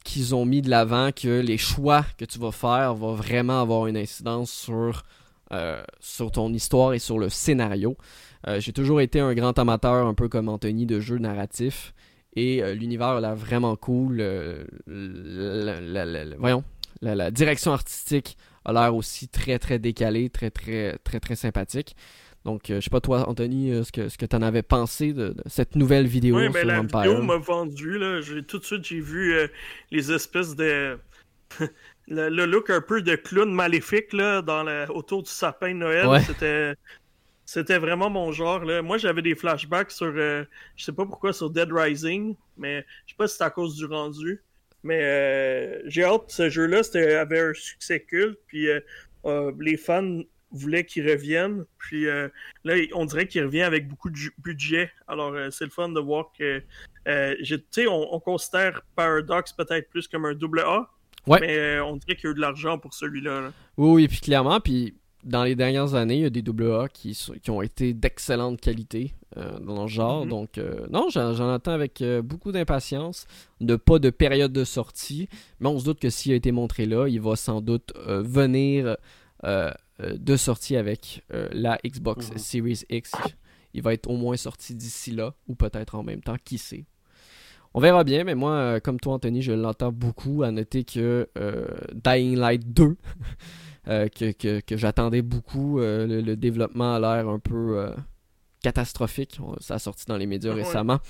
[0.04, 3.88] qu'ils ont mis de l'avant que les choix que tu vas faire vont vraiment avoir
[3.88, 5.02] une incidence sur,
[6.00, 7.98] sur ton histoire et sur le scénario.
[8.56, 11.92] J'ai toujours été un grand amateur, un peu comme Anthony, de jeux narratifs.
[12.36, 14.24] Et l'univers a vraiment cool.
[16.38, 16.64] voyons,
[17.02, 21.96] la, direction artistique a l'air aussi très très décalée, très très très très sympathique.
[22.44, 24.62] Donc, euh, je sais pas toi, Anthony, euh, ce que, ce que tu en avais
[24.62, 27.98] pensé de, cette nouvelle vidéo oui, ben, la vidéo m'a vendu.
[27.98, 28.20] Là.
[28.46, 29.48] Tout de suite, j'ai vu euh,
[29.90, 30.98] les espèces de...
[32.08, 36.22] le, look un peu de clown maléfique là, dans autour du sapin de Noël.
[36.26, 36.74] C'était...
[37.46, 38.64] C'était vraiment mon genre.
[38.64, 38.80] Là.
[38.80, 40.46] Moi, j'avais des flashbacks sur, je
[40.78, 43.84] sais pas pourquoi, sur Dead Rising, mais je sais pas si c'est à cause du
[43.84, 44.42] rendu.
[44.84, 46.82] Mais euh, j'ai hâte, ce jeu-là
[47.18, 48.80] avait un succès culte, puis euh,
[49.24, 50.20] euh, les fans
[50.52, 51.64] voulaient qu'il revienne.
[51.78, 54.92] Puis là, on dirait qu'il revient avec beaucoup de budget.
[55.08, 56.62] Alors, c'est le fun de voir que.
[57.06, 60.88] tu sais, on, considère Paradox peut-être plus comme un double A.
[61.26, 63.52] Mais on dirait qu'il y a eu de l'argent pour celui-là.
[63.78, 64.94] Oui, oui, puis clairement, puis
[65.24, 69.14] dans les dernières années, il y a des AA qui, qui ont été d'excellente qualité
[69.36, 70.24] euh, dans le genre.
[70.24, 70.28] Mm-hmm.
[70.28, 73.26] Donc, euh, non, j'en attends avec euh, beaucoup d'impatience.
[73.60, 75.28] De pas de période de sortie,
[75.60, 78.96] mais on se doute que s'il a été montré là, il va sans doute venir
[79.42, 82.38] de sortie avec la Xbox mm-hmm.
[82.38, 83.12] Series X.
[83.72, 86.84] Il va être au moins sorti d'ici là, ou peut-être en même temps, qui sait.
[87.72, 91.28] On verra bien, mais moi, comme toi, Anthony, je l'entends beaucoup à noter que
[91.94, 92.96] Dying Light 2
[93.88, 95.80] Euh, que, j'attendais beaucoup.
[95.80, 97.90] Euh, le, développement a l'air un peu euh,
[98.62, 99.38] catastrophique.
[99.60, 101.00] Ça a sorti dans les médias récemment.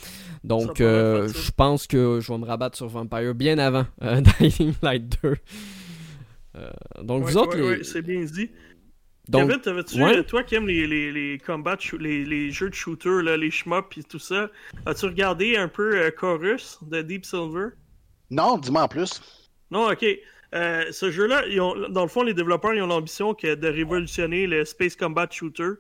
[0.42, 3.86] Donc, je pense que je vais me rabattre sur Vampire bien avant
[4.40, 5.36] Dying Light 2.
[7.02, 7.56] donc, vous autres.
[7.56, 7.84] les...
[7.84, 8.51] c'est bien dit.
[9.26, 13.22] Donc, David, tu toi qui aimes les, les, les combats, les, les, jeux de shooter,
[13.22, 14.51] là, les shmups et tout ça,
[14.84, 17.68] as-tu regardé un peu Chorus de Deep Silver?
[18.30, 19.22] Non, dis-moi en plus.
[19.70, 20.05] Non, ok.
[20.55, 21.43] Euh, ce jeu-là,
[21.89, 25.70] dans le fond, les développeurs ont l'ambition de révolutionner le Space Combat Shooter.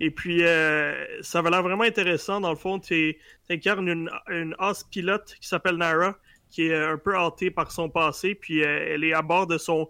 [0.00, 2.40] Et puis, euh, ça va l'air vraiment intéressant.
[2.40, 3.16] Dans le fond, tu
[3.48, 6.16] incarnes une, une as pilote qui s'appelle Nara,
[6.50, 8.34] qui est un peu hantée par son passé.
[8.34, 9.88] Puis, euh, elle est à bord de son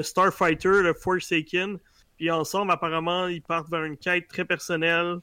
[0.00, 1.78] Starfighter, le Forsaken.
[2.16, 5.18] Puis, ensemble, apparemment, ils partent vers une quête très personnelle.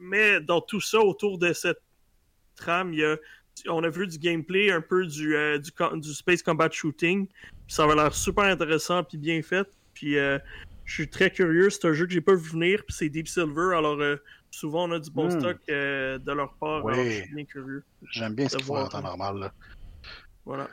[0.00, 1.82] mais dans tout ça, autour de cette
[2.56, 3.16] trame, il y a
[3.68, 7.26] on a vu du gameplay un peu du, euh, du, Space Combat Shooting.
[7.66, 9.66] ça va l'air super intéressant puis bien fait.
[9.94, 10.38] Puis euh,
[10.84, 11.70] je suis très curieux.
[11.70, 12.82] C'est un jeu que j'ai pas vu venir.
[12.86, 13.76] Puis c'est Deep Silver.
[13.76, 14.16] Alors euh,
[14.50, 15.40] souvent on a du bon hmm.
[15.40, 16.86] stock de leur part.
[16.86, 17.82] Alors je suis bien curieux.
[18.10, 19.50] J'aime bien ce qu'ils font en temps normal.
[20.44, 20.68] Voilà.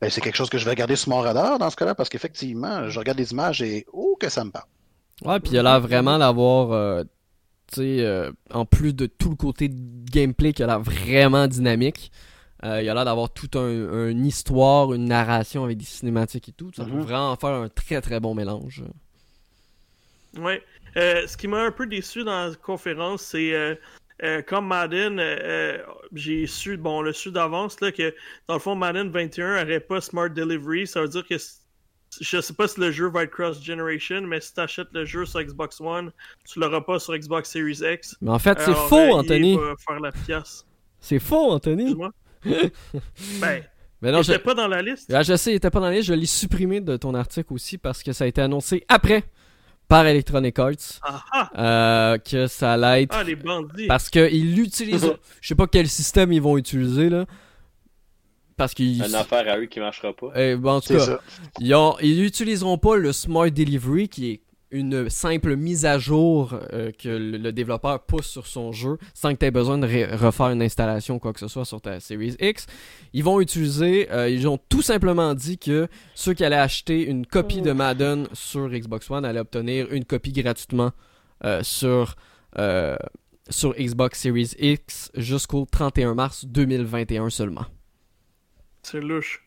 [0.00, 2.10] Ben, c'est quelque chose que je vais regarder sur mon radar dans ce cas-là parce
[2.10, 4.66] qu'effectivement, je regarde les images et oh que ça me parle.
[5.24, 7.04] Ouais, puis il a l'air vraiment d'avoir
[7.78, 12.12] euh, en plus de tout le côté gameplay qui a l'air vraiment dynamique,
[12.64, 16.52] euh, il a l'air d'avoir toute un, une histoire, une narration avec des cinématiques et
[16.52, 16.70] tout.
[16.74, 17.02] Ça peut mhm.
[17.02, 18.84] vraiment faire un très très bon mélange.
[20.38, 20.62] Ouais.
[20.96, 23.78] Euh, ce qui m'a un peu déçu dans la conférence, c'est
[24.46, 25.20] comme Madden,
[26.14, 28.14] j'ai su, bon, le su d'avance, là, que
[28.48, 30.86] dans le fond, Madden 21 n'aurait pas Smart Delivery.
[30.86, 31.36] Ça veut dire que
[32.20, 35.24] je sais pas si le jeu va être cross-generation, mais si tu achètes le jeu
[35.26, 36.12] sur Xbox One,
[36.44, 38.16] tu l'auras pas sur Xbox Series X.
[38.20, 39.58] Mais en fait, c'est faux, euh, Anthony.
[41.00, 41.96] C'est faux, Anthony.
[42.44, 43.62] ben,
[44.02, 45.12] mais non, il pas dans la liste.
[45.12, 46.08] Ah, je sais, il était pas dans la liste.
[46.08, 49.24] Je l'ai supprimé de ton article aussi parce que ça a été annoncé après
[49.88, 51.50] par Electronic Arts ah, ah.
[51.58, 53.16] Euh, que ça allait être.
[53.16, 53.86] Ah, les bandits.
[53.86, 55.12] Parce qu'ils l'utilisent.
[55.40, 57.26] je sais pas quel système ils vont utiliser là.
[58.56, 59.04] Parce qu'ils.
[59.04, 60.32] Une affaire à eux qui marchera pas.
[60.34, 61.18] Eh, ben, en tout cas,
[61.60, 64.40] ils, n'utiliseront pas le Smart Delivery qui est
[64.72, 69.38] une simple mise à jour euh, que le, développeur pousse sur son jeu sans que
[69.38, 72.36] tu aies besoin de refaire une installation ou quoi que ce soit sur ta Series
[72.40, 72.66] X.
[73.12, 77.26] Ils vont utiliser, euh, ils ont tout simplement dit que ceux qui allaient acheter une
[77.26, 80.90] copie de Madden sur Xbox One allaient obtenir une copie gratuitement
[81.44, 82.16] euh, sur,
[83.48, 87.66] sur Xbox Series X jusqu'au 31 mars 2021 seulement.
[88.86, 89.42] C'est louche.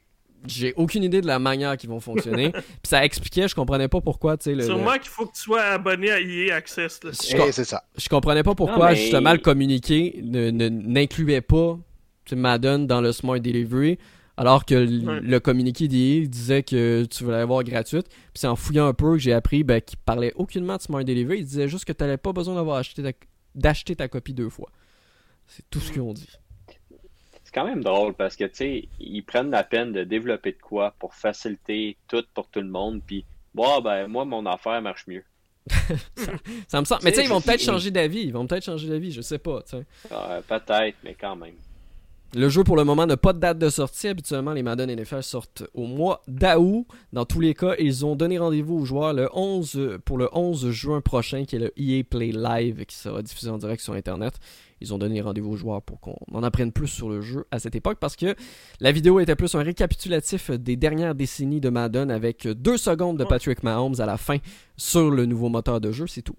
[0.48, 2.52] J'ai aucune idée de la manière qu'ils vont fonctionner.
[2.52, 4.38] Puis ça expliquait, je comprenais pas pourquoi.
[4.46, 7.04] Le, Sûrement qu'il faut que tu sois abonné à EA Access.
[7.04, 7.12] Là.
[7.12, 7.84] Je, c'est ça.
[7.98, 11.78] Je comprenais pas pourquoi, justement, le communiqué n'incluait pas
[12.32, 13.98] Madden dans le Smart Delivery.
[14.38, 15.20] Alors que l- Ouais.
[15.20, 18.08] le communiqué d'EA disait que tu voulais l'avoir gratuite.
[18.08, 21.04] Puis c'est en fouillant un peu que j'ai appris ben, qu'il parlait aucunement de Smart
[21.04, 21.40] Delivery.
[21.40, 23.12] Il disait juste que tu n'avais pas besoin d'avoir acheté ta-
[23.56, 24.70] d'acheter ta copie deux fois.
[25.48, 26.30] C'est tout ce qu'ils ont dit.
[27.50, 30.60] C'est quand même drôle parce que, tu sais, ils prennent la peine de développer de
[30.62, 33.02] quoi pour faciliter tout pour tout le monde.
[33.04, 35.24] Puis, bon, ben, moi, mon affaire marche mieux.
[36.68, 37.02] Ça me semble.
[37.04, 38.22] Mais tu sais, ils vont peut-être changer d'avis.
[38.22, 39.64] Ils vont peut-être changer d'avis, je sais pas.
[39.64, 39.86] tu sais.
[40.12, 41.56] Euh, Peut-être, mais quand même.
[42.36, 44.08] Le jeu pour le moment n'a pas de date de sortie.
[44.08, 46.86] Habituellement, les Madden NFL sortent au mois d'août.
[47.12, 50.30] Dans tous les cas, ils ont donné rendez-vous aux joueurs le 11, euh, pour le
[50.32, 53.94] 11 juin prochain, qui est le EA Play Live, qui sera diffusé en direct sur
[53.94, 54.36] Internet.
[54.80, 57.58] Ils ont donné rendez-vous aux joueurs pour qu'on en apprenne plus sur le jeu à
[57.58, 58.36] cette époque, parce que
[58.80, 63.24] la vidéo était plus un récapitulatif des dernières décennies de Madden avec deux secondes de
[63.24, 64.38] Patrick Mahomes à la fin
[64.78, 66.38] sur le nouveau moteur de jeu, c'est tout.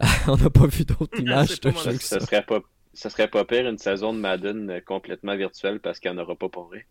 [0.28, 2.20] On n'a pas vu d'autres images de ça.
[2.20, 2.60] serait pas.
[2.96, 6.22] Ça serait pas pire une saison de Madden euh, complètement virtuelle parce qu'il n'y en
[6.22, 6.86] aura pas pour vrai.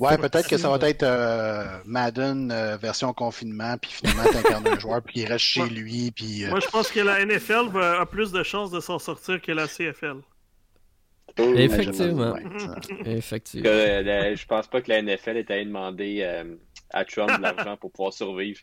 [0.00, 4.78] Ouais, peut-être que ça va être euh, Madden euh, version confinement, puis finalement, t'incarnes un
[4.78, 5.68] joueur, puis il reste chez Ouais.
[5.70, 6.44] lui, puis...
[6.44, 9.40] euh, Moi, je pense que la NFL va, a plus de chances de s'en sortir
[9.40, 10.16] que la CFL.
[11.38, 12.32] Effectivement.
[12.32, 12.76] ouais, ça-
[13.10, 13.64] Effectivement.
[13.64, 16.56] Que, euh, la- je pense pas que la NFL est allée demander euh,
[16.90, 18.60] à Trump de l'argent pour pouvoir survivre.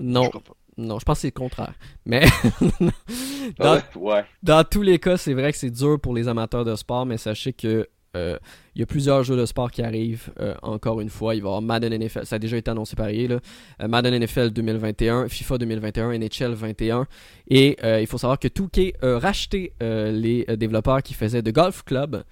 [0.00, 0.56] Non, je crois pas.
[0.78, 1.74] Non, je pense que c'est le contraire.
[2.06, 2.22] Mais
[3.58, 4.24] dans, Ouais, ouais.
[4.42, 7.16] dans tous les cas, c'est vrai que c'est dur pour les amateurs de sport, mais
[7.18, 8.38] sachez que euh,
[8.74, 10.30] il y a plusieurs jeux de sport qui arrivent.
[10.40, 12.96] euh, encore une fois, il va y avoir Madden NFL, ça a déjà été annoncé
[12.96, 13.40] par EA, là.
[13.82, 17.06] Euh, Madden NFL 2021, FIFA 2021, NHL 21.
[17.48, 21.50] Et euh, il faut savoir que 2K a racheté euh, les développeurs qui faisaient de
[21.50, 22.24] Golf Club,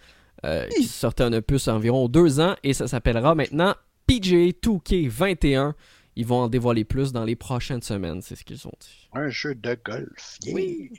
[0.44, 3.74] euh, qui sortait un opus environ deux ans, et ça s'appellera maintenant
[4.06, 5.74] PGA 2K 21.
[6.16, 9.08] Ils vont en dévoiler plus dans les prochaines semaines, c'est ce qu'ils ont dit.
[9.12, 10.38] Un jeu de golf.
[10.44, 10.54] yeah.
[10.54, 10.90] Oui.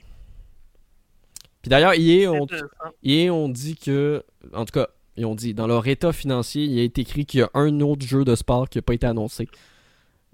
[1.62, 2.68] Puis d'ailleurs, EA ont, Intéressant.
[3.04, 4.24] EA ont dit que,
[4.54, 4.86] en tout cas,
[5.16, 7.80] ils ont dit, dans leur état financier, il a été écrit qu'il y a un
[7.80, 9.48] autre jeu de sport qui n'a pas été annoncé.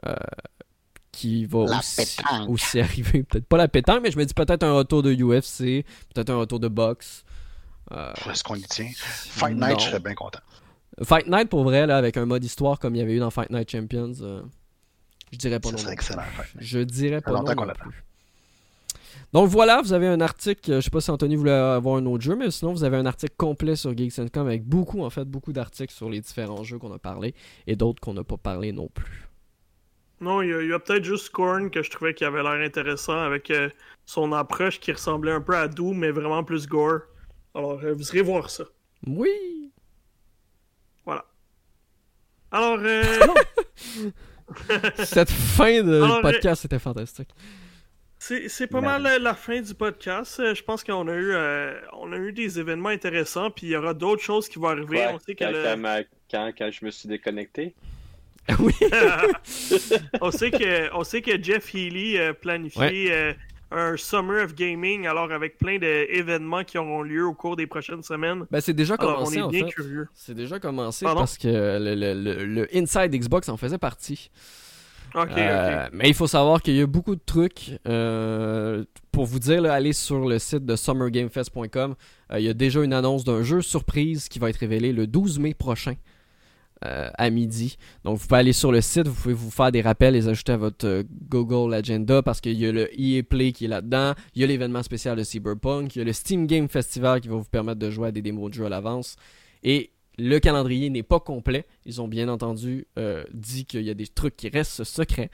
[0.07, 0.15] euh,
[1.13, 1.61] qui va
[2.49, 3.23] aussi, arriver.
[3.23, 6.37] Peut-être pas la pétanque, mais je me dis peut-être un retour de UFC, peut-être un
[6.37, 7.25] retour de boxe.
[7.93, 8.91] Euh, Est-ce qu'on y tient?
[8.97, 9.69] Fight Non.
[9.69, 10.41] Night, je serais bien content.
[11.03, 13.31] Fight Night, pour vrai, là, avec un mode histoire comme il y avait eu dans
[13.31, 14.43] Fight Night Champions, euh,
[15.35, 15.83] je dirais pas Ça non.
[15.83, 15.93] plus.
[15.93, 16.23] excellent.
[16.59, 18.05] Je dirais pas non, plus.
[19.33, 22.07] Donc voilà, vous avez un article, euh, je sais pas si Anthony voulait avoir un
[22.07, 25.25] autre jeu, mais sinon vous avez un article complet sur Geeks.com avec beaucoup, en fait,
[25.25, 27.35] beaucoup d'articles sur les différents jeux qu'on a parlé
[27.67, 29.29] et d'autres qu'on n'a pas parlé non plus.
[30.21, 32.43] Non, il y a, il y a peut-être juste Korn que je trouvais qui avait
[32.43, 33.69] l'air intéressant avec euh,
[34.07, 37.01] son approche qui ressemblait un peu à Doom, mais vraiment plus gore.
[37.57, 38.65] Alors, euh, vous irez voir ça.
[39.07, 39.73] Oui!
[41.05, 41.25] Voilà.
[42.53, 43.03] Alors, euh,
[45.05, 47.29] Cette fin de Alors, podcast était fantastique.
[48.19, 50.39] c'est c'est pas mal la fin du podcast.
[50.41, 53.71] Euh, Je pense qu'on a eu euh, on a eu des événements intéressants, puis il
[53.71, 54.99] y aura d'autres choses qui vont arriver.
[54.99, 57.75] Ouais, on sait que quand, le- quand ma- quand- quand je me suis déconnecté.
[58.59, 58.75] oui!
[60.21, 63.33] on sait que on sait que Jeff Healy euh, planifie euh,
[63.75, 68.03] un Summer of Gaming, alors avec plein d'événements qui auront lieu au cours des prochaines
[68.03, 68.45] semaines.
[68.51, 69.73] Ben c'est déjà Alors, on commencé est en bien fait.
[69.73, 70.09] curieux.
[70.15, 71.21] C'est déjà commencé Pardon?
[71.21, 74.31] parce que le, le- le- le Inside Xbox en faisait partie.
[75.15, 75.89] Ok, Euh.
[75.93, 77.79] Mais il faut savoir qu'il y a beaucoup de trucs.
[77.87, 81.95] euh, pour vous dire, là, allez sur le site de summergamefest.com.
[82.33, 85.07] Euh, il y a déjà une annonce d'un jeu surprise qui va être révélé le
[85.07, 85.95] 12 mai prochain
[86.85, 87.77] euh, à midi.
[88.05, 90.53] Donc vous pouvez aller sur le site, vous pouvez vous faire des rappels, les ajouter
[90.53, 94.15] à votre euh, Google Agenda parce qu'il y a le EA Play qui est là-dedans,
[94.35, 97.29] il y a l'événement spécial de Cyberpunk, il y a le Steam Game Festival qui
[97.29, 99.17] va vous permettre de jouer à des démos de jeux à l'avance.
[99.63, 101.67] Et le calendrier n'est pas complet.
[101.87, 105.31] Ils ont bien entendu euh, dit qu'il y a des trucs qui restent secrets.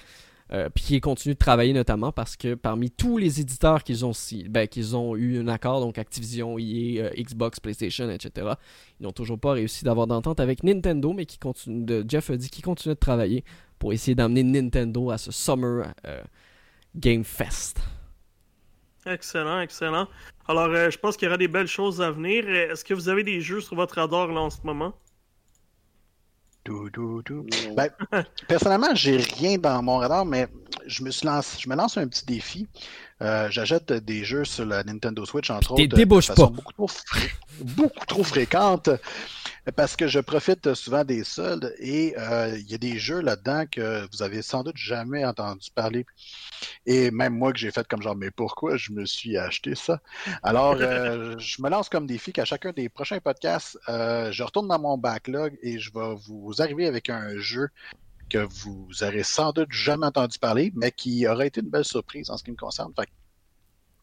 [0.53, 4.11] Euh, puis qui continuent de travailler notamment parce que parmi tous les éditeurs qu'ils ont,
[4.49, 8.55] ben, qu'ils ont eu un accord, donc Activision, EA, euh, Xbox, PlayStation, etc.,
[8.99, 12.37] ils n'ont toujours pas réussi d'avoir d'entente avec Nintendo, mais qui continue de, Jeff a
[12.37, 13.45] dit qu'il continue de travailler
[13.79, 16.21] pour essayer d'amener Nintendo à ce Summer euh,
[16.97, 17.79] Game Fest.
[19.07, 20.09] Excellent, excellent.
[20.49, 22.47] Alors, je pense qu'il y aura des belles choses à venir.
[22.49, 24.95] Est-ce que vous avez des jeux sur votre radar là en ce moment?
[26.71, 27.35] Dou, dou, dou.
[27.67, 27.75] Non.
[27.75, 27.89] Ben,
[28.47, 30.47] Personnellement, j'ai rien dans mon radar, mais
[30.87, 32.69] je me suis lancé, je me lance un petit défi.
[33.23, 36.55] Euh, J'achète des jeux sur la Nintendo Switch, entre autres, débouche de façon pas.
[36.55, 38.89] beaucoup trop, fré- beaucoup trop fréquente,
[39.77, 43.65] parce que je profite souvent des soldes et euh, il y a des jeux là-dedans
[43.71, 46.07] que vous avez sans doute jamais entendu parler.
[46.87, 50.01] Et même moi que j'ai fait comme genre, mais pourquoi je me suis acheté ça?
[50.43, 54.69] Alors, euh, je me lance comme défi qu'à chacun des prochains podcasts, euh, je retourne
[54.69, 57.69] dans mon backlog et je vais vous arriver avec un jeu
[58.31, 62.31] que vous aurez sans doute jamais entendu parler, mais qui aurait été une belle surprise
[62.31, 62.93] en ce qui me concerne.
[62.95, 63.09] Fait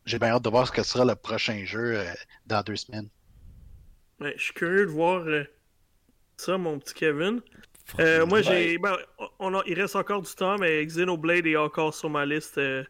[0.05, 2.01] j'ai bien hâte de voir ce que sera le prochain jeu
[2.45, 3.09] dans deux semaines.
[4.19, 5.43] Ouais, je suis curieux de voir euh,
[6.37, 7.41] ça, mon petit Kevin.
[7.99, 8.77] Euh, moi, j'ai.
[8.77, 8.95] Ben,
[9.39, 12.83] on a- il reste encore du temps, mais Xenoblade est encore sur ma liste euh,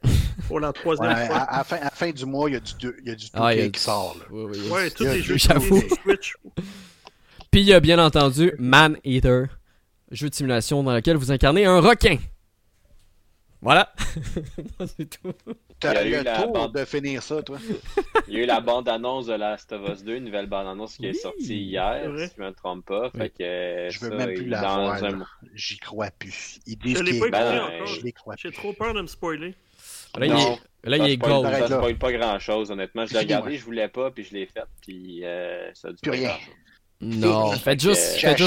[0.48, 1.36] pour la troisième à, fois.
[1.38, 3.16] à la fin, à fin du mois, il y a du, deux- il y a
[3.16, 4.16] du Ah, il y a 2K du- qui sort.
[4.20, 4.26] Là.
[4.32, 4.70] Oui, oui, oui.
[4.72, 6.36] Ouais, tous les jeux Switch.
[7.52, 9.45] Puis il y a bien entendu Man Eater,
[10.12, 12.18] jeu de simulation dans lequel vous incarnez un requin.
[13.62, 13.92] Voilà.
[14.98, 15.34] c'est tout.
[15.80, 17.58] T'as Il y a eu le la tour bande- de finir ça, toi.
[18.28, 21.08] Il y a eu la bande-annonce de Last of Us 2, une nouvelle bande-annonce qui
[21.08, 23.10] est sortie hier, si je me trompe pas.
[23.14, 23.20] Oui.
[23.20, 25.12] Fait que Je veux ça, même plus la dans voir, un là.
[25.12, 25.28] mois.
[25.54, 26.60] J'y crois plus.
[26.68, 27.88] Ils disent Je l'ai pas écouté Ben, encore.
[27.88, 29.56] je les crois J'ai trop peur de me spoiler.
[30.18, 30.38] Là, il Non.
[30.84, 31.52] est, là, il Ça est spoil- gold.
[31.54, 31.68] Ça là.
[31.68, 33.06] spoil pas grand-chose, honnêtement.
[33.06, 35.98] Je l'ai regardé, je voulais pas, puis je l'ai fait, puis euh, ça a dû
[36.02, 36.32] Plus rien.
[36.99, 38.38] Non, faites juste, faites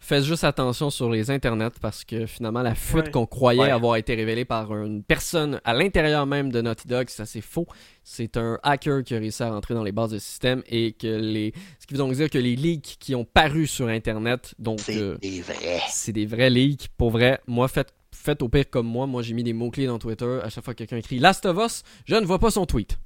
[0.00, 3.10] faites attention sur les internets parce que finalement la fuite Ouais.
[3.10, 3.70] qu'on croyait Ouais.
[3.70, 7.66] avoir été révélée par une personne à l'intérieur même de Naughty Dog, ça c'est faux.
[8.04, 11.06] C'est un hacker qui a réussi à rentrer dans les bases de système et que
[11.06, 14.80] les, ce qui veut donc dire que les leaks qui ont paru sur internet, donc
[14.80, 15.80] C'est euh, des vrais.
[15.90, 16.88] c'est des vrais leaks.
[16.96, 19.06] Pour vrai, moi, faites, faites au pire comme moi.
[19.06, 20.40] Moi, j'ai mis des mots-clés dans Twitter.
[20.42, 22.96] À chaque fois que quelqu'un écrit Last of Us, je ne vois pas son tweet.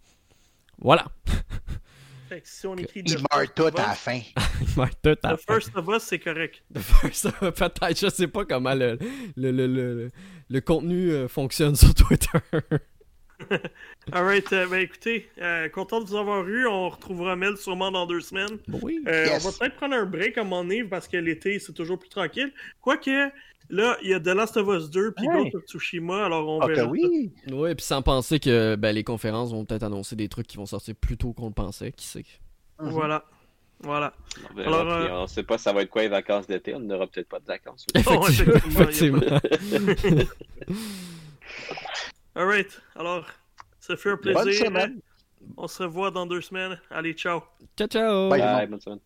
[0.78, 1.06] Voilà.
[2.28, 4.20] Fait que si on écrit Ils The meurent First tout of à la Us, fin.
[4.60, 5.54] Il meurt tout à la The fin.
[5.54, 6.62] First of Us, c'est correct.
[6.74, 8.98] The First of- Peut-être, je sais pas comment le,
[9.36, 10.10] le, le, le,
[10.48, 12.38] le contenu euh, fonctionne sur Twitter.
[14.12, 16.66] Alright, euh, ben écoutez, euh, content de vous avoir eu.
[16.66, 18.58] On retrouvera Mel sûrement dans deux semaines.
[18.68, 19.00] Bon, oui.
[19.06, 19.44] Euh, Yes.
[19.44, 22.08] On va peut-être prendre un break à un moment parce que l'été c'est toujours plus
[22.08, 22.52] tranquille.
[22.80, 23.30] Quoique,
[23.68, 26.66] là, il y a The Last of Us 2 puis of Tsushima, alors on Ah,
[26.66, 26.88] verra.
[26.88, 27.32] oui.
[27.52, 30.66] Oui, puis sans penser que ben, les conférences vont peut-être annoncer des trucs qui vont
[30.66, 31.92] sortir plus tôt qu'on le pensait.
[31.92, 32.24] Qui sait?
[32.80, 32.90] Mhm.
[32.90, 33.24] Voilà.
[33.80, 34.14] Voilà.
[34.50, 36.74] On verra, Alors, puis euh, on sait pas ça va être quoi les vacances d'été,
[36.74, 37.84] on n'aura peut-être pas de vacances.
[37.94, 39.20] Effectivement, effectivement.
[42.36, 43.26] Alright, alors,
[43.80, 44.66] ça fait un Bonne plaisir.
[44.66, 45.00] semaine.
[45.56, 46.78] On se revoit dans deux semaines.
[46.90, 47.42] Allez, ciao.
[47.76, 48.30] ciao, ciao.
[48.30, 48.40] Bye.
[48.40, 49.00] Bye, bonne semaine.